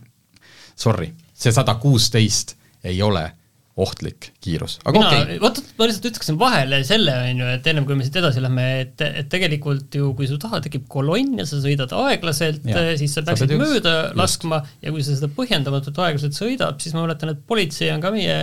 sorry, 0.76 1.12
see 1.34 1.52
sada 1.52 1.74
kuusteist 1.80 2.56
ei 2.84 3.02
ole 3.02 3.30
ohtlik 3.76 4.30
kiirus, 4.40 4.78
aga 4.88 5.00
okei 5.02 5.18
okay.. 5.20 5.38
vot, 5.42 5.58
ma 5.76 5.88
lihtsalt 5.88 6.06
ütleksin 6.08 6.38
vahele 6.40 6.78
selle, 6.88 7.12
on 7.28 7.42
ju, 7.42 7.48
et 7.58 7.66
ennem 7.68 7.84
kui 7.88 7.98
me 7.98 8.06
siit 8.06 8.16
edasi 8.22 8.40
lähme, 8.40 8.64
et, 8.86 9.04
et 9.04 9.28
tegelikult 9.32 9.98
ju 9.98 10.14
kui 10.16 10.28
su 10.30 10.38
taha 10.40 10.62
tekib 10.64 10.86
kolonn 10.92 11.42
ja 11.42 11.44
sa 11.48 11.60
sõidad 11.60 11.92
aeglaselt, 11.92 12.64
siis 12.96 13.12
sa 13.18 13.24
peaksid 13.26 13.52
sa 13.52 13.60
mööda 13.60 13.94
just. 13.98 14.18
laskma 14.22 14.62
ja 14.80 14.94
kui 14.94 15.04
sa 15.04 15.18
seda 15.18 15.28
põhjendamatult 15.36 16.00
aeglaselt 16.06 16.38
sõidad, 16.38 16.80
siis 16.80 16.96
ma 16.96 17.04
mäletan, 17.04 17.34
et 17.34 17.44
politsei 17.48 17.92
on 17.92 18.04
ka 18.04 18.14
meie 18.14 18.38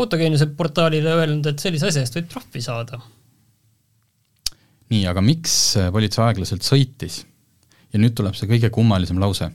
autogeeniuse 0.00 0.48
portaalile 0.56 1.12
öelnud, 1.12 1.52
et 1.52 1.60
sellise 1.60 1.90
asja 1.90 2.06
eest 2.06 2.16
võib 2.16 2.32
trahvi 2.32 2.64
saada. 2.64 3.02
nii, 4.94 5.04
aga 5.12 5.20
miks 5.20 5.58
politsei 5.92 6.24
aeglaselt 6.24 6.64
sõitis? 6.64 7.26
ja 7.92 8.00
nüüd 8.00 8.16
tuleb 8.16 8.38
see 8.38 8.48
kõige 8.48 8.72
kummalisem 8.72 9.20
lause 9.20 9.52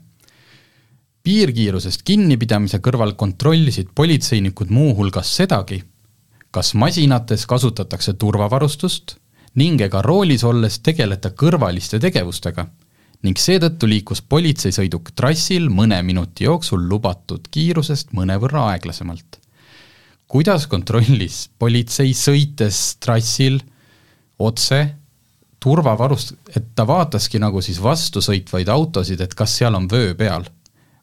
piirkiirusest 1.25 2.03
kinnipidamise 2.05 2.77
kõrval 2.85 3.15
kontrollisid 3.17 3.89
politseinikud 3.97 4.69
muuhulgas 4.69 5.31
sedagi, 5.39 5.81
kas 6.53 6.73
masinates 6.77 7.45
kasutatakse 7.49 8.13
turvavarustust 8.21 9.15
ning 9.57 9.81
ega 9.81 10.03
roolis 10.05 10.43
olles 10.45 10.77
tegeleta 10.85 11.31
kõrvaliste 11.33 11.99
tegevustega 12.03 12.67
ning 13.25 13.39
seetõttu 13.41 13.89
liikus 13.89 14.21
politseisõiduk 14.21 15.15
trassil 15.17 15.65
mõne 15.73 15.97
minuti 16.05 16.45
jooksul 16.45 16.83
lubatud 16.89 17.47
kiirusest 17.51 18.13
mõnevõrra 18.13 18.67
aeglasemalt. 18.73 19.39
kuidas 20.27 20.67
kontrollis 20.67 21.49
politsei 21.59 22.13
sõites 22.13 22.97
trassil 22.99 23.59
otse 24.39 24.79
turvavarust, 25.59 26.35
et 26.55 26.75
ta 26.75 26.85
vaataski 26.85 27.39
nagu 27.39 27.61
siis 27.61 27.81
vastusõitvaid 27.81 28.69
autosid, 28.69 29.21
et 29.21 29.33
kas 29.33 29.57
seal 29.57 29.73
on 29.75 29.89
vöö 29.89 30.13
peal 30.13 30.45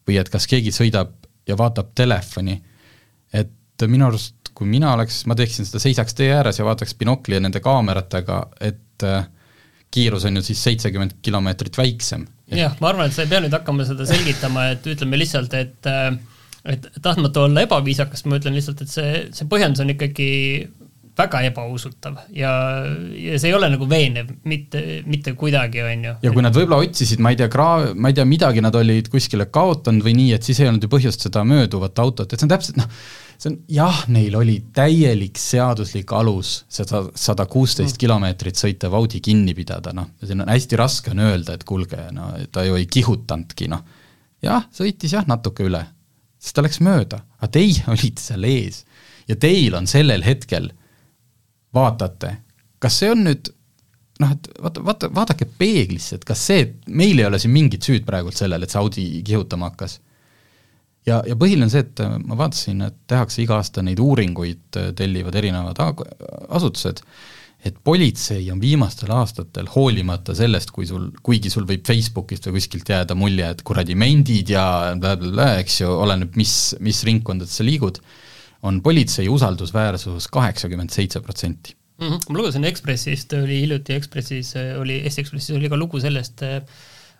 või 0.07 0.19
et 0.19 0.29
kas 0.29 0.47
keegi 0.49 0.73
sõidab 0.75 1.13
ja 1.47 1.57
vaatab 1.59 1.91
telefoni, 1.95 2.57
et 3.33 3.87
minu 3.87 4.07
arust 4.07 4.43
kui 4.53 4.69
mina 4.69 4.93
oleks, 4.93 5.23
ma 5.29 5.35
teeksin 5.37 5.67
seda, 5.67 5.81
seisaks 5.81 6.15
tee 6.17 6.29
ääres 6.33 6.59
ja 6.59 6.65
vaataks 6.67 6.95
binokli 6.99 7.37
ja 7.37 7.43
nende 7.43 7.61
kaameratega, 7.63 8.39
et 8.61 9.05
äh, 9.07 9.25
kiirus 9.93 10.27
on 10.29 10.37
ju 10.39 10.45
siis 10.45 10.61
seitsekümmend 10.69 11.17
kilomeetrit 11.25 11.77
väiksem. 11.77 12.27
jah, 12.53 12.75
ma 12.81 12.91
arvan, 12.91 13.09
et 13.09 13.15
sa 13.15 13.25
ei 13.25 13.31
pea 13.31 13.41
nüüd 13.43 13.55
hakkama 13.55 13.87
seda 13.87 14.05
selgitama, 14.09 14.67
et 14.75 14.85
ütleme 14.93 15.19
lihtsalt, 15.19 15.57
et 15.57 15.89
äh, 15.89 16.13
et 16.69 16.85
tahtmata 17.03 17.47
olla 17.47 17.65
ebaviisakas, 17.65 18.23
ma 18.29 18.37
ütlen 18.39 18.55
lihtsalt, 18.55 18.85
et 18.85 18.91
see, 18.91 19.25
see 19.35 19.47
põhjendus 19.51 19.83
on 19.83 19.91
ikkagi 19.91 20.29
väga 21.17 21.43
ebausutav 21.45 22.15
ja, 22.33 22.51
ja 23.13 23.37
see 23.37 23.51
ei 23.51 23.55
ole 23.55 23.69
nagu 23.69 23.85
veenev 23.89 24.31
mitte, 24.49 24.81
mitte 25.05 25.35
kuidagi, 25.37 25.83
on 25.85 26.07
ju. 26.07 26.13
ja 26.25 26.31
kui 26.33 26.45
nad 26.45 26.55
võib-olla 26.57 26.81
otsisid, 26.81 27.21
ma 27.21 27.33
ei 27.33 27.37
tea, 27.37 27.49
kraa-, 27.53 27.91
ma 27.93 28.09
ei 28.09 28.17
tea, 28.17 28.25
midagi 28.29 28.63
nad 28.65 28.75
olid 28.77 29.11
kuskile 29.13 29.45
kaotanud 29.53 30.05
või 30.05 30.15
nii, 30.17 30.31
et 30.37 30.47
siis 30.47 30.63
ei 30.63 30.71
olnud 30.71 30.87
ju 30.87 30.89
põhjust 30.93 31.27
seda 31.27 31.45
mööduvat 31.45 32.01
autot, 32.01 32.33
et 32.33 32.41
see 32.41 32.47
on 32.47 32.53
täpselt 32.55 32.81
noh, 32.81 32.89
see 33.37 33.51
on 33.51 33.59
jah, 33.77 34.01
neil 34.13 34.39
oli 34.41 34.57
täielik 34.73 35.37
seaduslik 35.41 36.15
alus 36.17 36.55
seda 36.73 37.05
sada 37.13 37.45
kuusteist 37.49 38.01
kilomeetrit 38.01 38.57
sõitev 38.57 38.97
Audi 38.97 39.21
kinni 39.21 39.53
pidada, 39.57 39.93
noh, 39.93 40.09
siin 40.23 40.41
on 40.41 40.49
hästi 40.49 40.81
raske 40.81 41.13
on 41.13 41.21
öelda, 41.29 41.59
et 41.59 41.67
kuulge, 41.67 41.99
no 42.15 42.33
ta 42.53 42.65
ju 42.65 42.79
ei 42.79 42.89
kihutanudki, 42.89 43.69
noh. 43.69 43.85
jah, 44.41 44.65
sõitis 44.73 45.13
jah, 45.13 45.29
natuke 45.29 45.69
üle, 45.69 45.85
sest 46.41 46.57
ta 46.57 46.65
läks 46.65 46.81
mööda, 46.81 47.21
aga 47.37 47.53
teie 47.53 47.85
olite 47.93 48.31
seal 48.31 48.49
ees 48.49 48.87
ja 49.29 49.37
teil 49.37 49.77
on 49.77 49.85
sellel 49.87 50.25
hetkel 50.25 50.73
vaatate, 51.73 52.37
kas 52.83 53.01
see 53.01 53.11
on 53.13 53.23
nüüd 53.27 53.51
noh, 54.21 54.33
et 54.35 54.49
vaata, 54.61 54.85
vaata, 54.85 55.11
vaadake 55.13 55.47
peeglisse, 55.59 56.17
et 56.19 56.25
kas 56.27 56.47
see, 56.49 56.65
meil 56.87 57.19
ei 57.19 57.27
ole 57.27 57.39
siin 57.41 57.53
mingit 57.55 57.85
süüd 57.85 58.07
praegult 58.07 58.37
sellel, 58.39 58.63
et 58.63 58.73
see 58.73 58.81
Audi 58.81 59.05
kihutama 59.25 59.71
hakkas. 59.71 59.99
ja, 61.07 61.21
ja 61.27 61.37
põhiline 61.39 61.67
on 61.67 61.73
see, 61.73 61.83
et 61.85 62.03
ma 62.23 62.37
vaatasin, 62.39 62.83
et 62.87 62.99
tehakse 63.09 63.43
iga 63.43 63.59
aasta 63.59 63.83
neid 63.85 64.01
uuringuid, 64.03 64.81
tellivad 64.97 65.35
erinevad 65.39 65.81
asutused, 65.83 67.03
et 67.63 67.77
politsei 67.83 68.49
on 68.51 68.59
viimastel 68.59 69.11
aastatel 69.15 69.69
hoolimata 69.71 70.35
sellest, 70.35 70.71
kui 70.75 70.87
sul, 70.87 71.07
kuigi 71.23 71.51
sul 71.51 71.67
võib 71.67 71.85
Facebookist 71.87 72.49
või 72.49 72.59
kuskilt 72.59 72.91
jääda 72.91 73.15
mulje, 73.15 73.53
et 73.55 73.63
kuradi 73.63 73.95
mendid 73.95 74.51
ja 74.51 74.65
blablabla, 74.99 75.53
eks 75.63 75.79
ju, 75.81 75.91
oleneb, 76.05 76.35
mis, 76.39 76.75
mis 76.83 76.99
ringkondades 77.07 77.55
sa 77.59 77.67
liigud, 77.67 78.01
on 78.63 78.81
politsei 78.83 79.29
usaldusväärsus 79.29 80.27
kaheksakümmend 80.31 80.93
seitse 80.95 81.21
protsenti. 81.21 81.75
Mhm. 82.01 82.25
ma 82.29 82.39
lugesin 82.39 82.65
Ekspressist, 82.65 83.33
oli 83.37 83.61
hiljuti 83.61 83.93
Ekspressis, 83.93 84.53
oli, 84.79 85.01
Eesti 85.03 85.21
Ekspressis 85.21 85.55
oli 85.55 85.69
ka 85.69 85.77
lugu 85.77 85.99
sellest 86.01 86.41
äh, 86.47 86.61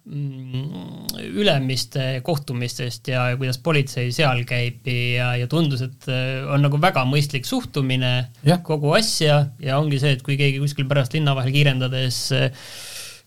Mm, 0.03 1.05
ülemiste 1.31 2.19
kohtumistest 2.27 3.07
ja 3.07 3.21
kuidas 3.39 3.55
politsei 3.63 4.09
seal 4.11 4.41
käib 4.43 4.83
ja, 4.91 5.29
ja 5.39 5.47
tundus, 5.47 5.79
et 5.85 6.09
äh, 6.11 6.41
on 6.43 6.59
nagu 6.65 6.75
väga 6.83 7.05
mõistlik 7.07 7.47
suhtumine 7.47 8.09
ja. 8.43 8.57
kogu 8.67 8.91
asja 8.97 9.37
ja 9.63 9.77
ongi 9.79 10.01
see, 10.01 10.17
et 10.17 10.25
kui 10.25 10.35
keegi 10.35 10.59
kuskil 10.59 10.89
pärast 10.91 11.15
linna 11.15 11.31
vahel 11.37 11.55
kiirendades 11.55 12.17
äh, 12.35 12.51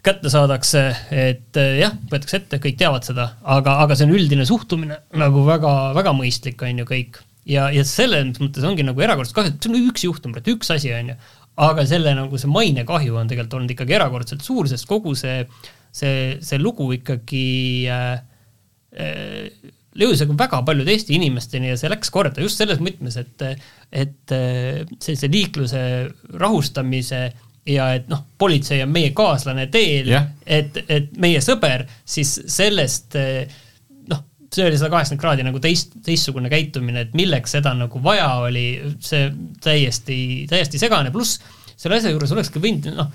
kätte 0.05 0.29
saadakse, 0.29 0.83
et 1.17 1.57
jah, 1.57 1.97
võetakse 2.13 2.43
ette, 2.43 2.61
kõik 2.61 2.77
teavad 2.85 3.09
seda, 3.09 3.31
aga, 3.57 3.79
aga 3.87 3.97
see 3.97 4.11
on 4.11 4.13
üldine 4.19 4.45
suhtumine 4.47 5.01
nagu 5.17 5.49
väga, 5.49 5.73
väga 5.97 6.13
mõistlik, 6.15 6.61
on 6.61 6.85
ju 6.85 6.91
kõik. 6.93 7.23
Ja, 7.47 7.71
ja 7.75 7.87
selles 7.87 8.41
mõttes 8.43 8.67
ongi 8.67 8.87
nagu 8.87 9.03
erakordselt 9.03 9.39
kahju, 9.39 9.57
see 9.61 9.73
on 9.73 9.91
üks 9.91 10.07
juhtum, 10.07 10.37
et 10.39 10.53
üks 10.53 10.71
asi, 10.75 10.93
on 10.97 11.15
ju, 11.15 11.17
aga 11.67 11.87
selle 11.89 12.13
nagu 12.19 12.39
see 12.41 12.51
mainekahju 12.53 13.17
on 13.17 13.31
tegelikult 13.31 13.61
olnud 13.61 13.73
ikkagi 13.77 13.97
erakordselt 13.97 14.45
suur, 14.45 14.69
sest 14.69 14.89
kogu 14.91 15.15
see 15.19 15.41
see, 15.97 16.37
see 16.45 16.61
lugu 16.61 16.91
ikkagi 16.97 17.47
äh, 17.89 18.13
äh, 19.01 19.73
jõudis 19.97 20.23
nagu 20.25 20.37
väga 20.39 20.61
paljude 20.67 20.93
Eesti 20.93 21.17
inimesteni 21.17 21.73
ja 21.73 21.81
see 21.81 21.91
läks 21.93 22.13
korda 22.13 22.45
just 22.45 22.61
selles 22.61 22.83
mõtmes, 22.85 23.17
et, 23.21 23.45
et 23.91 24.37
äh, 24.37 24.85
sellise 25.01 25.31
liikluse 25.33 25.83
rahustamise 26.37 27.23
ja 27.67 27.91
et 27.97 28.11
noh, 28.11 28.23
politsei 28.39 28.83
on 28.85 28.93
meie 28.95 29.13
kaaslane 29.17 29.67
teel 29.73 30.13
yeah., 30.13 30.29
et, 30.45 30.77
et 30.93 31.17
meie 31.23 31.41
sõber, 31.43 31.87
siis 32.07 32.37
sellest 32.53 33.17
äh, 33.19 33.63
see 34.57 34.67
oli 34.67 34.79
sada 34.81 34.91
kaheksakümmend 34.95 35.23
kraadi 35.23 35.47
nagu 35.47 35.61
teist, 35.63 35.95
teistsugune 36.07 36.51
käitumine, 36.53 37.07
et 37.07 37.15
milleks 37.19 37.57
seda 37.59 37.75
nagu 37.77 38.01
vaja 38.03 38.31
oli, 38.47 38.67
see 39.05 39.29
täiesti, 39.63 40.19
täiesti 40.51 40.81
segane, 40.81 41.13
pluss 41.15 41.39
selle 41.77 41.99
asja 41.99 42.13
juures 42.13 42.33
olekski 42.33 42.63
võinud 42.63 42.95
noh, 42.97 43.11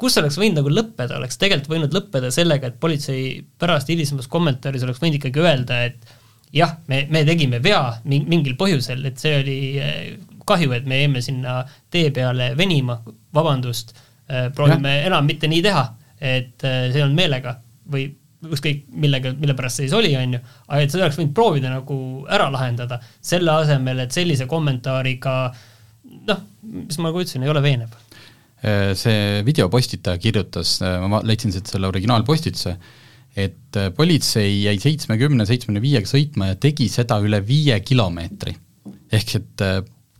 kus 0.00 0.18
oleks 0.20 0.38
võinud 0.40 0.60
nagu 0.60 0.72
lõppeda, 0.72 1.18
oleks 1.18 1.38
tegelikult 1.40 1.72
võinud 1.72 1.96
lõppeda 1.96 2.30
sellega, 2.34 2.70
et 2.70 2.78
politsei 2.82 3.40
pärast 3.60 3.90
hilisemas 3.90 4.28
kommentaaris 4.30 4.84
oleks 4.86 5.02
võinud 5.02 5.18
ikkagi 5.18 5.42
öelda, 5.42 5.80
et 5.90 6.14
jah, 6.54 6.76
me, 6.90 7.04
me 7.10 7.24
tegime 7.26 7.60
vea 7.62 7.82
mingil 8.06 8.56
põhjusel, 8.58 9.04
et 9.08 9.20
see 9.22 9.36
oli 9.40 9.58
eh, 9.82 10.00
kahju, 10.46 10.74
et 10.76 10.88
me 10.90 11.00
jäime 11.02 11.22
sinna 11.24 11.62
tee 11.92 12.10
peale 12.14 12.52
venima, 12.58 12.98
vabandust, 13.34 13.94
eh, 14.28 14.50
proovime 14.54 14.98
ja. 14.98 15.06
enam 15.10 15.26
mitte 15.30 15.50
nii 15.50 15.62
teha, 15.64 15.86
et 16.20 16.66
eh, 16.66 16.90
see 16.94 17.04
on 17.04 17.16
meelega 17.16 17.58
või 17.90 18.08
ükskõik 18.44 18.84
millega, 18.92 19.32
mille 19.38 19.56
pärast 19.58 19.80
see 19.80 19.88
siis 19.88 19.96
oli, 19.96 20.14
on 20.20 20.36
ju, 20.36 20.40
aga 20.68 20.82
et 20.82 20.92
seda 20.92 21.06
oleks 21.06 21.20
võinud 21.20 21.34
proovida 21.36 21.72
nagu 21.72 21.98
ära 22.32 22.50
lahendada, 22.52 23.00
selle 23.24 23.54
asemel, 23.64 24.04
et 24.04 24.16
sellise 24.16 24.48
kommentaariga 24.50 25.36
noh, 26.28 26.42
mis 26.64 26.98
ma 27.00 27.10
nagu 27.10 27.22
ütlesin, 27.22 27.44
ei 27.44 27.52
ole 27.52 27.62
veenev 27.64 27.94
Äh, 28.64 28.94
see 28.96 29.42
videopostitaja 29.44 30.16
kirjutas, 30.16 30.78
äh, 30.80 31.02
ma 31.10 31.18
leidsin 31.26 31.52
siit 31.52 31.68
selle 31.68 31.88
originaalpostituse, 31.90 32.70
et 33.36 33.76
äh, 33.76 33.90
politsei 33.92 34.62
jäi 34.62 34.78
seitsmekümne, 34.80 35.44
seitsmekümne 35.44 35.82
viiega 35.84 36.08
sõitma 36.08 36.48
ja 36.48 36.56
tegi 36.60 36.86
seda 36.88 37.18
üle 37.20 37.42
viie 37.44 37.76
kilomeetri. 37.84 38.54
ehk 39.14 39.34
et 39.36 39.62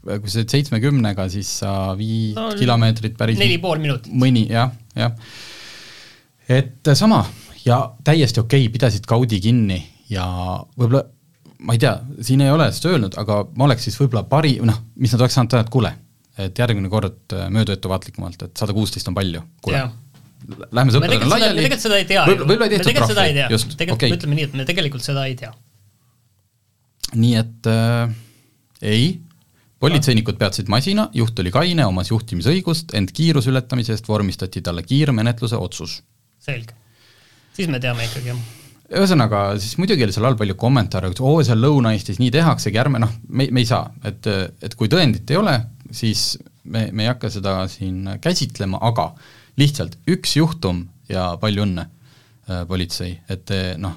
kui 0.04 0.28
sa 0.28 0.42
oled 0.42 0.52
seitsmekümnega, 0.52 1.24
siis 1.32 1.48
sa 1.62 1.72
viis 1.96 2.36
no, 2.36 2.50
kilomeetrit 2.58 3.16
päris 3.16 3.40
neli 3.40 3.56
pool 3.62 3.80
minutit. 3.80 4.12
mõni, 4.12 4.44
jah, 4.52 4.76
jah. 4.92 5.16
et 6.44 6.92
sama 6.92 7.22
ja 7.64 7.80
täiesti 8.04 8.40
okei 8.40 8.66
okay,, 8.66 8.72
pidasid 8.72 9.06
kaudi 9.08 9.40
kinni 9.40 9.80
ja 10.10 10.26
võib-olla 10.78 11.04
ma 11.64 11.76
ei 11.76 11.80
tea, 11.80 11.96
siin 12.20 12.42
ei 12.44 12.52
ole 12.52 12.68
seda 12.76 12.92
öelnud, 12.92 13.16
aga 13.20 13.44
ma 13.56 13.68
oleks 13.68 13.86
siis 13.88 13.96
võib-olla 14.00 14.26
pari, 14.28 14.58
noh, 14.64 14.82
mis 15.00 15.14
nad 15.14 15.24
oleks 15.24 15.38
saanud 15.38 15.54
teha, 15.54 15.64
et 15.64 15.72
kuule 15.72 15.94
et 16.38 16.58
järgmine 16.58 16.90
kord 16.90 17.34
möödu 17.54 17.74
ettevaatlikumalt, 17.74 18.48
et 18.48 18.58
sada 18.58 18.74
kuusteist 18.74 19.08
on 19.10 19.16
palju, 19.16 19.42
kuule. 19.62 19.84
Lähme 20.44 20.92
sõpradena 20.92 21.28
laiali. 21.30 21.56
me 21.56 21.62
tegelikult 21.62 21.84
seda 21.86 21.98
ei 22.00 22.08
tea 22.08 22.24
võib, 22.28 22.42
võib-olla 22.44 22.66
ei 22.66 22.72
tehtud 22.74 23.14
trahvi, 23.14 23.44
just, 23.54 23.76
tegelikult 23.80 24.02
okay. 24.02 24.16
ütleme 24.18 24.36
nii, 24.36 24.48
et 24.50 24.56
me 24.58 24.66
tegelikult 24.68 25.06
seda 25.06 25.22
ei 25.30 25.36
tea. 25.40 25.52
nii 27.14 27.38
et 27.40 27.68
äh, 27.70 28.12
ei, 28.90 29.06
politseinikud 29.80 30.36
peatasid 30.40 30.68
masina, 30.72 31.06
juht 31.16 31.38
oli 31.40 31.54
kaine, 31.54 31.86
omas 31.88 32.10
juhtimisõigust, 32.12 32.92
ent 32.98 33.14
kiiruse 33.16 33.54
ületamise 33.54 33.94
eest 33.96 34.10
vormistati 34.10 34.60
talle 34.64 34.84
kiirmenetluse 34.84 35.56
otsus. 35.56 36.02
selge. 36.44 36.76
Siis 37.56 37.70
me 37.70 37.80
teame 37.82 38.06
ikkagi, 38.08 38.32
jah. 38.32 38.44
Ühesõnaga, 38.94 39.44
siis 39.58 39.78
muidugi 39.80 40.04
oli 40.04 40.12
seal 40.12 40.26
all 40.28 40.36
palju 40.38 40.54
kommentaare, 40.60 41.08
et 41.10 41.20
oo, 41.24 41.38
seal 41.46 41.62
Lõuna-Eestis 41.64 42.20
nii 42.20 42.30
tehaksegi, 42.34 42.78
ärme 42.78 43.00
noh, 43.00 43.14
me, 43.28 43.46
me 43.50 43.62
ei 43.64 43.68
saa, 43.68 43.88
et, 44.04 44.28
et 44.62 44.76
kui 44.78 44.90
tõendit 44.92 45.30
ei 45.32 45.40
ole, 45.40 45.54
siis 45.94 46.34
me, 46.64 46.90
me 46.92 47.06
ei 47.06 47.10
hakka 47.10 47.30
seda 47.32 47.56
siin 47.72 48.18
käsitlema, 48.22 48.82
aga 48.84 49.08
lihtsalt 49.60 49.96
üks 50.10 50.36
juhtum 50.36 50.84
ja 51.08 51.30
palju 51.40 51.64
õnne 51.64 51.86
äh,, 51.88 52.62
politsei, 52.68 53.16
et 53.32 53.50
noh, 53.80 53.96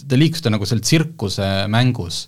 te 0.00 0.18
liikusite 0.18 0.52
nagu 0.52 0.66
seal 0.68 0.82
tsirkuse 0.84 1.48
mängus, 1.72 2.24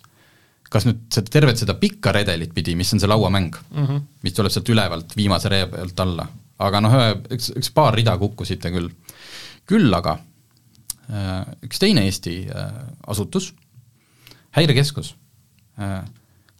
kas 0.73 0.87
nüüd 0.87 1.05
seda, 1.13 1.29
tervet 1.35 1.59
seda 1.61 1.75
pikka 1.79 2.13
redelit 2.15 2.53
pidi, 2.55 2.77
mis 2.79 2.91
on 2.95 3.01
see 3.01 3.09
lauamäng 3.09 3.53
mm, 3.53 3.85
-hmm. 3.85 4.03
mis 4.25 4.33
tuleb 4.33 4.53
sealt 4.53 4.69
ülevalt 4.69 5.15
viimase 5.17 5.51
ree 5.51 5.67
pealt 5.69 5.99
alla, 5.99 6.27
aga 6.63 6.81
noh, 6.81 6.99
üks, 7.33 7.51
üks 7.59 7.73
paar 7.73 7.93
rida 7.93 8.15
kukkusite 8.17 8.71
küll. 8.73 8.89
küll 9.69 9.93
aga 9.93 10.17
üks 11.63 11.81
teine 11.81 12.05
Eesti 12.07 12.35
äh, 12.47 12.69
asutus, 13.07 13.51
häirekeskus, 14.55 15.13
äh, 15.81 16.03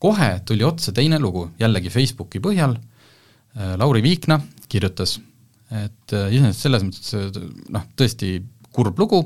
kohe 0.04 0.30
tuli 0.46 0.66
otsa 0.68 0.92
teine 0.96 1.20
lugu, 1.22 1.48
jällegi 1.60 1.92
Facebooki 1.94 2.42
põhjal, 2.44 2.76
äh, 2.76 3.76
Lauri 3.80 4.04
Viikna 4.04 4.40
kirjutas, 4.70 5.20
et 5.72 6.16
äh, 6.16 6.34
iseenesest 6.34 6.68
selles 6.68 6.86
mõttes 6.86 7.40
noh, 7.74 7.88
tõesti 7.98 8.36
kurb 8.74 9.00
lugu, 9.00 9.24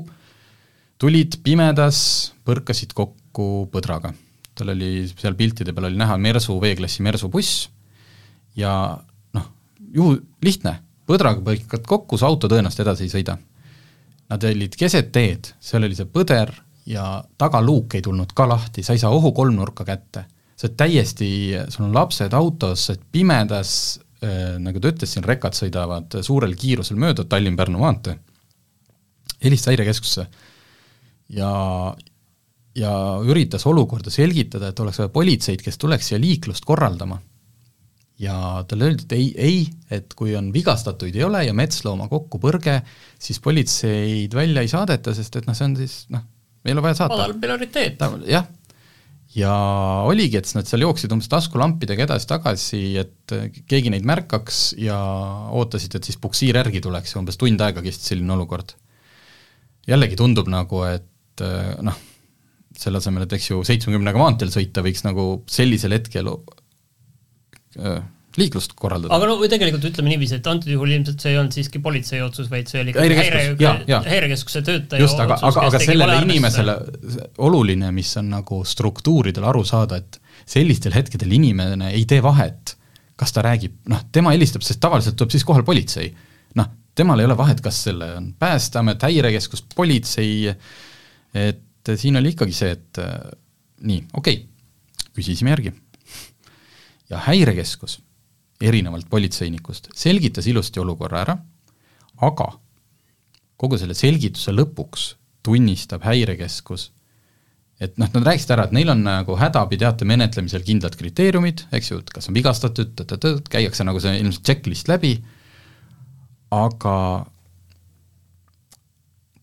tulid 1.00 1.38
pimedas, 1.44 2.00
põrkasid 2.46 2.94
kokku 2.96 3.68
põdraga. 3.72 4.12
tal 4.58 4.72
oli 4.74 5.06
seal 5.06 5.36
piltide 5.38 5.72
peal 5.72 5.86
oli 5.86 5.98
näha 5.98 6.16
Mersu, 6.18 6.56
V-klassi 6.58 7.02
Mersu 7.06 7.28
buss. 7.30 7.68
Ja 8.58 8.98
noh, 9.32 9.44
juhu, 9.94 10.16
lihtne, 10.42 10.80
põdraga 11.06 11.40
põikad 11.46 11.86
kokku, 11.86 12.18
su 12.18 12.26
auto 12.26 12.50
tõenäoliselt 12.50 12.82
edasi 12.82 13.06
ei 13.06 13.12
sõida. 13.12 13.36
Nad 14.28 14.44
olid 14.44 14.74
keset 14.76 15.12
teed, 15.12 15.52
seal 15.60 15.86
oli 15.86 15.96
see 15.96 16.08
põder 16.12 16.50
ja 16.88 17.22
tagaluuk 17.40 17.94
ei 17.96 18.02
tulnud 18.04 18.32
ka 18.36 18.48
lahti, 18.48 18.82
sa 18.84 18.92
ei 18.92 19.00
saa 19.00 19.12
ohukolmnurka 19.16 19.86
kätte 19.88 20.24
sa 20.58 20.66
oled 20.66 20.78
täiesti, 20.78 21.30
sul 21.70 21.86
on 21.86 21.94
lapsed 21.94 22.34
autos, 22.34 22.88
sa 22.88 22.94
oled 22.94 23.04
pimedas 23.14 23.72
äh,, 24.24 24.56
nagu 24.62 24.82
ta 24.82 24.90
ütles, 24.90 25.12
siin 25.14 25.26
rekad 25.26 25.54
sõidavad 25.54 26.18
suurel 26.26 26.56
kiirusel 26.58 26.98
mööda 26.98 27.24
Tallinn-Pärnu 27.30 27.78
maantee, 27.78 28.16
helista 29.44 29.70
häirekeskusse 29.70 30.26
ja, 31.38 31.52
ja 32.74 32.92
üritas 33.22 33.68
olukorda 33.70 34.10
selgitada, 34.10 34.72
et 34.72 34.82
oleks 34.82 34.98
vaja 35.04 35.14
politseid, 35.14 35.62
kes 35.62 35.78
tuleks 35.78 36.10
siia 36.10 36.18
liiklust 36.22 36.66
korraldama. 36.66 37.20
Ja 38.18 38.64
talle 38.68 38.88
öeldi, 38.88 39.06
et 39.06 39.14
ei, 39.14 39.26
ei, 39.38 39.58
et 39.94 40.14
kui 40.18 40.34
on 40.38 40.50
vigastatuid 40.54 41.16
ei 41.16 41.24
ole 41.26 41.44
ja 41.46 41.54
metslooma 41.56 42.08
kokkupõrge, 42.10 42.80
siis 43.22 43.38
politseid 43.42 44.34
välja 44.34 44.64
ei 44.64 44.70
saadeta, 44.70 45.14
sest 45.14 45.38
et 45.38 45.46
noh, 45.46 45.56
see 45.56 45.68
on 45.68 45.76
siis 45.78 45.98
noh, 46.14 46.24
ei 46.66 46.74
ole 46.74 46.82
vaja 46.84 46.98
saata. 47.02 47.14
madal 47.14 47.36
prioriteet. 47.38 48.02
jah, 48.26 48.48
ja 49.38 49.52
oligi, 50.08 50.40
et 50.40 50.50
nad 50.56 50.66
seal 50.68 50.82
jooksid 50.86 51.14
umbes 51.14 51.30
taskulampidega 51.30 52.08
edasi-tagasi, 52.08 52.82
et 53.04 53.36
keegi 53.70 53.94
neid 53.94 54.06
märkaks 54.08 54.62
ja 54.82 54.98
ootasid, 55.54 55.94
et 55.94 56.10
siis 56.10 56.18
puksiir 56.20 56.58
järgi 56.58 56.82
tuleks 56.84 57.14
ja 57.14 57.22
umbes 57.22 57.38
tund 57.40 57.62
aega 57.62 57.84
kestis 57.86 58.14
selline 58.14 58.34
olukord. 58.34 58.74
jällegi 59.88 60.18
tundub 60.20 60.50
nagu, 60.52 60.82
et 60.90 61.46
noh, 61.86 62.06
selle 62.78 62.98
asemel, 62.98 63.24
et 63.24 63.34
eks 63.38 63.50
ju 63.52 63.62
seitsmekümnega 63.66 64.18
maanteel 64.20 64.50
sõita, 64.54 64.82
võiks 64.84 65.06
nagu 65.06 65.44
sellisel 65.50 65.94
hetkel 65.96 66.28
liiklust 68.38 68.74
korraldada. 68.78 69.12
aga 69.16 69.28
no 69.28 69.36
tegelikult 69.50 69.84
ütleme 69.90 70.12
niiviisi, 70.12 70.38
et 70.38 70.48
antud 70.50 70.70
juhul 70.72 70.92
ilmselt 70.94 71.22
see 71.22 71.32
ei 71.34 71.40
olnud 71.40 71.56
siiski 71.56 71.80
politsei 71.84 72.20
otsus, 72.24 72.48
vaid 72.52 72.70
see 72.70 72.82
oli 72.84 72.94
häire, 72.96 73.44
häirekeskuse 74.06 74.62
töötaja 74.66 75.02
just, 75.02 75.20
aga, 75.22 75.38
aga, 75.48 75.66
aga 75.68 75.82
sellele 75.82 76.18
inimesele 76.24 76.76
oluline, 77.44 77.90
mis 77.96 78.12
on 78.20 78.30
nagu 78.36 78.62
struktuuridel 78.68 79.46
aru 79.50 79.64
saada, 79.68 80.00
et 80.00 80.20
sellistel 80.48 80.94
hetkedel 80.96 81.32
inimene 81.38 81.92
ei 81.94 82.04
tee 82.08 82.20
vahet, 82.24 82.76
kas 83.18 83.34
ta 83.34 83.42
räägib, 83.44 83.80
noh, 83.90 84.04
tema 84.14 84.34
helistab, 84.36 84.64
sest 84.66 84.80
tavaliselt 84.82 85.18
tuleb 85.18 85.34
siis 85.34 85.46
kohal 85.46 85.66
politsei. 85.66 86.12
noh, 86.58 86.68
temal 86.98 87.20
ei 87.20 87.28
ole 87.28 87.36
vahet, 87.38 87.60
kas 87.62 87.82
selle 87.88 88.12
on 88.18 88.30
Päästeamet, 88.38 89.02
Häirekeskus, 89.06 89.64
politsei, 89.74 90.54
et 91.34 91.92
siin 91.96 92.18
oli 92.20 92.34
ikkagi 92.34 92.54
see, 92.54 92.70
et 92.76 93.02
nii, 93.88 94.06
okei 94.14 94.40
okay., 94.40 95.10
küsisime 95.18 95.50
järgi. 95.54 95.72
Ja 97.10 97.22
Häirekeskus 97.24 97.98
erinevalt 98.60 99.06
politseinikust, 99.10 99.88
selgitas 99.94 100.46
ilusti 100.50 100.80
olukorra 100.82 101.22
ära, 101.22 101.36
aga 102.26 102.52
kogu 103.58 103.78
selle 103.78 103.94
selgituse 103.98 104.54
lõpuks 104.54 105.12
tunnistab 105.46 106.04
häirekeskus, 106.06 106.88
et 107.78 107.94
noh, 107.98 108.10
nad 108.14 108.26
rääkisid 108.26 108.52
ära, 108.54 108.66
et 108.66 108.74
neil 108.74 108.90
on 108.90 109.04
nagu 109.06 109.36
hädaabiteate 109.38 110.06
menetlemisel 110.08 110.64
kindlad 110.66 110.98
kriteeriumid, 110.98 111.64
eks 111.74 111.92
ju, 111.92 112.00
et 112.02 112.10
kas 112.14 112.30
on 112.30 112.36
vigastatud, 112.38 113.04
käiakse 113.50 113.86
nagu 113.86 114.02
see 114.02 114.18
ilmselt 114.18 114.46
checklist 114.46 114.90
läbi, 114.90 115.14
aga 116.54 116.94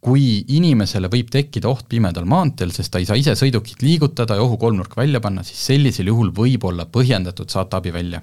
kui 0.05 0.43
inimesele 0.53 1.09
võib 1.09 1.31
tekkida 1.33 1.69
oht 1.71 1.87
pimedal 1.89 2.27
maanteel, 2.29 2.69
sest 2.75 2.91
ta 2.93 3.01
ei 3.01 3.07
saa 3.09 3.17
ise 3.17 3.33
sõidukit 3.39 3.81
liigutada 3.81 4.37
ja 4.37 4.43
ohukolmnurk 4.45 4.93
välja 4.99 5.21
panna, 5.23 5.41
siis 5.43 5.63
sellisel 5.71 6.11
juhul 6.11 6.29
võib 6.35 6.67
olla 6.69 6.85
põhjendatud 6.85 7.49
saata 7.49 7.81
abi 7.81 7.93
välja. 7.95 8.21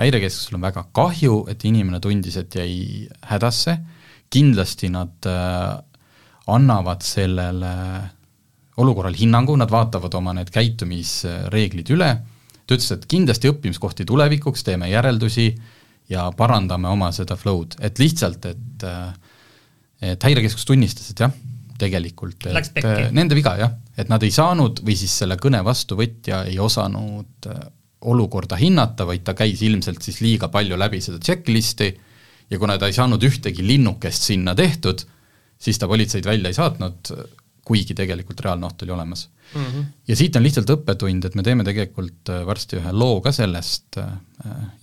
häirekeskusel 0.00 0.56
on 0.56 0.62
väga 0.64 0.86
kahju, 0.96 1.34
et 1.52 1.64
inimene 1.68 2.00
tundis, 2.00 2.38
et 2.40 2.54
jäi 2.56 3.08
hädasse, 3.28 3.76
kindlasti 4.32 4.88
nad 4.88 5.28
äh, 5.28 5.82
annavad 6.48 7.04
sellele 7.04 7.74
olukorral 8.80 9.12
hinnangu, 9.12 9.56
nad 9.60 9.70
vaatavad 9.70 10.14
oma 10.16 10.32
need 10.38 10.48
käitumisreeglid 10.50 11.92
üle, 11.92 12.08
ta 12.64 12.72
ütles, 12.78 12.88
et 12.94 13.04
kindlasti 13.04 13.52
õppimiskohti 13.52 14.08
tulevikuks, 14.08 14.64
teeme 14.64 14.88
järeldusi 14.88 15.50
ja 16.08 16.30
parandame 16.36 16.88
oma 16.88 17.12
seda 17.12 17.36
flow'd, 17.36 17.76
et 17.84 18.00
lihtsalt, 18.00 18.48
et 18.48 18.88
äh, 18.88 19.12
et 20.02 20.24
häirekeskus 20.26 20.66
tunnistas, 20.66 21.10
et 21.12 21.22
jah, 21.24 21.32
tegelikult, 21.82 22.46
et 22.50 22.84
äh, 22.84 23.04
nende 23.14 23.36
viga 23.38 23.54
jah, 23.58 23.74
et 23.98 24.10
nad 24.10 24.22
ei 24.24 24.32
saanud 24.34 24.82
või 24.86 24.96
siis 24.98 25.14
selle 25.22 25.38
kõne 25.40 25.62
vastuvõtja 25.66 26.44
ei 26.50 26.58
osanud 26.62 27.50
äh, 27.50 27.60
olukorda 28.12 28.58
hinnata, 28.58 29.06
vaid 29.06 29.24
ta 29.26 29.34
käis 29.38 29.62
ilmselt 29.62 30.02
siis 30.02 30.20
liiga 30.24 30.50
palju 30.52 30.78
läbi 30.78 31.00
seda 31.04 31.20
checklist'i 31.22 31.92
ja 32.50 32.58
kuna 32.60 32.78
ta 32.78 32.90
ei 32.90 32.96
saanud 32.96 33.22
ühtegi 33.22 33.64
linnukest 33.66 34.26
sinna 34.32 34.56
tehtud, 34.58 35.04
siis 35.62 35.78
ta 35.78 35.88
politseid 35.90 36.26
välja 36.26 36.50
ei 36.50 36.58
saatnud, 36.58 37.12
kuigi 37.62 37.94
tegelikult 37.94 38.42
reaalne 38.42 38.66
oht 38.66 38.82
oli 38.82 38.90
olemas 38.90 39.28
mm. 39.54 39.64
-hmm. 39.64 39.90
ja 40.10 40.16
siit 40.18 40.36
on 40.36 40.42
lihtsalt 40.42 40.70
õppetund, 40.74 41.26
et 41.26 41.36
me 41.38 41.46
teeme 41.46 41.64
tegelikult 41.64 42.34
äh, 42.34 42.46
varsti 42.46 42.80
ühe 42.82 42.92
loo 42.92 43.20
ka 43.22 43.32
sellest 43.32 44.00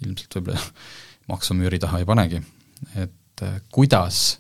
ilmselt 0.06 0.40
võib-olla 0.40 0.64
maksumüüri 1.32 1.80
taha 1.80 2.00
ei 2.00 2.08
panegi, 2.08 2.40
et 2.96 3.44
kuidas 3.72 4.40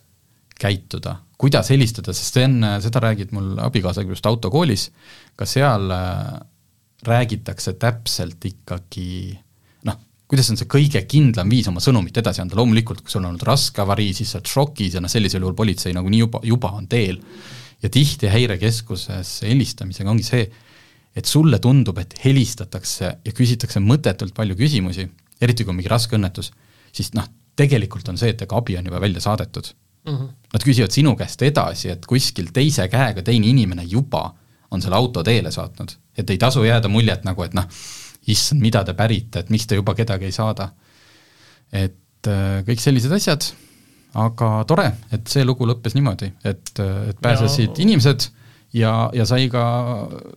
käituda, 0.59 1.15
kuidas 1.39 1.71
helistada, 1.71 2.13
sest 2.15 2.35
see 2.35 2.45
on, 2.47 2.63
seda 2.83 3.01
räägib 3.03 3.31
mul 3.35 3.53
abikaasaga 3.63 4.11
just 4.11 4.27
autokoolis, 4.27 4.89
ka 5.39 5.47
seal 5.47 5.91
äh, 5.95 6.39
räägitakse 7.07 7.77
täpselt 7.79 8.43
ikkagi 8.49 9.37
noh, 9.87 9.99
kuidas 10.27 10.51
on 10.51 10.59
see 10.59 10.69
kõige 10.69 11.01
kindlam 11.09 11.51
viis 11.51 11.69
oma 11.71 11.83
sõnumit 11.83 12.17
edasi 12.19 12.43
anda, 12.43 12.59
loomulikult 12.59 13.03
kui 13.05 13.13
sul 13.13 13.23
on 13.23 13.31
olnud 13.31 13.47
raske 13.47 13.83
avarii, 13.83 14.11
siis 14.17 14.33
sa 14.33 14.41
oled 14.41 14.51
šokis 14.51 14.97
ja 14.97 15.03
noh, 15.03 15.11
sellisel 15.11 15.45
juhul 15.45 15.57
politsei 15.57 15.95
nagunii 15.95 16.23
juba, 16.25 16.43
juba 16.43 16.73
on 16.75 16.91
teel. 16.91 17.21
ja 17.79 17.87
tihti 17.87 18.27
häirekeskuses 18.27 19.37
helistamisega 19.47 20.11
ongi 20.11 20.25
see, 20.27 20.47
et 21.15 21.25
sulle 21.25 21.61
tundub, 21.63 21.97
et 21.97 22.11
helistatakse 22.25 23.11
ja 23.23 23.31
küsitakse 23.31 23.79
mõttetult 23.79 24.35
palju 24.35 24.57
küsimusi, 24.59 25.07
eriti 25.39 25.63
kui 25.63 25.71
on 25.71 25.77
mingi 25.79 25.91
raske 25.91 26.17
õnnetus, 26.17 26.51
siis 26.91 27.13
noh, 27.15 27.29
tegelikult 27.55 28.11
on 28.11 28.19
see, 28.19 28.33
et 28.35 28.41
ega 28.43 28.59
abi 28.59 28.75
on 28.75 28.91
juba 28.91 28.99
välja 28.99 29.23
saadetud 29.23 29.71
mm. 30.05 30.15
-hmm. 30.15 30.35
Nad 30.53 30.63
küsivad 30.65 30.91
sinu 30.91 31.15
käest 31.15 31.41
edasi, 31.45 31.89
et 31.89 32.05
kuskil 32.05 32.49
teise 32.53 32.87
käega 32.89 33.21
teine 33.21 33.47
inimene 33.47 33.83
juba 33.85 34.33
on 34.71 34.81
selle 34.81 34.95
auto 34.95 35.23
teele 35.23 35.51
saatnud, 35.51 35.91
et 36.17 36.29
ei 36.29 36.37
tasu 36.37 36.63
jääda 36.63 36.89
muljet 36.89 37.23
nagu, 37.23 37.43
et 37.43 37.53
noh, 37.53 37.65
issand, 38.27 38.61
mida 38.61 38.83
te 38.83 38.93
pärite, 38.93 39.39
et 39.39 39.49
miks 39.49 39.67
te 39.67 39.75
juba 39.75 39.95
kedagi 39.95 40.25
ei 40.25 40.31
saada. 40.31 40.69
et 41.71 42.27
äh, 42.27 42.63
kõik 42.65 42.79
sellised 42.81 43.11
asjad, 43.11 43.45
aga 44.17 44.63
tore, 44.67 44.91
et 45.13 45.27
see 45.27 45.45
lugu 45.45 45.67
lõppes 45.69 45.93
niimoodi, 45.93 46.31
et, 46.43 46.79
et 46.79 47.19
pääsesid 47.21 47.77
ja... 47.77 47.81
inimesed 47.83 48.25
ja, 48.73 48.93
ja 49.13 49.25
sai 49.25 49.49
ka, 49.53 49.63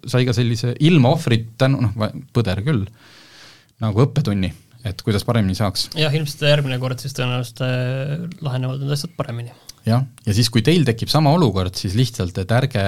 sai 0.07 0.27
ka 0.29 0.35
sellise 0.37 0.75
ilma 0.81 1.15
ohvrit 1.17 1.55
tänu, 1.59 1.81
noh, 1.81 2.13
põder 2.33 2.61
küll, 2.67 2.85
nagu 3.81 4.05
õppetunni 4.05 4.53
et 4.87 5.03
kuidas 5.07 5.25
paremini 5.27 5.55
saaks. 5.59 5.89
jah, 5.99 6.15
ilmselt 6.15 6.45
järgmine 6.49 6.79
kord 6.83 7.03
siis 7.03 7.15
tõenäoliselt 7.17 7.63
äh, 7.65 8.15
lahenevad 8.45 8.83
need 8.83 8.95
asjad 8.97 9.15
paremini. 9.19 9.55
jah, 9.87 10.05
ja 10.27 10.37
siis, 10.37 10.51
kui 10.53 10.65
teil 10.67 10.87
tekib 10.89 11.11
sama 11.13 11.33
olukord, 11.37 11.75
siis 11.79 11.97
lihtsalt, 11.99 12.39
et 12.43 12.55
ärge, 12.59 12.85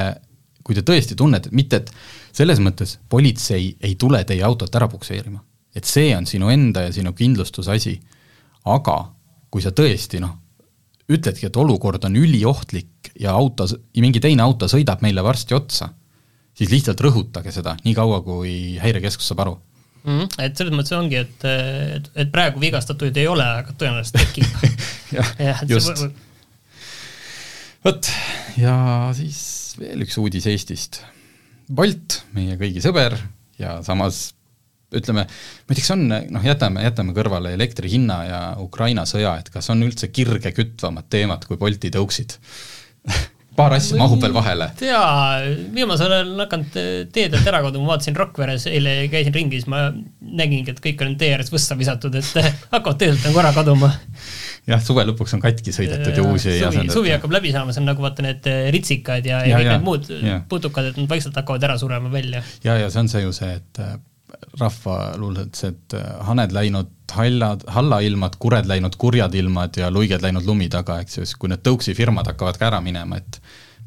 kui 0.66 0.76
te 0.76 0.84
tõesti 0.86 1.16
tunnete, 1.18 1.52
mitte 1.52 1.82
et 1.82 1.92
selles 2.34 2.62
mõttes 2.62 2.98
politsei 3.08 3.74
ei 3.80 3.98
tule 4.00 4.24
teie 4.26 4.42
autot 4.46 4.74
ära 4.74 4.88
pukseerima, 4.90 5.42
et 5.74 5.86
see 5.88 6.14
on 6.16 6.26
sinu 6.30 6.50
enda 6.52 6.88
ja 6.88 6.94
sinu 6.94 7.14
kindlustuse 7.16 7.74
asi, 7.74 7.98
aga 8.70 8.98
kui 9.52 9.62
sa 9.62 9.70
tõesti 9.70 10.22
noh, 10.22 10.40
ütledki, 11.10 11.46
et 11.46 11.60
olukord 11.60 12.06
on 12.08 12.16
üliohtlik 12.16 13.12
ja 13.20 13.36
auto, 13.36 13.68
mingi 14.00 14.22
teine 14.24 14.42
auto 14.42 14.66
sõidab 14.70 15.04
meile 15.04 15.22
varsti 15.22 15.54
otsa, 15.54 15.92
siis 16.56 16.72
lihtsalt 16.72 17.02
rõhutage 17.04 17.52
seda, 17.54 17.76
nii 17.84 17.94
kaua, 17.94 18.22
kui 18.24 18.80
häirekeskus 18.82 19.30
saab 19.30 19.44
aru 19.44 19.54
mm. 20.04 20.18
-hmm. 20.18 20.44
et 20.46 20.56
selles 20.56 20.76
mõttes 20.76 20.96
ongi, 20.96 21.22
et, 21.24 21.48
et, 21.48 22.10
et 22.14 22.30
praegu 22.32 22.62
vigastatuid 22.62 23.16
ei 23.20 23.26
ole, 23.30 23.46
aga 23.62 23.74
tõenäoliselt 23.80 24.20
tekib 24.20 24.46
jah 25.16 25.34
ja, 25.38 25.56
just. 25.68 26.06
vot, 27.84 28.12
ja 28.60 28.76
siis 29.16 29.42
veel 29.80 30.06
üks 30.06 30.16
uudis 30.22 30.46
Eestist. 30.50 31.02
Bolt, 31.74 32.22
meie 32.36 32.58
kõigi 32.60 32.82
sõber 32.84 33.16
ja 33.58 33.78
samas 33.86 34.34
ütleme, 34.94 35.24
muideks 35.68 35.90
on, 35.94 36.04
noh, 36.06 36.44
jätame, 36.44 36.84
jätame 36.84 37.14
kõrvale 37.16 37.54
elektri 37.56 37.90
hinna 37.90 38.18
ja 38.28 38.40
Ukraina 38.62 39.06
sõja, 39.08 39.34
et 39.40 39.48
kas 39.50 39.70
on 39.72 39.82
üldse 39.82 40.10
kirge 40.14 40.52
kütvamat 40.54 41.08
teemat 41.10 41.48
kui 41.48 41.58
Bolti 41.58 41.90
tõuksid 41.94 42.36
paar 43.56 43.74
asja 43.76 43.98
mahub 44.00 44.22
veel 44.22 44.34
vahele. 44.34 44.68
jaa, 44.84 45.40
viimasel 45.74 46.12
ajal 46.12 46.32
on 46.32 46.42
hakanud 46.44 46.78
teedelt 47.14 47.50
ära 47.50 47.60
kaduda, 47.64 47.82
ma 47.82 47.94
vaatasin 47.94 48.16
Rakveres, 48.18 48.66
eile 48.70 48.94
käisin 49.12 49.34
ringi, 49.36 49.60
siis 49.60 49.70
ma 49.70 49.86
nägingi, 50.20 50.74
et 50.74 50.80
kõik 50.84 51.04
on 51.06 51.16
tee 51.20 51.32
ääres 51.36 51.52
võssa 51.54 51.78
visatud, 51.78 52.16
et 52.20 52.32
hakkavad 52.74 53.00
teedelt 53.02 53.28
on 53.30 53.36
korra 53.36 53.52
kaduma. 53.56 53.92
jah, 54.70 54.82
suve 54.82 55.04
lõpuks 55.10 55.36
on 55.36 55.44
katki 55.44 55.74
sõidetud 55.76 56.16
ja 56.16 56.24
uusi 56.24 56.50
ei 56.54 56.64
asendata. 56.64 56.96
suvi 56.96 57.14
hakkab 57.14 57.36
läbi 57.36 57.52
saama, 57.54 57.74
see 57.74 57.84
on 57.84 57.90
nagu 57.92 58.04
vaata 58.04 58.26
need 58.26 58.48
ritsikad 58.74 59.26
ja, 59.28 59.44
ja, 59.44 59.54
ja 59.54 59.60
kõik 59.60 59.70
ja, 59.70 59.76
need 59.76 59.86
muud 59.90 60.10
ja. 60.14 60.40
putukad, 60.48 60.90
et 60.90 60.98
nad 61.00 61.10
vaikselt 61.10 61.38
hakkavad 61.42 61.70
ära 61.70 61.78
surema 61.80 62.12
välja. 62.12 62.42
ja, 62.64 62.80
ja 62.82 62.90
see 62.90 63.04
on 63.04 63.12
see 63.12 63.24
ju 63.26 63.36
see, 63.36 63.54
et 63.60 63.86
rahvaluuletused, 64.60 65.96
haned 66.28 66.52
läinud 66.54 66.92
hallad, 67.14 67.64
hallailmad, 67.70 68.38
kured 68.42 68.68
läinud 68.68 68.96
kurjad 68.98 69.34
ilmad 69.34 69.76
ja 69.78 69.90
luiged 69.92 70.22
läinud 70.24 70.46
lumi 70.48 70.68
taga, 70.72 70.98
eks 71.02 71.18
ju, 71.18 71.26
siis 71.26 71.38
kui 71.38 71.52
need 71.52 71.62
tõuksi 71.66 71.94
firmad 71.96 72.30
hakkavad 72.32 72.58
ka 72.58 72.70
ära 72.72 72.80
minema, 72.84 73.20
et 73.20 73.40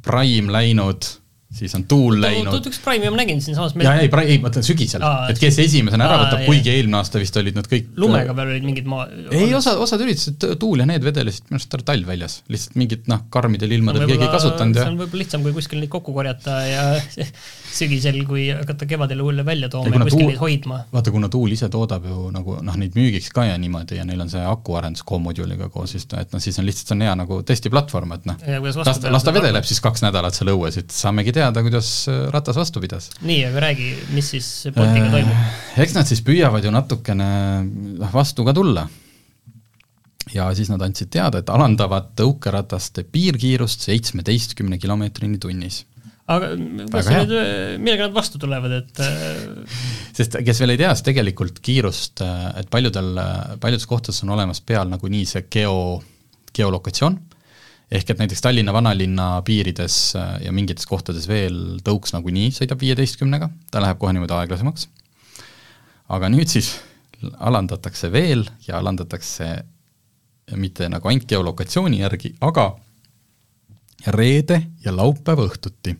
Prime 0.05 0.53
läinud 0.53 1.09
siis 1.53 1.75
on 1.75 1.83
tuul 1.87 2.17
läinud. 2.19 2.49
oot, 2.51 2.65
üks 2.67 2.79
Prime'i 2.83 3.07
ma 3.11 3.21
nägin 3.21 3.39
siinsamas 3.43 3.71
jaa, 3.79 3.93
ei, 4.01 4.09
ei, 4.27 4.39
ma 4.41 4.49
mõtlen 4.49 4.65
sügisel, 4.67 5.03
et 5.31 5.39
kes 5.39 5.59
esimesena 5.63 6.03
ära 6.03 6.17
võtab, 6.25 6.41
kuigi 6.43 6.73
eelmine 6.73 6.99
aasta 6.99 7.21
vist 7.21 7.37
olid 7.39 7.55
nad 7.55 7.69
kõik 7.71 7.93
lumega 7.95 8.35
peal 8.35 8.51
olid 8.51 8.65
mingid 8.67 8.89
maa 8.89 9.05
ei, 9.31 9.53
osa, 9.55 9.77
osad 9.79 10.03
üritasid, 10.03 10.43
tuul 10.59 10.83
ja 10.83 10.87
need 10.89 11.05
vedelesid 11.07 11.47
minu 11.47 11.61
arust 11.61 11.77
talv 11.87 12.11
väljas, 12.11 12.41
lihtsalt 12.51 12.75
mingit 12.81 13.07
noh, 13.07 13.23
karmidel 13.31 13.77
ilmadel 13.77 14.03
no, 14.03 14.09
keegi 14.11 14.27
ei 14.27 14.33
kasutanud 14.33 14.75
ja 14.75 14.83
see 14.83 14.91
on 14.91 14.99
võib-olla 14.99 15.23
lihtsam, 15.23 15.45
kui 15.47 15.55
kuskil 15.55 15.79
neid 15.79 15.91
kokku 15.93 16.15
korjata 16.17 16.57
ja 16.67 16.83
sügisel, 17.79 18.19
kui 18.27 18.49
hakata 18.51 18.89
kevadel 18.89 19.23
hulle 19.23 19.47
välja 19.47 19.71
tooma 19.71 19.87
ja, 19.87 20.01
ja 20.01 20.09
kuskil 20.09 20.27
neid 20.27 20.43
hoidma. 20.43 20.81
vaata, 20.91 21.15
kuna 21.15 21.31
tuul 21.31 21.55
ise 21.55 21.71
toodab 21.71 22.09
ju 22.11 22.27
nagu 22.35 22.59
noh, 22.59 22.79
neid 22.83 22.99
müügiks 22.99 23.31
ka 23.31 23.47
ja 23.47 23.55
niimoodi 23.55 24.01
ja 24.01 24.05
neil 24.09 24.27
on 24.27 24.33
see 24.35 24.43
akuarendus 24.43 25.07
Co-module'iga 25.07 25.71
koos, 25.71 25.95
siis 25.95 26.03
et 26.11 26.35
noh, 26.35 26.43
siis 26.43 26.59
on 26.59 26.67
lihtsalt, 26.67 26.91
see 26.91 26.99
on 26.99 27.07
hea 27.07 27.15
nagu 27.23 27.39
testiplatvorm, 27.47 28.17
et 28.17 28.27
noh, 28.27 28.47
las 28.67 29.23
ta 29.23 29.35
vedeleb 29.35 29.67
siis 29.67 29.79
kaks 29.83 30.03
nädalat 30.03 30.35
seal 30.35 30.51
õues, 30.51 30.81
et 30.81 30.91
saamegi 30.91 31.36
teada, 31.37 31.63
kuidas 31.65 31.89
ratas 32.33 32.57
vastu 32.59 32.83
pidas. 32.83 33.09
nii, 33.21 33.41
aga 33.49 33.65
räägi, 33.67 33.89
mis 34.15 34.31
siis 34.35 34.47
Boltiga 34.75 35.09
toimub? 35.13 35.35
Äh, 35.35 35.81
eks 35.85 35.97
nad 35.97 36.09
siis 36.09 36.23
püüavad 36.25 36.65
ju 36.65 36.73
natukene 36.73 37.27
noh, 37.65 38.13
vastu 38.13 38.45
ka 38.47 38.55
tulla. 38.57 38.87
ja 40.33 40.49
siis 40.57 40.71
nad 40.73 40.81
andsid 40.83 41.11
teada, 41.13 41.39
et 41.39 41.49
alandavad 41.53 42.11
tõukerataste 42.19 43.05
piirkiirust 43.11 43.87
seitsmeteistkümne 43.87 44.79
kilomeetrini 44.81 45.39
tunnis 45.39 45.85
aga 46.27 46.49
kas 46.91 47.07
nüüd, 47.07 47.31
millega 47.79 48.09
nad 48.09 48.15
vastu 48.17 48.39
tulevad, 48.41 48.73
et 48.81 48.99
äh, 49.03 49.79
sest 50.17 50.35
kes 50.43 50.59
veel 50.63 50.75
ei 50.75 50.81
tea, 50.81 50.91
siis 50.95 51.07
tegelikult 51.07 51.61
kiirust, 51.63 52.23
äh, 52.25 52.49
et 52.63 52.69
paljudel, 52.73 53.13
paljudes 53.63 53.87
kohtades 53.87 54.23
on 54.25 54.35
olemas 54.35 54.61
peal 54.65 54.91
nagunii 54.91 55.23
see 55.29 55.47
geo, 55.53 55.77
geolokatsioon 56.57 57.21
ehk 57.91 58.09
et 58.11 58.19
näiteks 58.19 58.43
Tallinna 58.43 58.73
vanalinna 58.75 59.41
piirides 59.47 60.15
äh, 60.19 60.35
ja 60.43 60.51
mingites 60.51 60.87
kohtades 60.89 61.27
veel 61.29 61.79
tõuks 61.85 62.13
nagunii 62.15 62.51
sõidab 62.55 62.81
viieteistkümnega, 62.83 63.49
ta 63.71 63.83
läheb 63.83 63.99
kohe 64.01 64.13
niimoodi 64.15 64.35
aeglasemaks. 64.35 64.89
aga 66.09 66.29
nüüd 66.31 66.51
siis 66.51 66.75
alandatakse 67.39 68.11
veel 68.11 68.45
ja 68.67 68.77
alandatakse 68.77 69.47
mitte 70.55 70.89
nagu 70.89 71.07
ainult 71.07 71.27
geolokatsiooni 71.27 71.99
järgi, 71.99 72.35
aga 72.41 72.69
reede 74.13 74.61
ja 74.83 74.95
laupäeva 74.95 75.47
õhtuti. 75.47 75.95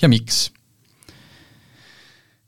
ja 0.00 0.08
miks? 0.08 0.50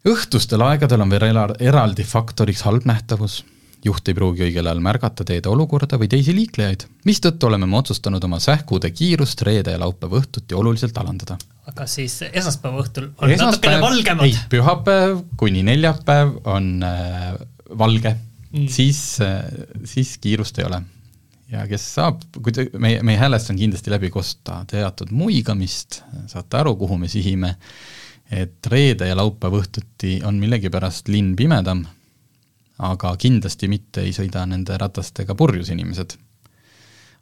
õhtustel 0.06 0.62
aegadel 0.62 1.00
on 1.02 1.10
veel 1.10 1.24
eraldi 1.58 2.04
faktoriks 2.04 2.62
halb 2.62 2.84
nähtavus 2.86 3.42
juht 3.86 4.08
ei 4.10 4.16
pruugi 4.16 4.46
õigel 4.48 4.66
ajal 4.66 4.80
märgata 4.84 5.24
teede 5.26 5.50
olukorda 5.50 5.98
või 6.00 6.08
teisi 6.10 6.34
liiklejaid, 6.36 6.86
mistõttu 7.08 7.48
oleme 7.48 7.68
me 7.70 7.78
otsustanud 7.80 8.24
oma 8.26 8.40
sähkude 8.42 8.90
kiirust 8.94 9.42
reede 9.46 9.74
ja 9.74 9.80
laupäeva 9.82 10.20
õhtuti 10.20 10.56
oluliselt 10.58 10.98
alandada. 10.98 11.38
aga 11.66 11.86
siis 11.90 12.20
esmaspäeva 12.28 12.82
õhtul 12.82 13.10
on 13.10 13.30
esmaspäev, 13.30 13.46
natukene 13.50 13.80
valgemad? 13.82 14.26
ei, 14.26 14.36
pühapäev 14.52 15.22
kuni 15.38 15.62
neljapäev 15.66 16.36
on 16.44 16.70
äh, 16.86 17.32
valge 17.78 18.14
mm., 18.16 18.68
siis 18.72 19.02
äh,, 19.24 19.42
siis 19.84 20.16
kiirust 20.22 20.58
ei 20.58 20.68
ole. 20.68 20.82
ja 21.52 21.66
kes 21.70 21.90
saab, 21.98 22.22
kui 22.42 22.54
te, 22.54 22.68
meie, 22.78 23.02
meie 23.06 23.20
häälest 23.20 23.52
on 23.54 23.60
kindlasti 23.60 23.92
läbi 23.92 24.10
kosta 24.14 24.62
teatud 24.70 25.12
muigamist, 25.14 26.02
saate 26.26 26.62
aru, 26.62 26.74
kuhu 26.76 26.98
me 26.98 27.10
sihime, 27.10 27.56
et 28.30 28.66
reede 28.66 29.06
ja 29.06 29.18
laupäeva 29.18 29.62
õhtuti 29.62 30.18
on 30.26 30.40
millegipärast 30.42 31.12
linn 31.12 31.36
pimedam 31.38 31.84
aga 32.84 33.12
kindlasti 33.20 33.68
mitte 33.72 34.04
ei 34.04 34.12
sõida 34.16 34.44
nende 34.48 34.76
ratastega 34.78 35.36
purjus 35.38 35.70
inimesed. 35.72 36.16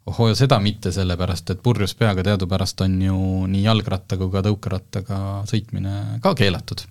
ohoo, 0.05 0.33
seda 0.37 0.59
mitte 0.61 0.91
sellepärast, 0.93 1.49
et 1.49 1.61
purjus 1.65 1.95
peaga 1.97 2.23
teadupärast 2.23 2.81
on 2.85 2.99
ju 3.01 3.19
nii 3.49 3.63
jalgratta 3.63 4.17
kui 4.17 4.29
ka 4.33 4.43
tõukerattaga 4.45 5.19
sõitmine 5.49 6.19
ka 6.21 6.35
keelatud. 6.35 6.83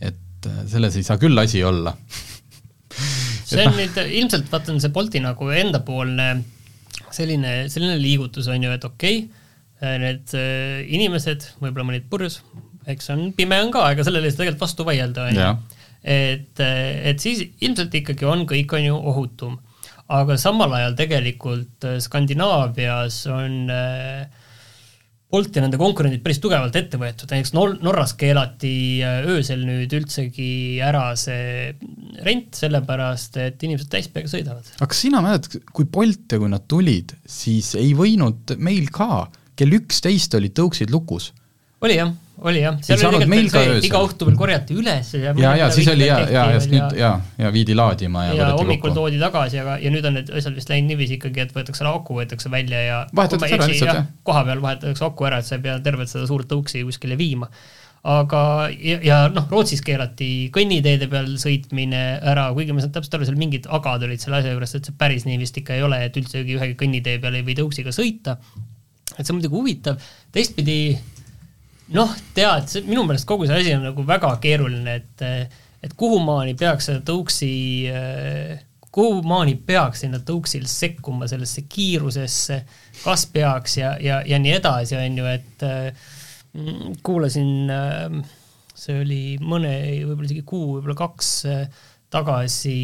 et 0.00 0.46
äh, 0.46 0.62
selles 0.66 0.96
ei 0.96 1.02
saa 1.02 1.18
küll 1.18 1.38
asi 1.38 1.64
olla 1.64 1.94
see 3.50 3.66
on 3.66 3.76
nüüd 3.76 4.00
ilmselt, 4.06 4.48
vaata, 4.50 4.78
see 4.80 4.94
Bolti 4.94 5.20
nagu 5.20 5.50
endapoolne 5.50 6.30
selline, 7.10 7.68
selline 7.68 7.98
liigutus 8.00 8.48
on 8.48 8.64
ju, 8.64 8.72
et 8.72 8.84
okei 8.84 9.20
okay,, 9.26 9.98
need 10.00 10.32
äh, 10.36 10.80
inimesed, 10.88 11.52
võib-olla 11.60 11.86
mõned 11.92 12.08
purjus, 12.10 12.40
eks 12.88 13.12
on, 13.12 13.28
pime 13.36 13.60
on 13.62 13.70
ka, 13.74 13.84
ega 13.92 14.04
sellele 14.06 14.28
ei 14.28 14.32
saa 14.32 14.42
tegelikult 14.42 14.64
vastu 14.64 14.88
vaielda, 14.88 15.28
on 15.28 15.38
ju 15.38 15.78
et, 16.02 16.60
et 16.60 17.20
siis 17.20 17.42
ilmselt 17.60 17.94
ikkagi 18.00 18.28
on, 18.28 18.46
kõik 18.48 18.76
on 18.76 18.86
ju 18.86 19.00
ohutum. 19.12 19.58
aga 20.10 20.34
samal 20.40 20.72
ajal 20.74 20.96
tegelikult 20.98 21.84
äh, 21.86 21.98
Skandinaavias 22.02 23.22
on 23.30 23.70
äh, 23.70 24.24
Bolt 25.30 25.54
ja 25.54 25.62
nende 25.62 25.78
konkurendid 25.78 26.24
päris 26.24 26.40
tugevalt 26.42 26.74
ette 26.74 26.98
võetud, 26.98 27.30
näiteks 27.30 27.52
Nor-, 27.54 27.76
Norras 27.84 28.16
keelati 28.18 28.72
äh, 29.06 29.20
öösel 29.30 29.62
nüüd 29.62 29.92
üldsegi 29.94 30.80
ära 30.82 31.12
see 31.20 31.68
rent, 32.26 32.56
sellepärast 32.58 33.38
et 33.44 33.62
inimesed 33.62 33.92
täispeaga 33.92 34.32
sõidavad. 34.32 34.72
aga 34.80 34.90
kas 34.90 35.04
sina 35.04 35.22
mäletad, 35.22 35.60
kui 35.70 35.86
Bolt 35.86 36.34
ja 36.34 36.40
kui 36.42 36.50
nad 36.50 36.66
tulid, 36.66 37.14
siis 37.28 37.76
ei 37.78 37.92
võinud 37.94 38.56
meil 38.58 38.90
ka, 38.90 39.28
kell 39.54 39.78
üksteist 39.78 40.34
olid 40.34 40.56
tõuksid 40.58 40.90
lukus? 40.90 41.30
oli 41.84 42.00
jah 42.00 42.10
oli 42.48 42.62
jah, 42.62 42.76
seal 42.84 43.02
oli 43.10 43.20
tegelikult 43.24 43.52
see, 43.52 43.80
iga 43.88 44.00
õhtu 44.04 44.28
veel 44.28 44.36
korjati 44.38 44.76
üles 44.78 45.10
ja 45.16 45.32
ja, 45.36 45.50
ja 45.58 45.66
siis 45.74 45.88
oli 45.92 46.06
ja, 46.06 46.20
ja, 46.24 46.44
ja 46.54 46.62
nüüd 46.72 46.96
ja, 46.96 47.10
ja 47.40 47.50
viidi 47.52 47.76
laadima 47.76 48.24
ja 48.30 48.38
ja 48.38 48.46
hommikul 48.56 48.94
toodi 48.96 49.20
tagasi, 49.20 49.60
aga, 49.60 49.76
ja 49.82 49.92
nüüd 49.92 50.06
on 50.08 50.16
need 50.18 50.32
asjad 50.40 50.56
vist 50.56 50.72
läinud 50.72 50.92
niiviisi 50.94 51.18
ikkagi, 51.18 51.44
et 51.44 51.52
võetakse 51.56 51.84
aku, 51.90 52.16
võetakse 52.20 52.52
välja 52.52 52.80
ja 52.86 53.02
vahetatakse 53.16 53.58
ära 53.58 53.68
lihtsalt, 53.68 53.92
jah? 53.92 54.08
koha 54.26 54.46
peal 54.48 54.64
vahetatakse 54.64 55.06
aku 55.10 55.28
ära, 55.28 55.42
et 55.42 55.50
sa 55.50 55.58
ei 55.58 55.66
pea 55.66 55.76
tervet 55.84 56.12
seda 56.12 56.24
suurt 56.30 56.48
tõuksi 56.50 56.82
kuskile 56.88 57.20
viima. 57.20 57.50
aga, 58.10 58.42
ja, 58.80 58.96
ja 59.04 59.20
noh, 59.28 59.44
Rootsis 59.52 59.84
keelati 59.84 60.48
kõnniteede 60.54 61.10
peal 61.12 61.34
sõitmine 61.42 62.04
ära, 62.32 62.48
kuigi 62.56 62.72
ma 62.72 62.80
saan 62.80 62.94
täpselt 62.96 63.18
aru, 63.18 63.28
seal 63.28 63.40
mingid 63.40 63.68
agad 63.68 64.08
olid 64.08 64.24
selle 64.24 64.40
asja 64.40 64.56
juures, 64.56 64.72
et 64.78 64.88
see 64.88 64.96
päris 64.96 65.28
nii 65.28 65.36
vist 65.42 65.60
ikka 65.60 65.76
ei 65.76 65.84
ole, 65.84 66.00
et 66.08 66.16
üldsegi 66.16 66.56
ühegi 66.56 66.78
kõnnitee 66.80 67.20
peal 67.20 67.36
ei 67.36 67.44
või 67.44 67.58
tõuksiga 67.60 67.92
sõita. 67.92 68.38
et 69.18 69.26
see 69.26 69.34
on 69.34 69.42
muidugi 69.42 69.58
huvitav, 69.58 70.12
teistpidi 70.32 70.80
noh, 71.96 72.14
tead, 72.36 72.68
see 72.70 72.86
minu 72.86 73.04
meelest 73.06 73.28
kogu 73.28 73.48
see 73.48 73.60
asi 73.60 73.74
on 73.76 73.86
nagu 73.88 74.04
väga 74.06 74.32
keeruline, 74.42 74.96
et, 75.00 75.24
et 75.82 75.94
kuhumaani 75.98 76.54
peaks 76.58 76.90
seda 76.90 77.02
tõuksi, 77.06 77.50
kuhumaani 78.90 79.56
peaks 79.66 80.04
sinna 80.04 80.20
tõuksil 80.26 80.66
sekkuma 80.70 81.28
sellesse 81.30 81.64
kiirusesse, 81.70 82.60
kas 83.02 83.26
peaks 83.32 83.78
ja, 83.80 83.94
ja, 84.02 84.20
ja 84.26 84.40
nii 84.42 84.56
edasi, 84.58 84.98
on 84.98 85.20
ju, 85.20 85.28
et 85.30 85.66
mm, 85.66 86.98
kuulasin, 87.06 87.70
see 88.74 88.98
oli 89.02 89.22
mõne, 89.42 89.74
võib-olla 90.08 90.30
isegi 90.30 90.46
kuu, 90.46 90.76
võib-olla 90.76 90.98
kaks 91.04 91.32
tagasi 92.10 92.78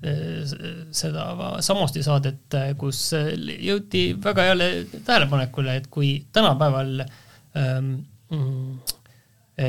seda 0.00 1.24
Samosti 1.60 2.02
saadet, 2.04 2.54
kus 2.80 3.10
jõuti 3.12 4.04
väga 4.24 4.46
heale 4.48 4.70
tähelepanekule, 5.04 5.74
et 5.76 5.90
kui 5.92 6.14
tänapäeval 6.32 7.02
ähm, 7.04 7.90
mm, 8.32 8.94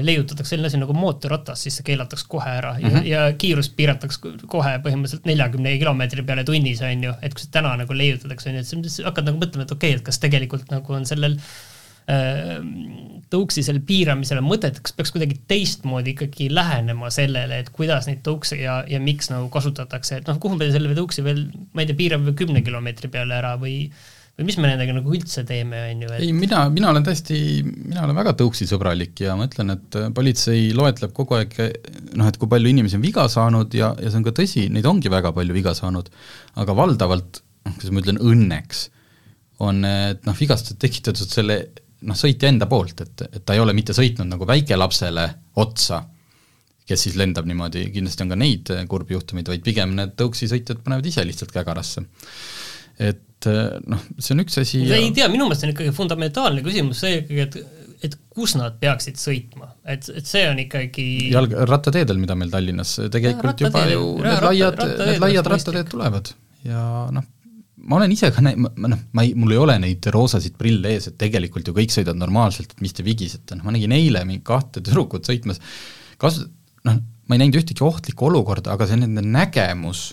leiutatakse 0.07 0.53
selline 0.53 0.69
asi 0.71 0.79
nagu 0.79 0.95
mootorratas, 0.95 1.65
siis 1.65 1.79
see 1.79 1.89
keelatakse 1.89 2.29
kohe 2.31 2.47
ära 2.61 2.77
mm 2.77 2.85
-hmm. 2.85 3.09
ja, 3.09 3.25
ja 3.25 3.33
kiirust 3.33 3.75
piiratakse 3.75 4.31
kohe 4.47 4.77
põhimõtteliselt 4.85 5.27
neljakümne 5.27 5.75
kilomeetri 5.77 6.23
peale 6.23 6.47
tunnis, 6.47 6.81
on 6.81 7.03
ju, 7.03 7.13
et 7.21 7.35
kui 7.35 7.43
see 7.43 7.51
täna 7.51 7.75
nagu 7.83 7.93
leiutatakse, 7.93 8.49
on 8.49 8.55
ju, 8.55 8.61
et 8.61 8.67
siis 8.71 9.01
hakkad 9.05 9.27
nagu 9.27 9.43
mõtlema, 9.43 9.67
et 9.67 9.75
okei 9.75 9.89
okay,, 9.91 9.99
et 9.99 10.05
kas 10.05 10.19
tegelikult 10.23 10.71
nagu 10.71 10.93
on 10.95 11.05
sellel 11.05 11.35
äh, 11.35 11.51
tõuksi 13.31 13.63
selle 13.63 13.81
piiramisele 13.87 14.41
mõtet, 14.43 14.79
kas 14.83 14.95
peaks 14.97 15.13
kuidagi 15.15 15.37
teistmoodi 15.47 16.15
ikkagi 16.15 16.49
lähenema 16.53 17.11
sellele, 17.13 17.61
et 17.61 17.69
kuidas 17.75 18.09
neid 18.09 18.23
tõukse 18.25 18.57
ja, 18.59 18.81
ja 18.89 18.99
miks 19.03 19.31
nagu 19.31 19.47
kasutatakse, 19.53 20.19
et 20.19 20.31
noh, 20.31 20.39
kuhu 20.41 20.57
me 20.59 20.71
selle 20.73 20.95
tõuksi 20.97 21.23
veel, 21.25 21.45
ma 21.71 21.83
ei 21.83 21.91
tea, 21.91 21.99
piirame 21.99 22.33
kümne 22.37 22.63
kilomeetri 22.65 23.11
peale 23.13 23.37
ära 23.37 23.53
või 23.61 23.85
või 24.39 24.47
mis 24.47 24.57
me 24.61 24.69
nendega 24.69 24.93
nagu 24.95 25.11
üldse 25.13 25.43
teeme, 25.47 25.79
on 25.91 26.03
ju 26.05 26.09
et...? 26.09 26.23
ei, 26.23 26.31
mina, 26.35 26.63
mina 26.73 26.89
olen 26.91 27.03
täiesti, 27.05 27.37
mina 27.67 28.05
olen 28.05 28.17
väga 28.17 28.33
tõuksisõbralik 28.39 29.19
ja 29.25 29.35
ma 29.37 29.45
ütlen, 29.49 29.75
et 29.75 29.97
politsei 30.15 30.71
loetleb 30.77 31.11
kogu 31.15 31.35
aeg 31.37 31.57
noh, 32.15 32.29
et 32.29 32.39
kui 32.39 32.49
palju 32.51 32.71
inimesi 32.71 32.97
on 32.97 33.03
viga 33.03 33.27
saanud 33.31 33.75
ja, 33.77 33.91
ja 33.99 34.09
see 34.09 34.21
on 34.21 34.25
ka 34.27 34.33
tõsi, 34.39 34.65
neid 34.73 34.87
ongi 34.89 35.11
väga 35.11 35.33
palju 35.35 35.55
viga 35.55 35.75
saanud, 35.77 36.09
aga 36.63 36.77
valdavalt, 36.79 37.43
noh, 37.67 37.75
kuidas 37.75 37.93
ma 37.93 38.03
ütlen, 38.05 38.21
õnneks 38.31 38.87
on 39.61 39.83
need 39.83 40.23
noh, 40.25 40.37
vigastused 40.39 40.79
tekitatud 40.81 41.29
selle 41.29 41.59
noh, 42.07 42.17
sõitja 42.17 42.49
enda 42.51 42.67
poolt, 42.71 43.03
et, 43.05 43.25
et 43.27 43.43
ta 43.45 43.55
ei 43.55 43.61
ole 43.63 43.75
mitte 43.77 43.95
sõitnud 43.97 44.29
nagu 44.29 44.47
väikelapsele 44.49 45.27
otsa, 45.61 46.01
kes 46.87 47.07
siis 47.07 47.17
lendab 47.19 47.47
niimoodi, 47.47 47.85
kindlasti 47.93 48.25
on 48.25 48.33
ka 48.33 48.39
neid 48.39 48.71
kurbi 48.91 49.15
juhtumeid, 49.15 49.51
vaid 49.51 49.65
pigem 49.65 49.93
need 49.97 50.15
tõuksisõitjad 50.19 50.81
panevad 50.85 51.07
ise 51.07 51.25
lihtsalt 51.27 51.53
kägarasse. 51.55 52.03
et 53.01 53.47
noh, 53.89 54.01
see 54.19 54.35
on 54.35 54.43
üks 54.43 54.57
asi 54.61 54.81
ja... 54.85 54.97
ei 54.97 55.13
tea, 55.15 55.29
minu 55.31 55.47
meelest 55.47 55.65
on 55.65 55.71
ikkagi 55.73 55.93
fundamentaalne 55.95 56.65
küsimus 56.65 57.01
see 57.05 57.21
ikkagi, 57.21 57.45
et 57.47 57.61
et 58.01 58.15
kus 58.33 58.55
nad 58.57 58.77
peaksid 58.81 59.19
sõitma, 59.21 59.67
et, 59.85 60.07
et 60.09 60.25
see 60.25 60.41
on 60.49 60.59
ikkagi 60.63 61.05
jalg-, 61.33 61.53
rattateedel, 61.69 62.17
mida 62.21 62.33
meil 62.37 62.49
Tallinnas 62.53 62.95
tegelikult 63.13 63.61
ja, 63.61 63.69
juba 63.69 63.83
ju 63.91 64.07
need 64.23 64.45
laiad, 64.47 64.81
need 65.05 65.21
laiad 65.21 65.49
rattateed 65.53 65.91
tulevad. 65.91 66.31
Ja 66.65 66.81
noh, 67.13 67.27
ma 67.87 67.97
olen 67.97 68.13
ise 68.13 68.29
ka 68.33 68.43
näinud, 68.45 68.77
noh, 68.81 69.01
ma 69.15 69.25
ei, 69.25 69.33
mul 69.37 69.55
ei 69.55 69.59
ole 69.61 69.77
neid 69.81 70.05
roosasid 70.13 70.57
prille 70.59 70.93
ees, 70.95 71.09
et 71.09 71.17
tegelikult 71.21 71.67
ju 71.67 71.75
kõik 71.75 71.93
sõidavad 71.93 72.19
normaalselt, 72.21 72.73
et 72.73 72.83
mis 72.83 72.95
te 72.95 73.05
vigisete, 73.05 73.57
noh 73.57 73.67
ma 73.67 73.75
nägin 73.75 73.93
eile 73.95 74.23
mingi 74.27 74.43
kahte 74.45 74.83
tüdrukut 74.83 75.27
sõitmas, 75.27 75.61
kas 76.21 76.43
noh, 76.87 76.99
ma 77.01 77.37
ei 77.37 77.43
näinud 77.43 77.61
ühtegi 77.61 77.85
ohtlikku 77.85 78.27
olukorda, 78.29 78.75
aga 78.75 78.89
see 78.89 78.99
nende 79.01 79.23
nägemus, 79.25 80.11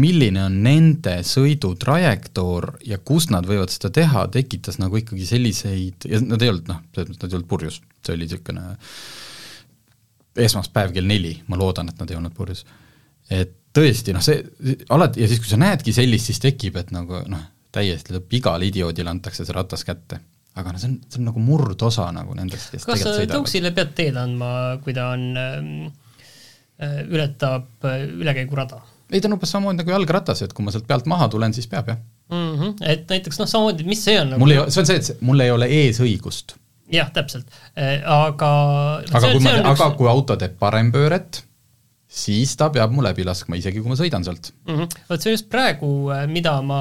milline 0.00 0.44
on 0.46 0.60
nende 0.64 1.16
sõidutrajektoor 1.26 2.76
ja 2.86 3.00
kus 3.02 3.28
nad 3.34 3.46
võivad 3.48 3.72
seda 3.74 3.90
teha, 3.94 4.26
tekitas 4.32 4.78
nagu 4.82 5.00
ikkagi 5.00 5.26
selliseid, 5.28 6.06
ja 6.10 6.22
nad 6.22 6.42
ei 6.42 6.52
olnud 6.52 6.70
noh, 6.70 6.82
selles 6.94 7.10
mõttes 7.10 7.26
nad 7.26 7.32
ei 7.32 7.40
olnud 7.40 7.50
purjus, 7.50 7.80
see 8.06 8.16
oli 8.16 8.26
niisugune 8.26 8.66
esmaspäev 10.40 10.94
kell 10.94 11.10
neli, 11.10 11.34
ma 11.50 11.58
loodan, 11.58 11.90
et 11.90 11.98
nad 12.00 12.10
ei 12.10 12.18
olnud 12.18 12.34
purjus. 12.34 12.64
et 13.30 13.59
tõesti, 13.76 14.14
noh 14.16 14.24
see, 14.24 14.42
alati, 14.90 15.22
ja 15.22 15.30
siis, 15.30 15.40
kui 15.42 15.50
sa 15.50 15.58
näedki 15.60 15.94
sellist, 15.94 16.30
siis 16.30 16.42
tekib, 16.42 16.78
et 16.80 16.92
nagu 16.94 17.22
noh, 17.30 17.46
täiesti 17.74 18.16
lõpp, 18.16 18.36
igale 18.40 18.68
idioodile 18.70 19.12
antakse 19.12 19.46
see 19.46 19.56
ratas 19.56 19.84
kätte. 19.86 20.20
aga 20.58 20.74
noh, 20.74 20.82
see 20.82 20.90
on, 20.90 20.96
see 21.06 21.20
on 21.22 21.28
nagu 21.30 21.42
murdosa 21.44 22.08
nagu 22.14 22.34
nendest, 22.36 22.72
kes 22.74 22.86
kas 22.88 23.04
sa 23.06 23.16
tõuksile 23.30 23.70
pead 23.74 23.92
teed 23.98 24.16
andma, 24.18 24.52
kui 24.84 24.94
ta 24.96 25.12
on 25.14 25.26
äh,, 25.38 27.02
ületab 27.06 27.86
äh, 27.86 28.06
ülekäigurada? 28.08 28.80
ei, 29.10 29.20
ta 29.20 29.28
on 29.30 29.36
umbes 29.36 29.52
samamoodi 29.54 29.82
nagu 29.82 29.94
jalgratas, 29.94 30.42
et 30.46 30.54
kui 30.56 30.66
ma 30.66 30.74
sealt 30.74 30.88
pealt 30.90 31.06
maha 31.10 31.28
tulen, 31.30 31.54
siis 31.54 31.70
peab, 31.70 31.92
jah 31.92 32.00
mm. 32.30 32.56
-hmm. 32.56 32.74
et 32.80 33.06
näiteks 33.10 33.38
noh, 33.38 33.48
samamoodi, 33.50 33.86
mis 33.86 34.02
see 34.04 34.18
on 34.20 34.34
nagu 34.34 34.42
mul 34.42 34.56
ei, 34.56 34.64
see 34.68 34.82
on 34.82 34.90
see, 34.90 34.98
et 34.98 35.22
mul 35.26 35.46
ei 35.46 35.54
ole 35.54 35.70
eesõigust. 35.80 36.56
jah, 36.90 37.12
täpselt, 37.14 37.46
äh, 37.78 38.02
aga 38.02 38.50
aga 39.06 39.32
kui 39.32 39.44
ma, 39.46 39.54
aga 39.62 39.90
üks... 39.92 39.96
kui 40.02 40.10
auto 40.10 40.36
teeb 40.36 40.58
parempööret, 40.58 41.44
siis 42.10 42.56
ta 42.58 42.70
peab 42.74 42.92
mu 42.94 43.04
läbi 43.06 43.24
laskma, 43.26 43.58
isegi 43.60 43.82
kui 43.82 43.92
ma 43.92 43.98
sõidan 43.98 44.26
sealt 44.26 44.50
mm. 44.66 44.74
-hmm. 44.74 45.02
vot 45.08 45.22
see 45.24 45.34
just 45.34 45.50
praegu, 45.52 45.90
äh, 46.14 46.26
mida 46.30 46.56
ma 46.66 46.80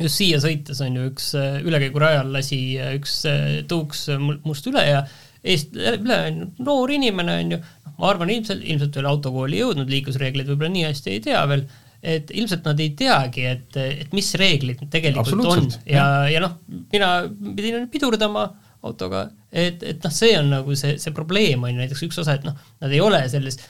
just 0.00 0.18
siia 0.20 0.40
sõites 0.42 0.82
on 0.84 0.98
ju 0.98 1.06
üks 1.12 1.30
äh, 1.38 1.62
ülekäigurajal 1.64 2.32
lasi 2.34 2.60
äh, 2.76 2.96
üks 2.98 3.22
tõuks 3.70 4.08
must 4.44 4.66
üle 4.68 4.82
ja 4.84 5.06
eest 5.44 5.72
üle 5.76 6.18
on 6.28 6.42
noor 6.64 6.92
inimene 6.92 7.38
on 7.40 7.54
ju, 7.56 7.60
noh, 7.60 7.94
ma 8.00 8.10
arvan, 8.10 8.32
ilmselt, 8.34 8.64
ilmselt 8.64 8.96
veel 8.98 9.08
autokooli 9.08 9.60
jõudnud, 9.60 9.90
liiklusreegleid 9.92 10.50
võib-olla 10.50 10.72
nii 10.72 10.86
hästi 10.88 11.12
ei 11.12 11.22
tea 11.24 11.44
veel, 11.48 11.64
et 12.04 12.32
ilmselt 12.36 12.66
nad 12.68 12.80
ei 12.80 12.90
teagi, 12.98 13.44
et, 13.48 13.76
et 13.80 14.12
mis 14.16 14.28
reeglid 14.40 14.82
tegelikult 14.92 15.46
on 15.46 15.70
ja, 15.88 16.04
ja 16.28 16.42
noh, 16.42 16.58
mina 16.92 17.12
pidin 17.56 17.88
pidurdama 17.92 18.48
autoga, 18.84 19.28
et, 19.48 19.80
et 19.84 20.04
noh, 20.04 20.12
see 20.12 20.34
on 20.36 20.50
nagu 20.52 20.76
see, 20.76 20.98
see 21.00 21.14
probleem 21.16 21.64
on 21.64 21.72
ju 21.72 21.80
näiteks 21.80 22.04
üks 22.08 22.20
osa, 22.20 22.36
et 22.36 22.44
noh, 22.44 22.56
nad 22.84 22.92
ei 22.92 23.00
ole 23.04 23.22
selles 23.32 23.60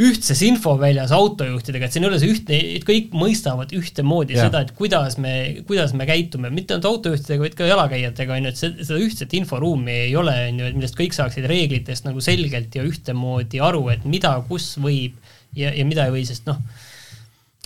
ühtses 0.00 0.40
infoväljas 0.46 1.10
autojuhtidega, 1.12 1.84
et 1.84 1.92
siin 1.92 2.06
ei 2.06 2.08
ole 2.08 2.18
see 2.20 2.32
ühtne, 2.32 2.58
et 2.78 2.84
kõik 2.88 3.10
mõistavad 3.16 3.74
ühtemoodi 3.76 4.38
ja. 4.38 4.46
seda, 4.46 4.62
et 4.64 4.70
kuidas 4.76 5.18
me, 5.20 5.34
kuidas 5.68 5.92
me 5.96 6.06
käitume, 6.08 6.48
mitte 6.54 6.72
ainult 6.72 6.88
autojuhtidega, 6.88 7.44
vaid 7.44 7.56
ka 7.58 7.68
jalakäijatega, 7.68 8.38
on 8.38 8.48
ju, 8.48 8.52
et 8.54 8.86
seda 8.86 9.00
ühtset 9.04 9.36
inforuumi 9.36 9.98
ei 10.06 10.14
ole, 10.16 10.32
on 10.48 10.62
ju, 10.62 10.70
et 10.70 10.78
millest 10.78 10.96
kõik 10.96 11.12
saaksid 11.16 11.44
reeglitest 11.50 12.08
nagu 12.08 12.24
selgelt 12.24 12.72
ja 12.78 12.86
ühtemoodi 12.88 13.60
aru, 13.60 13.84
et 13.92 14.08
mida, 14.08 14.32
kus 14.48 14.70
võib 14.80 15.20
ja, 15.58 15.74
ja 15.76 15.84
mida 15.84 16.08
ei 16.08 16.16
või, 16.16 16.24
sest 16.28 16.48
noh, 16.48 16.62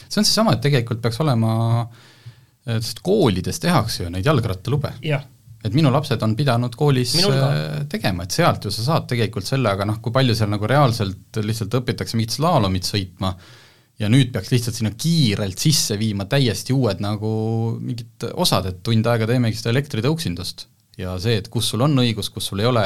see 0.02 0.18
on 0.18 0.26
seesama, 0.26 0.56
et 0.56 0.66
tegelikult 0.66 1.04
peaks 1.04 1.22
olema, 1.22 1.54
sest 2.66 3.04
koolides 3.06 3.62
tehakse 3.62 4.02
ju 4.02 4.10
neid 4.10 4.26
jalgrattalube. 4.26 4.96
jah 5.06 5.22
et 5.66 5.76
minu 5.76 5.90
lapsed 5.92 6.22
on 6.22 6.34
pidanud 6.38 6.74
koolis 6.78 7.14
äh, 7.26 7.84
tegema, 7.90 8.26
et 8.26 8.34
sealt 8.36 8.66
ju 8.66 8.72
sa 8.74 8.84
saad 8.86 9.08
tegelikult 9.10 9.48
selle, 9.48 9.72
aga 9.72 9.86
noh, 9.88 10.00
kui 10.02 10.14
palju 10.14 10.36
seal 10.38 10.50
nagu 10.52 10.68
reaalselt 10.70 11.40
lihtsalt 11.42 11.74
õpitakse 11.80 12.18
mingit 12.18 12.36
slaalomit 12.36 12.88
sõitma 12.88 13.32
ja 14.00 14.10
nüüd 14.12 14.32
peaks 14.34 14.52
lihtsalt 14.52 14.78
sinna 14.78 14.92
kiirelt 14.96 15.60
sisse 15.60 15.96
viima 16.00 16.26
täiesti 16.30 16.74
uued 16.76 17.00
nagu 17.04 17.30
mingid 17.80 18.28
osad, 18.34 18.68
et 18.70 18.82
tund 18.86 19.08
aega 19.10 19.28
teemegi 19.28 19.58
seda 19.58 19.72
elektritõuksindust. 19.74 20.68
ja 21.00 21.16
see, 21.20 21.40
et 21.40 21.48
kus 21.52 21.72
sul 21.72 21.84
on 21.84 21.96
õigus, 22.04 22.30
kus 22.32 22.52
sul 22.52 22.62
ei 22.62 22.68
ole, 22.68 22.84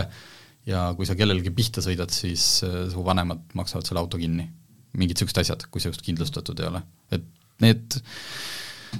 ja 0.68 0.90
kui 0.96 1.08
sa 1.08 1.16
kellelegi 1.18 1.52
pihta 1.54 1.82
sõidad, 1.84 2.12
siis 2.14 2.62
äh, 2.66 2.86
su 2.92 3.04
vanemad 3.06 3.54
maksavad 3.58 3.86
selle 3.86 4.02
auto 4.02 4.20
kinni. 4.20 4.48
mingid 4.90 5.14
niisugused 5.14 5.38
asjad, 5.38 5.68
kui 5.70 5.82
sa 5.82 5.92
just 5.92 6.02
kindlustatud 6.02 6.58
ei 6.58 6.66
ole, 6.66 6.80
et 7.14 7.26
need 7.62 8.00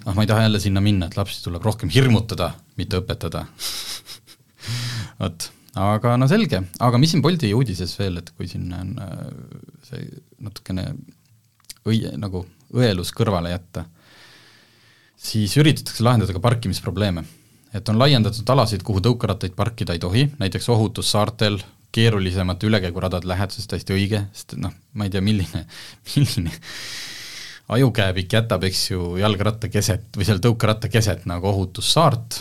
noh, 0.05 0.15
ma 0.15 0.25
ei 0.25 0.31
taha 0.31 0.45
jälle 0.47 0.61
sinna 0.63 0.83
minna, 0.85 1.09
et 1.09 1.17
lapsi 1.19 1.43
tuleb 1.45 1.65
rohkem 1.67 1.91
hirmutada, 1.93 2.53
mitte 2.81 3.01
õpetada 3.01 3.47
vot, 5.21 5.49
aga 5.81 6.17
no 6.21 6.29
selge, 6.31 6.63
aga 6.79 7.01
mis 7.01 7.15
siin 7.15 7.25
Bolti 7.25 7.53
uudises 7.55 7.95
veel, 7.99 8.21
et 8.21 8.31
kui 8.37 8.49
siin 8.51 8.71
on 8.77 8.95
äh, 9.03 9.25
see 9.89 10.07
natukene 10.43 10.91
õi-, 11.89 12.15
nagu 12.21 12.45
õelus 12.77 13.13
kõrvale 13.17 13.53
jätta, 13.53 13.85
siis 15.21 15.57
üritatakse 15.61 16.05
lahendada 16.07 16.35
ka 16.37 16.43
parkimisprobleeme. 16.43 17.25
et 17.75 17.89
on 17.89 17.99
laiendatud 17.99 18.49
alasid, 18.51 18.83
kuhu 18.83 18.99
tõukerattaid 18.99 19.55
parkida 19.55 19.95
ei 19.95 20.03
tohi, 20.03 20.25
näiteks 20.39 20.69
ohutus 20.75 21.11
saartel, 21.11 21.61
keerulisemate 21.93 22.67
ülekäiguradade 22.67 23.27
läheduses 23.27 23.67
täiesti 23.67 23.95
õige, 23.95 24.25
sest 24.33 24.55
noh, 24.59 24.73
ma 24.95 25.07
ei 25.07 25.11
tea, 25.11 25.23
milline, 25.23 25.65
milline 26.15 26.55
ajukääbik 27.71 28.33
jätab, 28.35 28.65
eks 28.69 28.85
ju, 28.91 29.17
jalgratta 29.21 29.71
keset 29.73 30.17
või 30.17 30.27
selle 30.29 30.43
tõukeratta 30.45 30.91
keset 30.93 31.27
nagu 31.31 31.51
ohutussaart. 31.51 32.41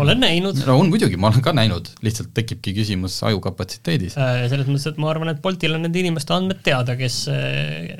olen 0.00 0.20
näinud. 0.22 0.60
no 0.66 0.78
on 0.80 0.90
muidugi, 0.92 1.18
ma 1.20 1.30
olen 1.30 1.44
ka 1.44 1.54
näinud, 1.56 1.90
lihtsalt 2.06 2.32
tekibki 2.34 2.74
küsimus 2.76 3.20
aju 3.26 3.40
kapatsiteedis 3.44 4.16
äh,. 4.18 4.44
Selles 4.52 4.68
mõttes, 4.70 4.88
et 4.92 5.00
ma 5.02 5.10
arvan, 5.12 5.32
et 5.34 5.42
Boltil 5.42 5.74
on 5.76 5.84
nende 5.86 6.00
inimeste 6.00 6.34
andmed 6.36 6.62
teada, 6.66 6.96
kes 6.98 7.24
äh, 7.32 7.90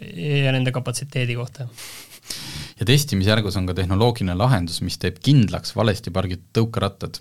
ja 0.44 0.54
nende 0.56 0.72
kapatsiteedi 0.76 1.36
kohta. 1.38 1.68
ja 2.80 2.86
testimisjärgus 2.86 3.58
on 3.60 3.66
ka 3.68 3.76
tehnoloogiline 3.76 4.38
lahendus, 4.38 4.80
mis 4.86 4.98
teeb 5.02 5.20
kindlaks 5.24 5.76
valesti 5.76 6.14
pargitud 6.14 6.48
tõukerattad 6.56 7.20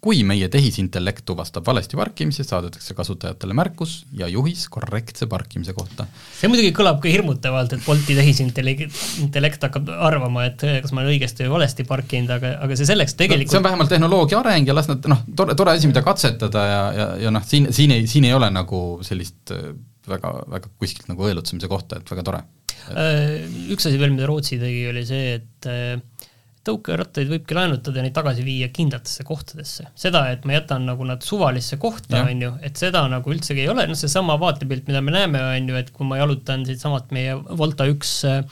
kui 0.00 0.22
meie 0.24 0.48
tehisintellekt 0.48 1.26
tuvastab 1.28 1.66
valesti 1.68 1.98
parkimise, 1.98 2.44
saadetakse 2.46 2.94
kasutajatele 2.96 3.54
märkus 3.56 3.98
ja 4.16 4.28
juhis 4.32 4.64
korrektse 4.72 5.28
parkimise 5.28 5.74
kohta. 5.76 6.06
see 6.38 6.48
muidugi 6.48 6.72
kõlab 6.76 7.02
ka 7.02 7.12
hirmutavalt, 7.12 7.74
et 7.76 7.84
Bolti 7.84 8.16
tehisintellekt, 8.16 8.96
intellekt 9.20 9.66
hakkab 9.68 9.90
arvama, 10.08 10.46
et 10.48 10.64
kas 10.64 10.94
ma 10.96 11.04
olen 11.04 11.12
õigesti 11.12 11.44
või 11.44 11.58
valesti 11.58 11.84
parkinud, 11.88 12.32
aga, 12.38 12.54
aga 12.64 12.78
see 12.80 12.88
selleks 12.88 13.16
tegelikult 13.20 13.50
no, 13.50 13.56
see 13.56 13.60
on 13.60 13.68
vähemalt 13.68 13.92
tehnoloogia 13.92 14.40
areng 14.40 14.72
ja 14.72 14.76
las 14.76 14.88
nad 14.88 15.10
noh, 15.12 15.20
tore, 15.36 15.56
tore 15.58 15.76
asi, 15.76 15.90
mida 15.90 16.04
katsetada 16.06 16.64
ja, 16.70 16.80
ja, 16.96 17.10
ja 17.26 17.34
noh, 17.34 17.44
siin, 17.46 17.68
siin 17.76 17.92
ei, 17.98 18.08
siin 18.08 18.28
ei 18.30 18.32
ole 18.36 18.48
nagu 18.54 18.82
sellist 19.04 19.52
äh, 19.52 19.68
väga, 20.08 20.32
väga 20.48 20.72
kuskilt 20.80 21.12
nagu 21.12 21.28
õelutsemise 21.28 21.68
kohta, 21.68 22.00
et 22.00 22.08
väga 22.16 22.24
tore. 22.24 22.42
Äh, 22.90 23.36
üks 23.74 23.84
asi 23.84 24.00
veel, 24.00 24.14
mida 24.16 24.28
Rootsi 24.30 24.56
tegi, 24.60 24.86
oli 24.88 25.04
see, 25.06 25.36
et 25.42 25.68
äh, 25.68 26.19
tõukerattaid 26.66 27.30
võibki 27.30 27.56
laenutada 27.56 28.00
ja 28.00 28.04
neid 28.04 28.14
tagasi 28.16 28.44
viia 28.44 28.68
kindlatesse 28.72 29.24
kohtadesse. 29.24 29.86
seda, 29.98 30.26
et 30.34 30.44
ma 30.48 30.58
jätan 30.58 30.84
nagu 30.88 31.06
nad 31.08 31.24
suvalisse 31.24 31.78
kohta, 31.80 32.20
on 32.26 32.42
ju, 32.44 32.50
et 32.66 32.76
seda 32.80 33.06
nagu 33.08 33.32
üldsegi 33.32 33.64
ei 33.64 33.70
ole, 33.72 33.86
noh, 33.88 33.98
seesama 33.98 34.36
vaatepilt, 34.40 34.84
mida 34.90 35.00
me 35.04 35.14
näeme, 35.14 35.40
on 35.56 35.72
ju, 35.72 35.78
et 35.80 35.90
kui 35.94 36.08
ma 36.08 36.20
jalutan 36.20 36.66
siitsamast 36.68 37.14
meie 37.16 37.38
Volta 37.56 37.86
üks 37.88 38.12
äh, 38.28 38.44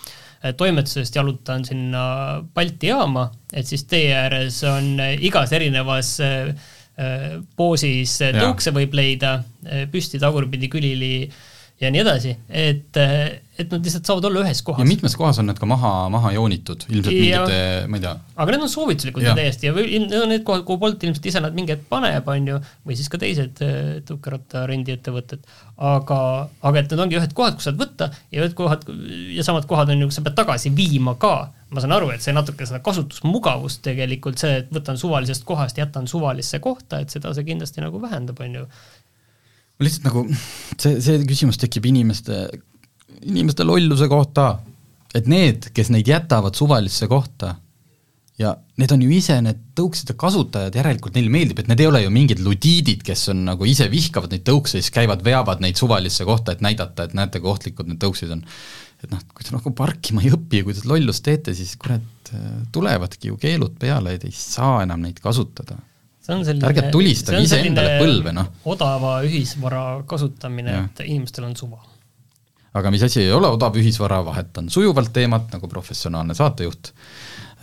toimetusest 0.57 1.21
jalutan 1.21 1.67
sinna 1.69 2.03
Balti 2.55 2.93
jaama, 2.93 3.29
et 3.53 3.69
siis 3.69 3.85
tee 3.91 4.09
ääres 4.17 4.63
on 4.69 4.95
äh, 5.05 5.15
igas 5.29 5.53
erinevas 5.57 6.17
äh, 6.25 6.55
poosis 7.55 8.17
tõukse 8.35 8.73
võib 8.75 8.97
leida, 8.99 9.37
püsti, 9.93 10.19
tagurpidi, 10.19 10.67
külili 10.73 11.29
ja 11.81 11.91
nii 11.95 12.03
edasi, 12.03 12.35
et 12.49 12.99
et 13.59 13.73
nad 13.75 13.83
lihtsalt 13.83 14.07
saavad 14.07 14.27
olla 14.29 14.43
ühes 14.45 14.61
kohas. 14.63 14.85
ja 14.85 14.87
mitmes 14.87 15.15
kohas 15.19 15.41
on 15.43 15.49
need 15.51 15.59
ka 15.59 15.67
maha, 15.67 15.91
maha 16.15 16.31
joonitud, 16.37 16.85
ilmselt 16.89 17.15
ja, 17.15 17.41
mingite, 17.43 17.59
ma 17.91 17.99
ei 17.99 18.05
tea. 18.05 18.13
aga 18.45 18.55
need 18.55 18.67
on 18.67 18.71
soovituslikud 18.71 19.27
ja. 19.27 19.35
täiesti 19.39 19.67
ja 19.67 19.75
või 19.75 19.99
need 20.05 20.15
on 20.21 20.31
need 20.31 20.45
kohad, 20.47 20.63
kuhu 20.69 20.79
Bolt 20.83 21.07
ilmselt 21.07 21.27
ise 21.27 21.43
nad 21.43 21.57
mingi 21.59 21.75
hetk 21.75 21.89
paneb, 21.91 22.31
on 22.31 22.47
ju, 22.53 22.61
või 22.87 22.99
siis 22.99 23.11
ka 23.11 23.19
teised 23.19 23.63
äh, 23.67 23.99
tõukeratta 24.07 24.63
rendiettevõtted. 24.71 25.43
aga, 25.91 26.21
aga 26.71 26.83
et 26.83 26.95
need 26.95 27.03
ongi 27.07 27.19
ühed 27.19 27.35
kohad, 27.35 27.59
kus 27.59 27.67
saad 27.67 27.81
võtta 27.81 28.13
ja 28.31 28.45
ühed 28.45 28.55
kohad 28.59 28.87
ja 29.35 29.47
samad 29.47 29.67
kohad 29.71 29.91
on 29.95 30.05
ju, 30.05 30.11
kus 30.13 30.21
sa 30.21 30.27
pead 30.27 30.39
tagasi 30.39 30.75
viima 30.75 31.17
ka. 31.19 31.51
ma 31.75 31.83
saan 31.83 31.93
aru, 31.99 32.13
et 32.15 32.23
see 32.25 32.33
natuke 32.33 32.65
seda 32.65 32.79
kasutusmugavust 32.81 33.83
tegelikult, 33.85 34.39
see, 34.41 34.63
et 34.63 34.71
võtan 34.73 34.97
suvalisest 34.97 35.45
kohast, 35.45 35.83
jätan 35.83 36.07
suvalisse 36.09 36.63
kohta, 36.65 37.03
et 37.03 37.11
seda 37.13 37.35
see 37.37 37.45
kindlasti 37.51 37.83
nagu 37.85 38.01
vähendab, 38.01 38.39
on 38.41 38.55
ju 38.63 38.63
lihtsalt 39.83 40.09
nagu 40.09 40.25
see, 40.33 40.99
see 41.05 41.21
küsimus 41.29 41.61
tekib 41.61 41.87
inimeste 41.87 42.49
inimeste 43.27 43.67
lolluse 43.67 44.09
kohta, 44.11 44.59
et 45.17 45.27
need, 45.31 45.71
kes 45.75 45.91
neid 45.95 46.09
jätavad 46.09 46.57
suvalisse 46.59 47.09
kohta 47.11 47.57
ja 48.39 48.53
need 48.79 48.93
on 48.95 49.03
ju 49.03 49.11
ise 49.17 49.39
need 49.43 49.63
tõukside 49.79 50.15
kasutajad, 50.19 50.77
järelikult 50.79 51.17
neile 51.19 51.33
meeldib, 51.33 51.63
et 51.63 51.71
need 51.71 51.81
ei 51.83 51.89
ole 51.91 52.03
ju 52.05 52.13
mingid 52.15 52.43
ludiidid, 52.45 53.03
kes 53.07 53.25
on 53.33 53.43
nagu 53.49 53.67
ise 53.67 53.89
vihkavad 53.91 54.35
neid 54.35 54.45
tõukse 54.47 54.79
ja 54.79 54.85
siis 54.85 54.95
käivad, 54.95 55.25
veavad 55.27 55.65
neid 55.65 55.81
suvalisse 55.81 56.27
kohta, 56.29 56.55
et 56.55 56.63
näidata, 56.65 57.09
et 57.09 57.17
näete, 57.19 57.43
kui 57.43 57.51
ohtlikud 57.51 57.91
need 57.91 57.99
tõuksid 58.05 58.37
on. 58.37 58.45
et 59.03 59.11
noh, 59.11 59.23
kui 59.35 59.47
te 59.47 59.55
nagu 59.55 59.73
parkima 59.79 60.23
ei 60.23 60.31
õpi 60.35 60.63
ja 60.63 60.67
kui 60.67 60.75
te 60.75 60.87
lollust 60.91 61.25
teete, 61.27 61.55
siis 61.55 61.75
kurat, 61.79 62.33
tulevadki 62.75 63.33
ju 63.33 63.39
keelud 63.41 63.75
peale 63.79 64.15
ja 64.15 64.23
te 64.23 64.31
ei 64.31 64.35
saa 64.35 64.83
enam 64.87 65.03
neid 65.03 65.19
kasutada. 65.23 65.79
Selline, 66.29 66.67
ärge 66.69 66.91
tulistage 66.93 67.41
iseendale 67.41 67.95
põlve, 68.03 68.35
noh. 68.37 68.51
odava 68.69 69.19
ühisvara 69.25 70.03
kasutamine, 70.09 70.83
et 70.85 71.07
inimestel 71.07 71.49
on 71.49 71.57
suva 71.57 71.81
aga 72.79 72.93
mis 72.93 73.03
asi 73.03 73.23
ei 73.25 73.33
ole 73.35 73.49
odav 73.51 73.77
ühisvara, 73.81 74.21
vahetan 74.27 74.69
sujuvalt 74.71 75.11
teemat, 75.15 75.49
nagu 75.55 75.71
professionaalne 75.71 76.37
saatejuht. 76.37 76.93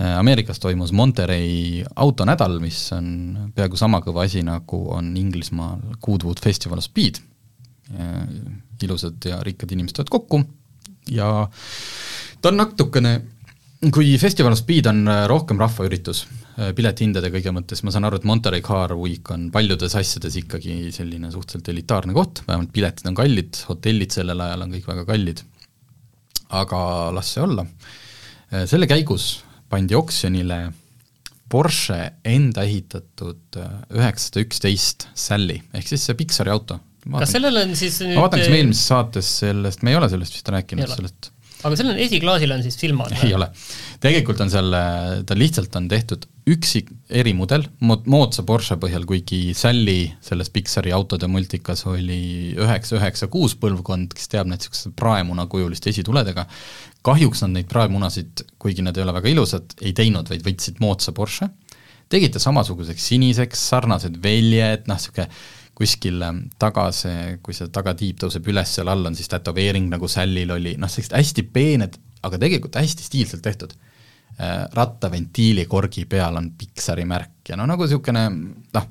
Äh, 0.01 0.18
Ameerikas 0.20 0.59
toimus 0.59 0.91
Monterey 0.91 1.84
autonädal, 1.95 2.57
mis 2.59 2.80
on 2.95 3.07
peaaegu 3.55 3.80
sama 3.80 4.01
kõva 4.03 4.26
asi, 4.28 4.43
nagu 4.43 4.82
on 4.97 5.13
Inglismaal 5.20 5.95
Goodwood 6.03 6.41
Festival 6.43 6.82
of 6.82 6.88
Speed. 6.88 7.22
Äh, 7.95 8.26
ilusad 8.84 9.24
ja 9.26 9.39
rikkad 9.45 9.72
inimesed 9.72 9.95
tulevad 9.95 10.11
kokku 10.11 10.41
ja 11.09 11.47
ta 12.41 12.49
on 12.51 12.57
natukene, 12.59 13.13
kui 13.94 14.16
Festival 14.22 14.56
of 14.56 14.62
Speed 14.62 14.88
on 14.90 15.06
äh, 15.12 15.26
rohkem 15.30 15.60
rahvaüritus, 15.62 16.26
Äh, 16.56 16.70
piletihindade 16.72 17.28
kõige 17.34 17.52
mõttes, 17.52 17.82
ma 17.84 17.92
saan 17.92 18.08
aru, 18.08 18.22
et 18.22 18.26
Monterey 18.28 18.64
Car 18.64 18.94
Week 18.96 19.28
on 19.34 19.50
paljudes 19.52 19.92
asjades 20.00 20.38
ikkagi 20.40 20.88
selline 20.96 21.28
suhteliselt 21.34 21.68
elitaarne 21.74 22.16
koht, 22.16 22.46
vähemalt 22.48 22.72
piletid 22.76 23.10
on 23.10 23.18
kallid, 23.18 23.60
hotellid 23.68 24.16
sellel 24.16 24.40
ajal 24.46 24.64
on 24.64 24.72
kõik 24.72 24.88
väga 24.88 25.04
kallid, 25.10 25.42
aga 26.56 26.80
las 27.18 27.34
see 27.36 27.44
olla. 27.44 27.68
Äh, 28.54 28.64
selle 28.72 28.88
käigus 28.88 29.42
pandi 29.68 30.00
oksjonile 30.00 30.62
Porsche 31.52 32.00
enda 32.26 32.64
ehitatud 32.66 33.60
üheksasada 33.94 34.42
üksteist 34.46 35.10
Sally, 35.12 35.60
ehk 35.76 35.92
siis 35.92 36.08
see 36.08 36.16
Pixari 36.18 36.56
auto. 36.56 36.80
kas 37.20 37.36
sellel 37.36 37.66
on 37.66 37.76
siis 37.78 38.00
nüüd 38.00 38.16
ma 38.16 38.24
vaatan, 38.30 38.42
kas 38.42 38.54
me 38.54 38.62
eelmises 38.64 38.88
saates 38.90 39.36
sellest, 39.44 39.84
me 39.84 39.92
ei 39.92 40.00
ole 40.00 40.08
sellest 40.10 40.40
vist 40.40 40.56
rääkinud, 40.56 40.88
sellest 40.96 41.30
aga 41.66 41.80
sellel 41.80 41.99
esiklaasil 42.05 42.53
on 42.53 42.63
siis 42.66 42.78
filmad? 42.80 43.13
ei 43.26 43.34
ole. 43.36 43.49
tegelikult 44.03 44.41
on 44.45 44.51
seal, 44.53 44.72
ta 45.26 45.38
lihtsalt 45.38 45.76
on 45.80 45.89
tehtud 45.91 46.28
üksik 46.45 46.91
erimudel, 47.09 47.66
moodsa 47.82 48.43
Porsche 48.45 48.78
põhjal, 48.82 49.07
kuigi 49.09 49.55
Sally 49.57 50.11
selles 50.24 50.51
Pixari 50.53 50.93
autode 50.93 51.30
multikas 51.32 51.82
oli 51.89 52.53
üheksa, 52.53 52.99
üheksa, 52.99 53.30
kuus 53.34 53.57
põlvkond, 53.61 54.13
kes 54.13 54.30
teab 54.30 54.51
need 54.51 54.61
niisugused 54.61 54.93
praemunakujuliste 54.99 55.89
esituledega, 55.89 56.45
kahjuks 57.05 57.41
nad 57.45 57.55
neid 57.57 57.70
praemunasid, 57.72 58.45
kuigi 58.61 58.86
nad 58.86 58.97
ei 58.97 59.07
ole 59.07 59.18
väga 59.18 59.34
ilusad, 59.34 59.74
ei 59.82 59.95
teinud, 59.97 60.30
vaid 60.30 60.45
võtsid 60.45 60.78
moodsa 60.86 61.16
Porsche, 61.18 61.49
tegid 62.13 62.36
ta 62.36 62.43
samasuguseks 62.43 63.09
siniseks, 63.09 63.66
sarnased 63.74 64.22
väljed, 64.22 64.86
noh, 64.86 65.01
niisugune 65.01 65.30
kuskil 65.76 66.24
taga 66.60 66.88
see, 66.96 67.38
kui 67.44 67.56
see 67.56 67.68
tagatiib 67.74 68.22
tõuseb 68.24 68.48
üles, 68.52 68.72
seal 68.78 68.90
all 68.92 69.10
on 69.10 69.18
siis 69.18 69.30
tätoveering, 69.32 69.90
nagu 69.92 70.08
Sallil 70.12 70.54
oli, 70.56 70.76
noh, 70.80 70.92
sellised 70.92 71.18
hästi 71.18 71.46
peened, 71.52 71.98
aga 72.26 72.40
tegelikult 72.42 72.80
hästi 72.80 73.06
stiilselt 73.06 73.44
tehtud. 73.46 73.76
Äh, 74.36 74.66
rattaventiili 74.76 75.64
korgi 75.72 76.04
peal 76.12 76.36
on 76.36 76.50
Pixari 76.60 77.06
märk 77.08 77.52
ja 77.52 77.56
no 77.56 77.68
nagu 77.70 77.86
niisugune 77.86 78.26
noh, 78.76 78.88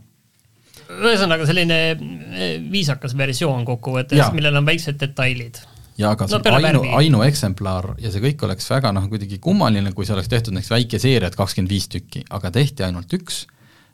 ühesõnaga 1.04 1.44
selline 1.48 1.78
äh, 1.92 2.54
viisakas 2.72 3.12
versioon 3.18 3.66
kokkuvõttes, 3.68 4.30
millel 4.32 4.56
on 4.56 4.64
väiksed 4.64 4.96
detailid 5.00 5.60
ja 6.00 6.14
aga 6.14 6.26
see 6.28 6.38
No 6.38 6.54
ainu, 6.56 6.80
värvi. 6.80 6.94
ainueksemplaar 7.00 7.90
ja 8.02 8.10
see 8.12 8.22
kõik 8.24 8.46
oleks 8.46 8.70
väga 8.70 8.92
noh, 8.96 9.04
kuidagi 9.10 9.38
kummaline, 9.42 9.92
kui 9.92 10.06
see 10.06 10.16
oleks 10.16 10.30
tehtud 10.32 10.56
näiteks 10.56 10.72
väike 10.72 11.02
seeria, 11.02 11.28
et 11.28 11.36
kakskümmend 11.38 11.70
viis 11.70 11.90
tükki, 11.92 12.24
aga 12.34 12.50
tehti 12.54 12.86
ainult 12.86 13.12
üks 13.14 13.44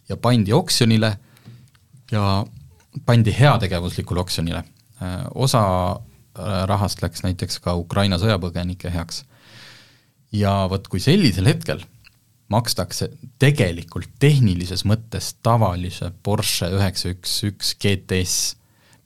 ja 0.09 0.17
pandi 0.21 0.55
oksjonile 0.57 1.13
ja 2.13 2.25
pandi 3.07 3.35
heategevuslikule 3.35 4.21
oksjonile. 4.21 4.65
Osa 5.35 5.63
äh, 5.93 6.65
rahast 6.69 7.03
läks 7.03 7.23
näiteks 7.25 7.61
ka 7.65 7.75
Ukraina 7.79 8.19
sõjapõgenike 8.21 8.93
heaks. 8.93 9.25
ja 10.33 10.67
vot 10.71 10.87
kui 10.89 11.01
sellisel 11.01 11.49
hetkel 11.51 11.81
makstakse 12.51 13.09
tegelikult 13.39 14.11
tehnilises 14.23 14.85
mõttes 14.87 15.33
tavalise 15.43 16.11
Porsche 16.23 16.69
üheksa 16.75 17.15
üks 17.15 17.37
üks 17.49 17.75
GTS, 17.83 18.37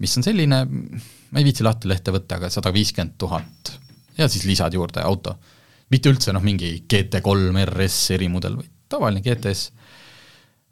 mis 0.01 0.17
on 0.19 0.27
selline, 0.27 0.65
ma 0.65 1.41
ei 1.41 1.47
viitsi 1.47 1.65
lahti 1.65 1.89
lehte 1.89 2.13
võtta, 2.13 2.41
aga 2.41 2.51
sada 2.53 2.73
viiskümmend 2.75 3.17
tuhat 3.21 3.75
ja 4.19 4.29
siis 4.29 4.47
lisad 4.49 4.75
juurde 4.75 5.03
auto. 5.05 5.37
mitte 5.91 6.11
üldse 6.11 6.33
noh, 6.33 6.43
mingi 6.43 6.85
GT3 6.89 7.65
RS 7.69 7.99
erimudel, 8.17 8.57
vaid 8.59 8.71
tavaline 8.89 9.21
GTS. 9.23 9.71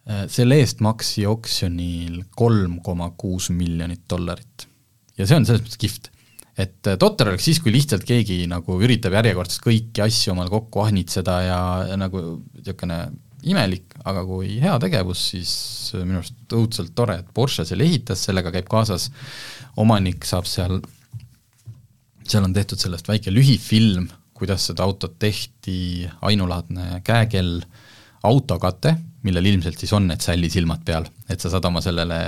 Selle 0.02 0.56
eest 0.58 0.80
maksi 0.82 1.22
oksjonil 1.30 2.24
kolm 2.34 2.80
koma 2.82 3.12
kuus 3.14 3.52
miljonit 3.54 4.02
dollarit. 4.10 4.66
ja 5.18 5.28
see 5.28 5.36
on 5.38 5.46
selles 5.46 5.62
mõttes 5.62 5.78
kihvt 5.78 6.10
et 6.58 6.88
äh, 6.88 6.98
totter 7.00 7.30
oleks 7.32 7.46
siis, 7.48 7.60
kui 7.62 7.72
lihtsalt 7.72 8.04
keegi 8.08 8.42
nagu 8.50 8.76
üritab 8.84 9.16
järjekordselt 9.16 9.64
kõiki 9.64 10.04
asju 10.04 10.34
omal 10.34 10.50
kokku 10.52 10.84
ahnitseda 10.84 11.36
ja, 11.46 11.60
ja 11.92 11.98
nagu 12.00 12.22
niisugune 12.56 13.02
imelik, 13.42 13.96
aga 14.06 14.22
kui 14.26 14.58
heategevus, 14.62 15.22
siis 15.32 15.52
äh, 15.96 16.04
minu 16.04 16.20
arust 16.20 16.56
õudselt 16.56 16.92
tore, 16.98 17.20
et 17.22 17.30
Porsche 17.34 17.66
selle 17.68 17.86
ehitas, 17.88 18.26
sellega 18.28 18.52
käib 18.54 18.68
kaasas, 18.70 19.08
omanik 19.80 20.26
saab 20.28 20.48
seal, 20.50 20.82
seal 22.22 22.44
on 22.44 22.54
tehtud 22.56 22.80
sellest 22.80 23.08
väike 23.08 23.32
lühifilm, 23.32 24.10
kuidas 24.36 24.68
seda 24.68 24.84
autot 24.84 25.16
tehti, 25.22 26.04
ainulaadne 26.26 27.00
käekell, 27.06 27.62
autokate, 28.26 28.94
millel 29.26 29.46
ilmselt 29.52 29.80
siis 29.80 29.92
on 29.96 30.08
need 30.10 30.22
sällisilmad 30.24 30.84
peal, 30.86 31.06
et 31.30 31.40
sa 31.40 31.50
saad 31.52 31.66
oma 31.68 31.82
sellele 31.84 32.18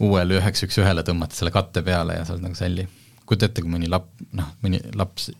uuele 0.00 0.38
üheks 0.40 0.64
üks 0.66 0.80
ühele 0.80 1.04
tõmmata 1.06 1.36
selle 1.36 1.52
katte 1.54 1.84
peale 1.86 2.18
ja 2.18 2.24
sa 2.24 2.34
oled 2.34 2.48
nagu 2.48 2.58
sälli 2.58 2.86
kujuta 3.28 3.46
ette, 3.46 3.62
kui 3.62 3.70
mõni 3.70 3.90
lap-, 3.90 4.10
noh, 4.36 4.48
mõni 4.64 4.80
laps 4.98 5.30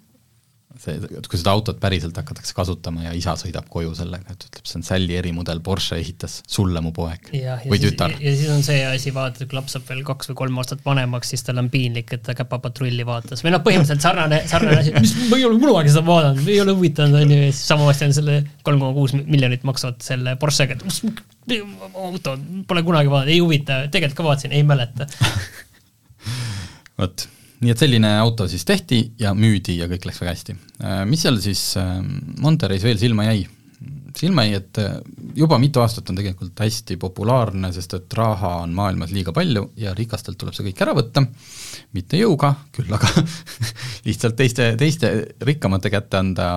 see, 0.79 0.97
kui 1.27 1.39
seda 1.41 1.53
autot 1.57 1.79
päriselt 1.83 2.17
hakatakse 2.17 2.55
kasutama 2.55 3.03
ja 3.09 3.13
isa 3.17 3.35
sõidab 3.39 3.67
koju 3.73 3.93
sellega, 3.99 4.35
et 4.35 4.45
ütleb, 4.47 4.67
see 4.69 4.79
on 4.79 4.85
sälli 4.87 5.17
erimudel, 5.19 5.63
Porsche 5.65 5.99
ehitas 5.99 6.39
sulle, 6.49 6.83
mu 6.85 6.93
poeg. 6.95 7.31
Või 7.33 7.81
siis, 7.81 7.87
tütar. 7.87 8.15
ja 8.15 8.35
siis 8.37 8.53
on 8.55 8.63
see 8.67 8.85
asi, 8.87 9.13
vaata, 9.15 9.47
kui 9.47 9.59
laps 9.59 9.75
saab 9.77 9.89
veel 9.91 10.05
kaks 10.07 10.31
või 10.31 10.39
kolm 10.43 10.61
aastat 10.63 10.85
vanemaks, 10.87 11.33
siis 11.35 11.43
tal 11.47 11.63
on 11.63 11.71
piinlik, 11.73 12.15
et 12.17 12.23
ta 12.27 12.37
käpapatrulli 12.39 13.07
vaatas. 13.09 13.43
Või 13.47 13.55
noh, 13.55 13.65
põhimõtteliselt 13.67 14.07
sarnane, 14.07 14.43
sarnane 14.51 14.79
asi, 14.85 14.95
mis 14.99 15.17
ma 15.33 15.41
ei 15.41 15.49
ole 15.49 15.59
kunagi 15.63 15.95
seda 15.95 16.05
vaadanud, 16.07 16.53
ei 16.55 16.61
ole 16.63 16.77
huvitanud, 16.79 17.19
on 17.19 17.35
ju, 17.35 17.41
ja 17.49 17.51
siis 17.51 17.65
samavasti 17.73 18.09
on 18.09 18.17
selle 18.21 18.39
kolm 18.67 18.85
koma 18.85 18.95
kuus 18.97 19.17
miljonit 19.19 19.67
maksvad 19.67 19.99
selle 20.07 20.37
Porschega, 20.41 20.79
et 20.79 21.59
auto, 21.91 22.39
pole 22.71 22.87
kunagi 22.87 23.13
vaadanud, 23.13 23.35
ei 23.35 23.43
huvita, 23.43 23.83
tegelikult 23.91 24.23
ka 24.23 24.31
vaatasin, 24.31 24.57
ei 24.57 24.65
mäleta. 24.67 25.11
vot 27.01 27.29
nii 27.61 27.73
et 27.75 27.81
selline 27.81 28.11
auto 28.21 28.47
siis 28.49 28.65
tehti 28.69 29.01
ja 29.21 29.35
müüdi 29.37 29.79
ja 29.81 29.89
kõik 29.91 30.09
läks 30.09 30.21
väga 30.23 30.35
hästi. 30.35 30.59
Mis 31.09 31.25
seal 31.25 31.41
siis 31.45 31.65
Monterey's 32.41 32.87
veel 32.87 33.01
silma 33.01 33.29
jäi? 33.31 33.49
silma 34.17 34.45
jäi, 34.45 34.59
et 34.59 34.79
juba 35.39 35.59
mitu 35.63 35.81
aastat 35.81 36.11
on 36.11 36.19
tegelikult 36.19 36.59
hästi 36.61 36.97
populaarne, 37.01 37.71
sest 37.73 37.95
et 37.97 38.17
raha 38.19 38.57
on 38.65 38.75
maailmas 38.77 39.13
liiga 39.15 39.33
palju 39.33 39.71
ja 39.81 39.95
rikastelt 39.97 40.39
tuleb 40.41 40.57
see 40.57 40.67
kõik 40.67 40.83
ära 40.85 40.95
võtta, 40.99 41.23
mitte 41.97 42.21
jõuga, 42.21 42.53
küll 42.75 42.91
aga 42.97 43.11
lihtsalt 44.09 44.37
teiste, 44.41 44.73
teiste 44.81 45.13
rikkamate 45.47 45.93
kätte 45.95 46.21
anda 46.21 46.49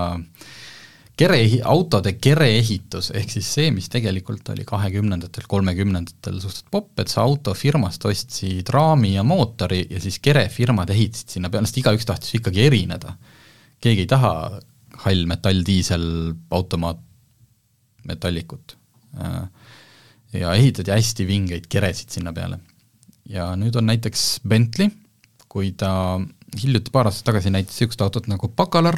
kere, 1.20 1.40
autode 1.70 2.16
kereehitus, 2.22 3.12
ehk 3.14 3.32
siis 3.36 3.50
see, 3.56 3.70
mis 3.76 3.90
tegelikult 3.94 4.50
oli 4.54 4.66
kahekümnendatel, 4.68 5.46
kolmekümnendatel 5.50 6.40
suhteliselt 6.42 6.72
popp, 6.74 6.92
et 7.04 7.12
sa 7.12 7.26
auto 7.28 7.54
firmast 7.58 8.06
ostsid 8.10 8.70
raami 8.74 9.14
ja 9.16 9.26
mootori 9.28 9.84
ja 9.92 10.02
siis 10.02 10.18
kerefirmad 10.24 10.90
ehitasid 10.94 11.38
sinna 11.38 11.54
peale, 11.54 11.70
sest 11.70 11.82
igaüks 11.84 12.10
tahtis 12.10 12.38
ikkagi 12.40 12.66
erineda. 12.66 13.18
keegi 13.84 14.06
ei 14.06 14.10
taha 14.10 14.34
hall 15.04 15.26
metall, 15.30 15.64
diisel, 15.66 16.06
automaat, 16.54 17.02
metallikut. 18.08 18.78
ja 20.34 20.54
ehitati 20.54 20.92
hästi 20.92 21.28
vingeid 21.28 21.68
keresid 21.70 22.10
sinna 22.10 22.34
peale. 22.34 22.60
ja 23.30 23.54
nüüd 23.56 23.76
on 23.78 23.86
näiteks 23.86 24.42
Bentley, 24.48 24.90
kui 25.48 25.72
ta 25.78 26.20
hiljuti 26.58 26.92
paar 26.92 27.08
aastat 27.10 27.30
tagasi 27.30 27.52
näitas 27.54 27.78
niisugust 27.78 28.02
autot 28.02 28.28
nagu 28.28 28.50
Bacalar, 28.50 28.98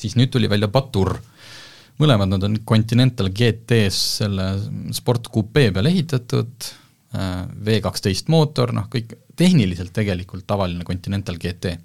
siis 0.00 0.16
nüüd 0.18 0.32
tuli 0.32 0.48
välja 0.50 0.68
Batur. 0.68 1.18
mõlemad 2.00 2.30
nad 2.32 2.44
on 2.46 2.58
Continental 2.64 3.28
GT-s 3.28 4.20
selle 4.22 4.46
sport 4.96 5.28
coupe 5.28 5.66
peale 5.72 5.90
ehitatud, 5.92 6.70
V 7.10 7.80
kaksteist 7.82 8.28
mootor, 8.30 8.70
noh 8.72 8.86
kõik 8.86 9.16
tehniliselt 9.36 9.92
tegelikult 9.92 10.46
tavaline 10.46 10.84
Continental 10.84 11.38
GT. 11.42 11.78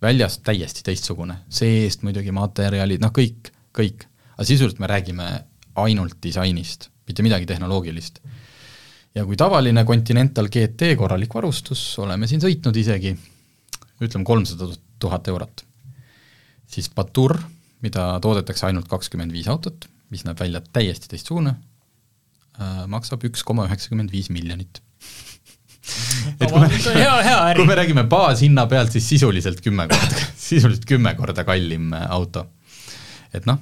väljast 0.00 0.40
täiesti 0.46 0.80
teistsugune, 0.84 1.34
see-eest 1.52 2.04
muidugi 2.06 2.32
materjalid, 2.32 3.02
noh 3.02 3.12
kõik, 3.12 3.50
kõik. 3.76 4.06
aga 4.36 4.46
sisuliselt 4.48 4.78
me 4.80 4.86
räägime 4.86 5.26
ainult 5.74 6.16
disainist, 6.22 6.88
mitte 7.06 7.22
midagi 7.22 7.46
tehnoloogilist. 7.46 8.20
ja 9.14 9.24
kui 9.24 9.36
tavaline 9.36 9.84
Continental 9.84 10.48
GT 10.48 10.94
korralik 10.96 11.34
varustus, 11.34 11.98
oleme 11.98 12.26
siin 12.26 12.40
sõitnud 12.40 12.76
isegi, 12.76 13.16
ütleme 14.00 14.24
kolmsada 14.24 14.70
tuhat 14.98 15.28
eurot, 15.28 15.64
siis 16.70 16.90
Batur 16.94 17.36
mida 17.84 18.04
toodetakse 18.22 18.68
ainult 18.68 18.88
kakskümmend 18.90 19.32
viis 19.34 19.48
autot, 19.50 19.88
mis 20.12 20.24
näeb 20.26 20.40
välja 20.40 20.62
täiesti 20.72 21.10
teistsugune 21.10 21.54
äh,, 22.60 22.84
maksab 22.90 23.24
üks 23.28 23.44
koma 23.46 23.66
üheksakümmend 23.68 24.12
viis 24.12 24.30
miljonit. 24.32 24.82
Et 26.40 26.50
kui 26.50 26.60
me, 26.60 26.68
kui 27.58 27.66
me 27.66 27.76
räägime 27.78 28.04
baashinna 28.10 28.66
pealt, 28.70 28.92
siis 28.94 29.08
sisuliselt 29.14 29.62
kümme 29.64 29.88
korda, 29.90 30.24
sisuliselt 30.48 30.86
kümme 30.88 31.14
korda 31.18 31.44
kallim 31.48 31.92
äh, 31.96 32.06
auto. 32.12 32.46
et 33.32 33.44
noh, 33.46 33.60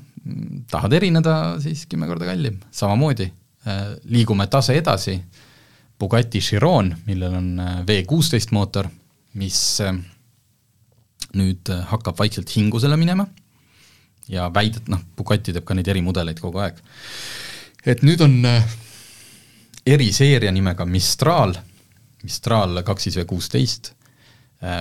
tahad 0.71 0.95
erineda, 0.97 1.35
siis 1.61 1.85
kümme 1.87 2.09
korda 2.09 2.25
kallim, 2.31 2.57
samamoodi 2.73 3.29
äh, 3.29 3.83
liigume 4.11 4.49
tase 4.51 4.79
edasi, 4.81 5.19
Bugatti 5.99 6.39
Chiron, 6.39 6.93
millel 7.09 7.33
on 7.35 7.47
V 7.87 8.03
kuusteist 8.07 8.53
mootor, 8.55 8.87
mis 9.35 9.59
nüüd 11.37 11.69
äh, 11.73 11.85
hakkab 11.91 12.19
vaikselt 12.19 12.51
hingusele 12.57 12.97
minema 12.97 13.27
ja 14.29 14.49
väidet, 14.55 14.89
noh, 14.89 15.01
Bugatti 15.17 15.53
teeb 15.53 15.67
ka 15.69 15.77
neid 15.77 15.89
erimudeleid 15.89 16.41
kogu 16.41 16.61
aeg. 16.63 16.81
et 17.87 18.03
nüüd 18.05 18.21
on 18.25 18.39
äh, 18.49 18.77
eriseeria 19.87 20.53
nimega 20.53 20.85
Mistral, 20.85 21.55
Mistral 22.23 22.83
kaks 22.85 23.09
siis 23.09 23.17
V 23.21 23.25
kuusteist, 23.29 23.93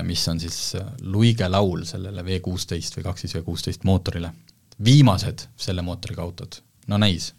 mis 0.04 0.24
on 0.28 0.40
siis 0.42 0.74
äh, 0.74 0.86
luigelaul 1.06 1.84
sellele 1.86 2.24
V 2.26 2.40
kuusteist 2.44 2.98
või 2.98 3.06
kaks 3.06 3.24
siis 3.24 3.36
V 3.36 3.44
kuusteist 3.46 3.84
mootorile. 3.88 4.32
viimased 4.84 5.48
selle 5.56 5.82
mootoriga 5.82 6.22
autod, 6.22 6.60
no 6.86 6.98
näis, 6.98 7.32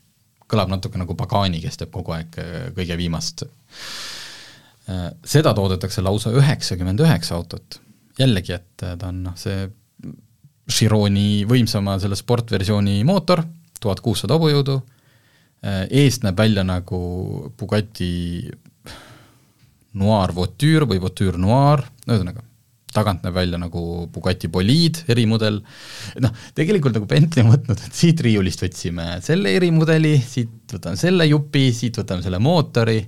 kõlab 0.47 0.69
natuke 0.69 0.97
nagu 0.99 1.15
Pagani, 1.15 1.61
kes 1.61 1.77
teeb 1.77 1.91
kogu 1.91 2.15
aeg 2.15 2.39
äh, 2.39 2.71
kõige 2.75 2.97
viimast. 2.97 3.45
seda 5.23 5.51
toodetakse 5.53 6.01
lausa 6.01 6.31
üheksakümmend 6.33 6.99
üheksa 6.99 7.35
autot, 7.35 7.75
jällegi, 8.19 8.55
et 8.55 8.85
ta 8.99 9.09
on 9.09 9.23
noh, 9.27 9.37
see 9.39 9.67
Chironi 10.69 11.45
võimsama 11.49 11.97
selle 12.01 12.17
sportversiooni 12.19 13.01
mootor, 13.07 13.41
tuhat 13.81 14.01
kuussada 14.05 14.35
hobujõudu, 14.37 14.77
eest 15.89 16.25
näeb 16.25 16.37
välja 16.39 16.63
nagu 16.67 16.99
Bugatti 17.57 18.11
Noir 19.99 20.35
Voiture 20.35 20.87
või 20.87 21.01
Voiture 21.01 21.39
Noir, 21.41 21.81
ühesõnaga, 22.05 22.43
tagant 22.93 23.25
näeb 23.25 23.35
välja 23.35 23.59
nagu 23.61 23.81
Bugatti 24.13 24.49
Bolide 24.51 25.07
erimudel, 25.09 25.61
noh, 26.21 26.43
tegelikult 26.57 26.99
nagu 26.99 27.09
Bentley 27.09 27.45
on 27.45 27.53
võtnud, 27.55 27.81
et 27.81 27.97
siit 27.97 28.21
riiulist 28.25 28.61
võtsime 28.65 29.15
selle 29.25 29.55
erimudeli, 29.57 30.17
siit 30.21 30.77
võtame 30.77 31.01
selle 31.01 31.27
jupi, 31.29 31.69
siit 31.75 31.97
võtame 32.01 32.25
selle 32.25 32.41
mootori 32.43 32.99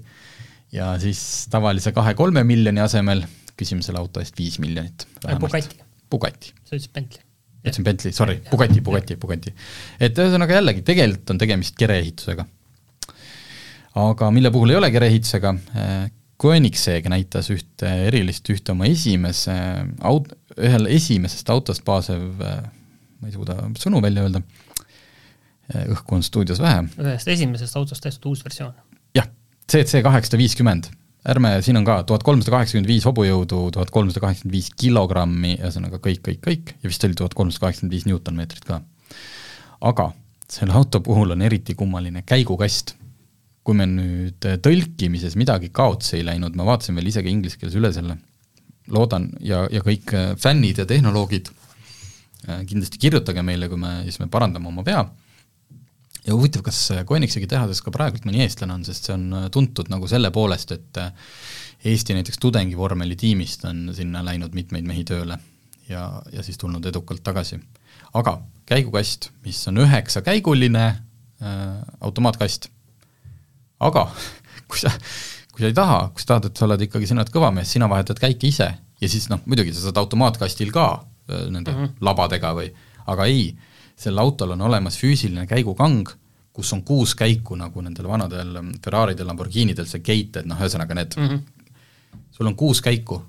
ja 0.74 0.96
siis 1.02 1.22
tavalise 1.52 1.94
kahe-kolme 1.94 2.44
miljoni 2.48 2.82
asemel 2.82 3.26
küsime 3.60 3.84
selle 3.86 4.00
auto 4.02 4.24
eest 4.24 4.38
viis 4.40 4.60
miljonit. 4.64 5.08
Bugatti. 5.40 5.84
Bugatti. 6.12 6.56
sa 6.64 6.76
ütlesid 6.76 6.94
Bentley 6.96 7.28
ütlesin 7.62 7.86
Bentley, 7.86 8.14
sorry, 8.14 8.40
Bugatti, 8.52 8.82
Bugatti, 8.82 9.18
Bugatti. 9.22 9.54
et 10.02 10.18
ühesõnaga 10.18 10.58
jällegi, 10.58 10.82
tegelikult 10.86 11.34
on 11.34 11.42
tegemist 11.42 11.78
kereehitusega. 11.78 12.46
aga 14.02 14.32
mille 14.32 14.52
puhul 14.52 14.74
ei 14.74 14.82
ole 14.82 14.92
kereehitusega, 14.94 15.56
Koenigsegg 16.42 17.06
näitas 17.12 17.52
ühte 17.54 17.90
erilist, 18.08 18.48
ühte 18.50 18.74
oma 18.74 18.88
esimese 18.90 19.54
aut-, 20.10 20.32
ühel 20.58 20.88
esimesest 20.90 21.52
autost 21.54 21.84
baasev, 21.86 22.24
ma 22.42 23.30
ei 23.30 23.36
suuda 23.36 23.60
sõnu 23.78 24.02
välja 24.02 24.24
öelda, 24.26 24.42
õhku 25.94 26.18
on 26.18 26.26
stuudios 26.26 26.64
vähe. 26.64 26.88
ühest 26.98 27.30
esimesest 27.30 27.78
autost 27.78 28.02
tehtud 28.02 28.32
uus 28.32 28.42
versioon. 28.48 28.74
jah, 29.14 29.30
CC 29.70 30.02
kaheksasada 30.02 30.42
viiskümmend 30.42 30.90
ärme, 31.30 31.54
siin 31.66 31.78
on 31.78 31.86
ka 31.86 32.02
tuhat 32.08 32.24
kolmsada 32.26 32.56
kaheksakümmend 32.56 32.90
viis 32.90 33.06
hobujõudu, 33.06 33.64
tuhat 33.76 33.92
kolmsada 33.94 34.24
kaheksakümmend 34.26 34.56
viis 34.56 34.72
kilogrammi, 34.82 35.58
ühesõnaga 35.60 36.02
kõik, 36.02 36.24
kõik, 36.26 36.42
kõik 36.46 36.74
ja 36.78 36.90
vist 36.90 37.06
oli 37.08 37.18
tuhat 37.18 37.36
kolmsada 37.38 37.68
kaheksakümmend 37.68 37.98
viis 37.98 38.08
Newton-meetrit 38.10 38.66
ka. 38.68 38.82
aga 39.82 40.12
selle 40.52 40.74
auto 40.78 41.00
puhul 41.02 41.32
on 41.32 41.42
eriti 41.42 41.76
kummaline 41.76 42.24
käigukast. 42.26 42.96
kui 43.64 43.76
me 43.78 43.86
nüüd 43.86 44.42
tõlkimises 44.66 45.36
midagi 45.38 45.70
kaotsi 45.70 46.18
ei 46.18 46.26
läinud, 46.26 46.56
ma 46.58 46.66
vaatasin 46.66 46.96
veel 46.96 47.08
isegi 47.08 47.30
inglise 47.30 47.60
keeles 47.62 47.76
üle 47.78 47.94
selle, 47.94 48.18
loodan 48.90 49.30
ja, 49.40 49.68
ja 49.72 49.82
kõik 49.86 50.10
fännid 50.42 50.82
ja 50.82 50.86
tehnoloogid 50.86 51.52
Äh, 52.50 52.64
kindlasti 52.66 52.98
kirjutage 53.02 53.44
meile, 53.46 53.70
kui 53.70 53.78
me, 53.78 54.00
siis 54.08 54.18
me 54.22 54.28
parandame 54.32 54.70
oma 54.72 54.86
vea. 54.86 55.04
Ja 56.28 56.36
huvitav, 56.36 56.64
kas 56.66 56.80
Koenigsegi 57.08 57.48
tehases 57.50 57.82
ka 57.82 57.94
praegult 57.94 58.26
mõni 58.28 58.44
eestlane 58.46 58.76
on, 58.76 58.86
sest 58.86 59.10
see 59.10 59.16
on 59.16 59.28
äh, 59.38 59.48
tuntud 59.54 59.90
nagu 59.92 60.10
selle 60.10 60.32
poolest, 60.34 60.74
et 60.76 61.02
äh, 61.02 61.14
Eesti 61.92 62.14
näiteks 62.14 62.38
tudengivormeli 62.38 63.16
tiimist 63.18 63.66
on 63.66 63.88
sinna 63.98 64.22
läinud 64.26 64.54
mitmeid 64.54 64.86
mehi 64.86 65.02
tööle 65.08 65.40
ja, 65.90 66.04
ja 66.34 66.44
siis 66.46 66.60
tulnud 66.62 66.86
edukalt 66.86 67.24
tagasi. 67.26 67.58
aga 68.14 68.38
käigukast, 68.70 69.32
mis 69.46 69.64
on 69.68 69.82
üheksakäiguline 69.82 70.86
äh, 70.88 71.60
automaatkast, 72.02 72.70
aga 73.80 74.10
kui 74.70 74.80
sa, 74.84 74.94
kui 75.52 75.66
sa 75.66 75.72
ei 75.72 75.78
taha, 75.78 76.04
kui 76.14 76.22
sa 76.22 76.36
tahad, 76.36 76.52
et 76.52 76.58
sa 76.58 76.70
oled 76.70 76.86
ikkagi, 76.86 77.10
sina 77.10 77.26
oled 77.26 77.34
kõva 77.34 77.50
mees, 77.56 77.74
sina 77.74 77.90
vahetad 77.90 78.22
käike 78.22 78.52
ise 78.52 78.70
ja 79.02 79.10
siis 79.10 79.32
noh, 79.34 79.42
muidugi 79.50 79.74
sa 79.74 79.88
saad 79.88 79.98
automaatkastil 80.04 80.70
ka 80.76 80.92
Äh, 81.32 81.52
nende 81.52 81.72
mm 81.72 81.78
-hmm. 81.78 81.90
labadega 82.02 82.54
või, 82.54 82.72
aga 83.08 83.26
ei, 83.26 83.56
sel 84.02 84.18
autol 84.22 84.56
on 84.56 84.62
olemas 84.66 84.98
füüsiline 84.98 85.46
käigukang, 85.50 86.10
kus 86.54 86.74
on 86.74 86.82
kuus 86.84 87.14
käiku, 87.16 87.56
nagu 87.60 87.84
nendel 87.84 88.08
vanadel 88.10 88.58
Ferraridel, 88.84 89.28
Lamborghinidel, 89.30 89.88
see 89.88 90.02
gate, 90.04 90.42
et 90.42 90.50
noh, 90.50 90.60
ühesõnaga 90.60 90.98
need. 90.98 91.16
Mm, 91.18 91.30
-hmm. 91.30 92.18
sul 92.32 92.50
on 92.50 92.58
kuus 92.60 92.82
käiku, 92.82 93.22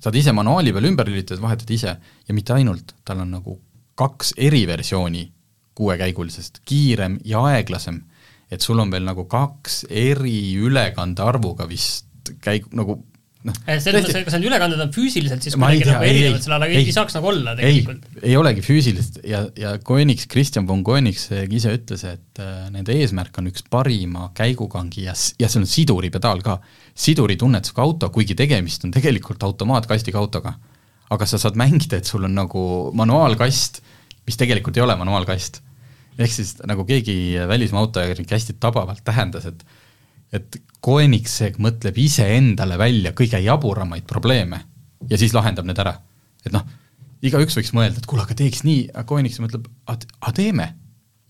saad 0.00 0.16
ise 0.18 0.32
manuaali 0.32 0.72
peal 0.72 0.88
ümber 0.90 1.08
lülitada, 1.08 1.42
vahetad 1.42 1.70
ise 1.70 1.96
ja 2.28 2.34
mitte 2.34 2.52
ainult, 2.56 2.94
tal 3.04 3.20
on 3.20 3.30
nagu 3.36 3.60
kaks 3.94 4.34
eriversiooni 4.36 5.28
kuuekäigulisest, 5.74 6.60
kiirem 6.64 7.18
ja 7.24 7.42
aeglasem, 7.44 8.02
et 8.50 8.60
sul 8.60 8.78
on 8.78 8.90
veel 8.90 9.04
nagu 9.04 9.24
kaks 9.24 9.84
eri 9.90 10.54
ülekandearvuga 10.56 11.68
vist 11.68 12.34
käigu, 12.40 12.70
nagu 12.72 13.02
noh. 13.48 13.56
Eh, 13.68 13.78
selles 13.82 14.04
mõttes, 14.04 14.24
kas 14.26 14.36
need 14.36 14.46
ülekanded 14.48 14.80
on 14.80 14.92
füüsiliselt 14.94 15.44
siis 15.44 15.56
kuidagi 15.58 15.88
nagu 15.88 16.06
erinevad 16.06 16.44
selle 16.44 16.56
ala, 16.56 16.68
ei 16.72 16.94
saaks 16.94 17.16
nagu 17.18 17.28
olla 17.30 17.54
tegelikult? 17.58 18.06
ei 18.22 18.36
olegi 18.40 18.64
füüsilist 18.64 19.18
ja, 19.28 19.42
ja 19.60 19.74
Koenigs, 19.84 20.28
Kristjan 20.30 20.68
von 20.68 20.84
Koenigs 20.86 21.26
ise 21.30 21.74
ütles, 21.76 22.06
et 22.08 22.42
äh, 22.42 22.66
nende 22.72 22.96
eesmärk 22.96 23.36
on 23.40 23.50
üks 23.52 23.66
parima 23.70 24.30
käigukangi 24.36 25.06
ja, 25.08 25.16
ja 25.40 25.50
see 25.50 25.60
on 25.60 25.68
siduripedaal 25.68 26.40
ka. 26.44 26.58
siduritunnetusega 27.04 27.84
auto, 27.84 28.10
kuigi 28.14 28.36
tegemist 28.38 28.86
on 28.86 28.94
tegelikult 28.94 29.42
automaatkastiga 29.44 30.20
autoga. 30.22 30.56
aga 31.14 31.26
sa 31.28 31.38
saad 31.38 31.58
mängida, 31.60 32.00
et 32.00 32.08
sul 32.08 32.24
on 32.24 32.34
nagu 32.34 32.90
manuaalkast, 32.96 33.82
mis 34.26 34.40
tegelikult 34.40 34.76
ei 34.76 34.82
ole 34.86 34.96
manuaalkast. 34.96 35.60
ehk 36.18 36.32
siis 36.32 36.56
nagu 36.64 36.84
keegi 36.88 37.36
välismaa 37.48 37.84
autojuht 37.84 38.30
hästi 38.30 38.56
tabavalt 38.60 39.04
tähendas, 39.04 39.52
et 39.52 39.64
et 40.34 40.60
Koenigsegg 40.84 41.56
mõtleb 41.64 41.96
iseendale 42.02 42.76
välja 42.80 43.14
kõige 43.16 43.40
jaburamaid 43.40 44.04
probleeme 44.08 44.60
ja 45.08 45.18
siis 45.20 45.34
lahendab 45.36 45.66
need 45.68 45.80
ära. 45.80 45.94
et 46.44 46.52
noh, 46.52 46.64
igaüks 47.24 47.56
võiks 47.56 47.72
mõelda, 47.76 48.00
et 48.00 48.08
kuule, 48.08 48.24
aga 48.26 48.36
teeks 48.36 48.64
nii, 48.66 48.88
aga 48.92 49.06
Koenigsegg 49.08 49.46
mõtleb, 49.46 49.68
aga 49.88 50.32
teeme. 50.36 50.72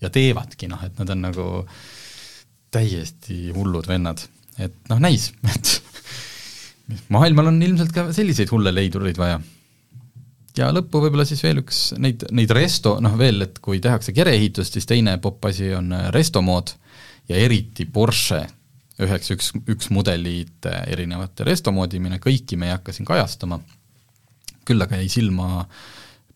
ja 0.03 0.09
teevadki, 0.11 0.67
noh, 0.67 0.81
et 0.83 0.97
nad 0.99 1.09
on 1.09 1.21
nagu 1.23 1.45
täiesti 2.71 3.51
hullud 3.55 3.87
vennad. 3.87 4.25
et 4.59 4.75
noh, 4.89 4.99
näis, 4.99 5.31
et 5.53 7.05
maailmal 7.13 7.53
on 7.53 7.61
ilmselt 7.63 7.93
ka 7.95 8.09
selliseid 8.13 8.51
hulle 8.51 8.73
leidureid 8.75 9.17
vaja. 9.21 9.39
ja 10.57 10.71
lõppu 10.75 11.05
võib-olla 11.05 11.27
siis 11.27 11.43
veel 11.43 11.63
üks, 11.63 11.93
neid, 11.97 12.27
neid 12.31 12.51
resto, 12.51 12.97
noh 12.99 13.15
veel, 13.19 13.47
et 13.47 13.59
kui 13.63 13.79
tehakse 13.83 14.15
kereehitust, 14.15 14.75
siis 14.75 14.89
teine 14.89 15.17
popp 15.23 15.47
asi 15.51 15.71
on 15.77 15.93
resto 16.15 16.43
mood 16.43 16.75
ja 17.29 17.39
eriti 17.39 17.85
Porsche 17.85 18.43
üheks 19.03 19.31
üks, 19.33 19.51
üks 19.67 19.89
mudelite 19.91 20.71
erinevate 20.87 21.45
resto 21.47 21.73
moodimine, 21.75 22.19
kõiki 22.23 22.57
me 22.59 22.69
ei 22.69 22.75
hakka 22.75 22.95
siin 22.95 23.07
kajastama, 23.07 23.59
küll 24.65 24.81
aga 24.81 24.99
jäi 25.01 25.09
silma 25.11 25.65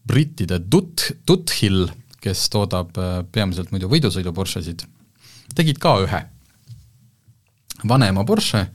brittide 0.09 0.59
Dut-, 0.59 1.11
Duthill, 1.27 1.87
kes 2.19 2.47
toodab 2.51 2.97
äh, 2.99 3.21
peamiselt 3.31 3.71
muidu 3.71 3.89
võidusõidu 3.91 4.33
Porschesid, 4.35 4.83
tegid 5.55 5.79
ka 5.81 5.95
ühe. 6.03 6.25
Vanema 7.87 8.25
Porsche, 8.27 8.65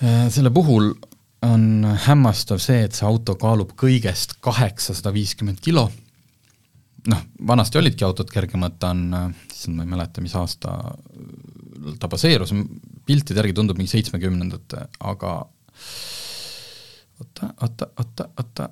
äh, 0.00 0.24
selle 0.32 0.52
puhul 0.54 0.94
on 1.44 1.84
hämmastav 2.06 2.60
see, 2.62 2.86
et 2.86 2.96
see 2.96 3.06
auto 3.06 3.36
kaalub 3.38 3.74
kõigest 3.78 4.38
kaheksasada 4.44 5.12
viiskümmend 5.12 5.60
kilo, 5.62 5.90
noh, 7.12 7.20
vanasti 7.46 7.78
olidki 7.78 8.06
autod 8.06 8.32
kergemad, 8.32 8.80
ta 8.80 8.94
on, 8.96 9.04
äh, 9.12 9.28
issand, 9.52 9.76
ma 9.76 9.84
ei 9.84 9.92
mäleta, 9.92 10.24
mis 10.24 10.34
aasta 10.38 10.78
ta 12.00 12.08
baseerus, 12.10 12.52
piltide 13.06 13.40
järgi 13.40 13.54
tundub 13.56 13.78
mingi 13.78 13.92
seitsmekümnendate, 13.92 14.86
aga 15.06 15.32
oota, 17.20 17.52
oota, 17.62 17.88
oota, 17.98 18.28
oota 18.36 18.68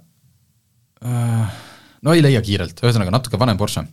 äh,, 1.05 1.59
no 2.03 2.15
ei 2.15 2.23
leia 2.25 2.43
kiirelt, 2.45 2.83
ühesõnaga 2.85 3.15
natuke 3.15 3.41
vanem 3.41 3.61
Porsche. 3.61 3.85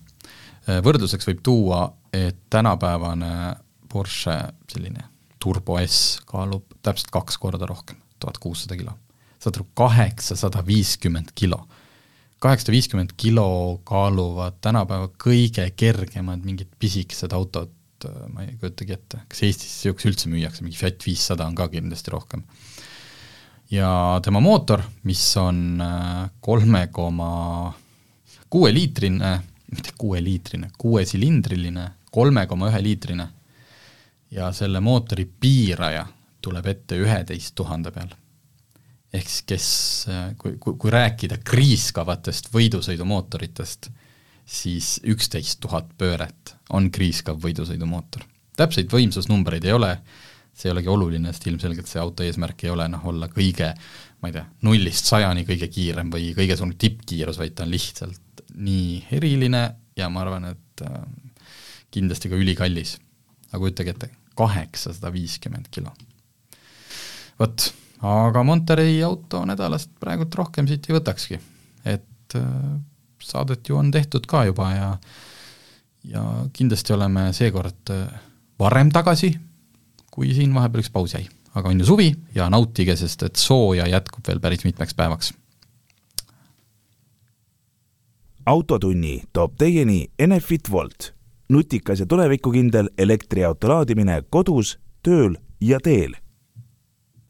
Äh, 0.68 0.82
võrdluseks 0.86 1.28
võib 1.30 1.42
tuua, 1.46 1.86
et 2.14 2.44
tänapäevane 2.54 3.34
Porsche 3.92 4.38
selline 4.72 5.08
Turbo 5.42 5.80
S 5.82 6.22
kaalub 6.30 6.78
täpselt 6.86 7.12
kaks 7.14 7.40
korda 7.42 7.66
rohkem, 7.70 7.98
tuhat 8.22 8.38
kuussada 8.42 8.78
kilo. 8.78 8.94
saad 9.42 9.58
aru, 9.58 9.66
kaheksasada 9.74 10.62
viiskümmend 10.66 11.32
kilo. 11.36 11.66
kaheksasada 12.40 12.76
viiskümmend 12.76 13.14
kilo 13.18 13.82
kaaluvad 13.84 14.60
tänapäeva 14.62 15.10
kõige 15.18 15.66
kergemad 15.76 16.46
mingid 16.46 16.70
pisikesed 16.80 17.34
autod, 17.34 17.74
Äh, 18.06 18.28
ma 18.34 18.46
ei 18.46 18.56
kujutagi 18.60 18.96
ette, 18.96 19.22
kas 19.30 19.44
Eestis 19.46 19.72
niisuguse 19.82 20.12
üldse 20.12 20.32
müüakse, 20.32 20.66
mingi 20.66 20.80
Fiat 20.80 21.04
viissada 21.06 21.48
on 21.48 21.58
ka 21.58 21.68
kindlasti 21.72 22.14
rohkem. 22.14 22.44
ja 23.72 24.20
tema 24.24 24.42
mootor, 24.44 24.84
mis 25.08 25.24
on 25.40 25.82
äh, 25.82 26.30
kolme 26.44 26.88
koma 26.92 27.74
kuueliitrine, 28.52 29.36
mitte 29.72 29.94
kuueliitrine, 29.98 30.72
kuuesilindriline, 30.78 31.86
kolme 32.12 32.46
koma 32.48 32.72
ühe 32.72 32.82
liitrine 32.84 33.28
ja 34.32 34.52
selle 34.56 34.82
mootori 34.84 35.26
piiraja 35.26 36.06
tuleb 36.42 36.68
ette 36.74 36.98
üheteist 37.00 37.56
tuhande 37.56 37.94
peal. 37.96 38.12
ehk 39.14 39.28
siis 39.28 39.48
kes, 39.48 39.72
äh, 40.10 40.28
kui, 40.40 40.58
kui, 40.60 40.76
kui 40.80 40.92
rääkida 40.92 41.38
kriiskavatest 41.44 42.52
võidusõidumootoritest, 42.54 43.92
siis 44.52 44.98
üksteist 45.08 45.62
tuhat 45.64 45.94
pööret 45.98 46.56
on 46.76 46.90
kriiskav 46.92 47.40
võidusõidumootor. 47.40 48.26
täpseid 48.58 48.92
võimsusnumbreid 48.92 49.66
ei 49.66 49.74
ole, 49.74 49.92
see 50.54 50.68
ei 50.68 50.76
olegi 50.76 50.92
oluline, 50.92 51.32
sest 51.32 51.48
ilmselgelt 51.48 51.88
see 51.88 52.02
auto 52.02 52.24
eesmärk 52.24 52.66
ei 52.66 52.74
ole 52.74 52.88
noh, 52.92 53.06
olla 53.08 53.30
kõige 53.32 53.72
ma 54.22 54.30
ei 54.30 54.36
tea, 54.36 54.46
nullist 54.68 55.10
sajani 55.10 55.44
kõige 55.48 55.68
kiirem 55.72 56.12
või 56.14 56.32
kõige 56.38 56.58
suurem 56.58 56.76
tippkiirus, 56.80 57.40
vaid 57.42 57.56
ta 57.58 57.66
on 57.66 57.74
lihtsalt 57.74 58.44
nii 58.62 59.00
eriline 59.18 59.64
ja 59.98 60.10
ma 60.14 60.22
arvan, 60.24 60.52
et 60.54 60.84
äh, 60.86 61.00
kindlasti 61.94 62.30
ka 62.32 62.40
ülikallis. 62.40 62.98
aga 63.52 63.60
kujutage 63.64 63.96
ette, 63.96 64.10
kaheksasada 64.38 65.12
viiskümmend 65.14 65.72
kilo. 65.74 65.94
vot, 67.40 67.72
aga 68.06 68.44
Monterey 68.44 69.02
auto 69.04 69.44
nädalast 69.46 69.92
praegult 70.00 70.36
rohkem 70.36 70.70
siit 70.70 70.86
ei 70.90 70.98
võtakski, 71.00 71.42
et 71.86 72.38
äh, 72.38 72.78
saadet 73.26 73.70
ju 73.70 73.78
on 73.78 73.92
tehtud 73.92 74.26
ka 74.28 74.46
juba 74.46 74.72
ja 74.74 74.90
ja 76.04 76.24
kindlasti 76.54 76.94
oleme 76.94 77.30
seekord 77.34 77.92
äh, 77.94 78.08
varem 78.60 78.90
tagasi, 78.94 79.36
kui 80.12 80.34
siin 80.34 80.54
vahepeal 80.54 80.84
üks 80.84 80.92
paus 80.94 81.14
jäi. 81.14 81.28
aga 81.54 81.70
on 81.70 81.80
ju 81.80 81.86
suvi 81.86 82.14
ja 82.36 82.50
nautige, 82.50 82.96
sest 82.96 83.24
et 83.24 83.36
sooja 83.36 83.88
jätkub 83.88 84.28
veel 84.28 84.40
päris 84.40 84.64
mitmeks 84.66 84.96
päevaks. 84.96 85.34
autotunni 88.46 89.24
toob 89.34 89.54
teieni 89.58 90.12
Enefit 90.20 90.72
Volt, 90.72 91.14
nutikas 91.50 92.00
ja 92.00 92.06
tulevikukindel 92.06 92.90
elektriauto 92.98 93.70
laadimine 93.70 94.24
kodus, 94.30 94.80
tööl 95.04 95.38
ja 95.62 95.80
teel 95.80 96.16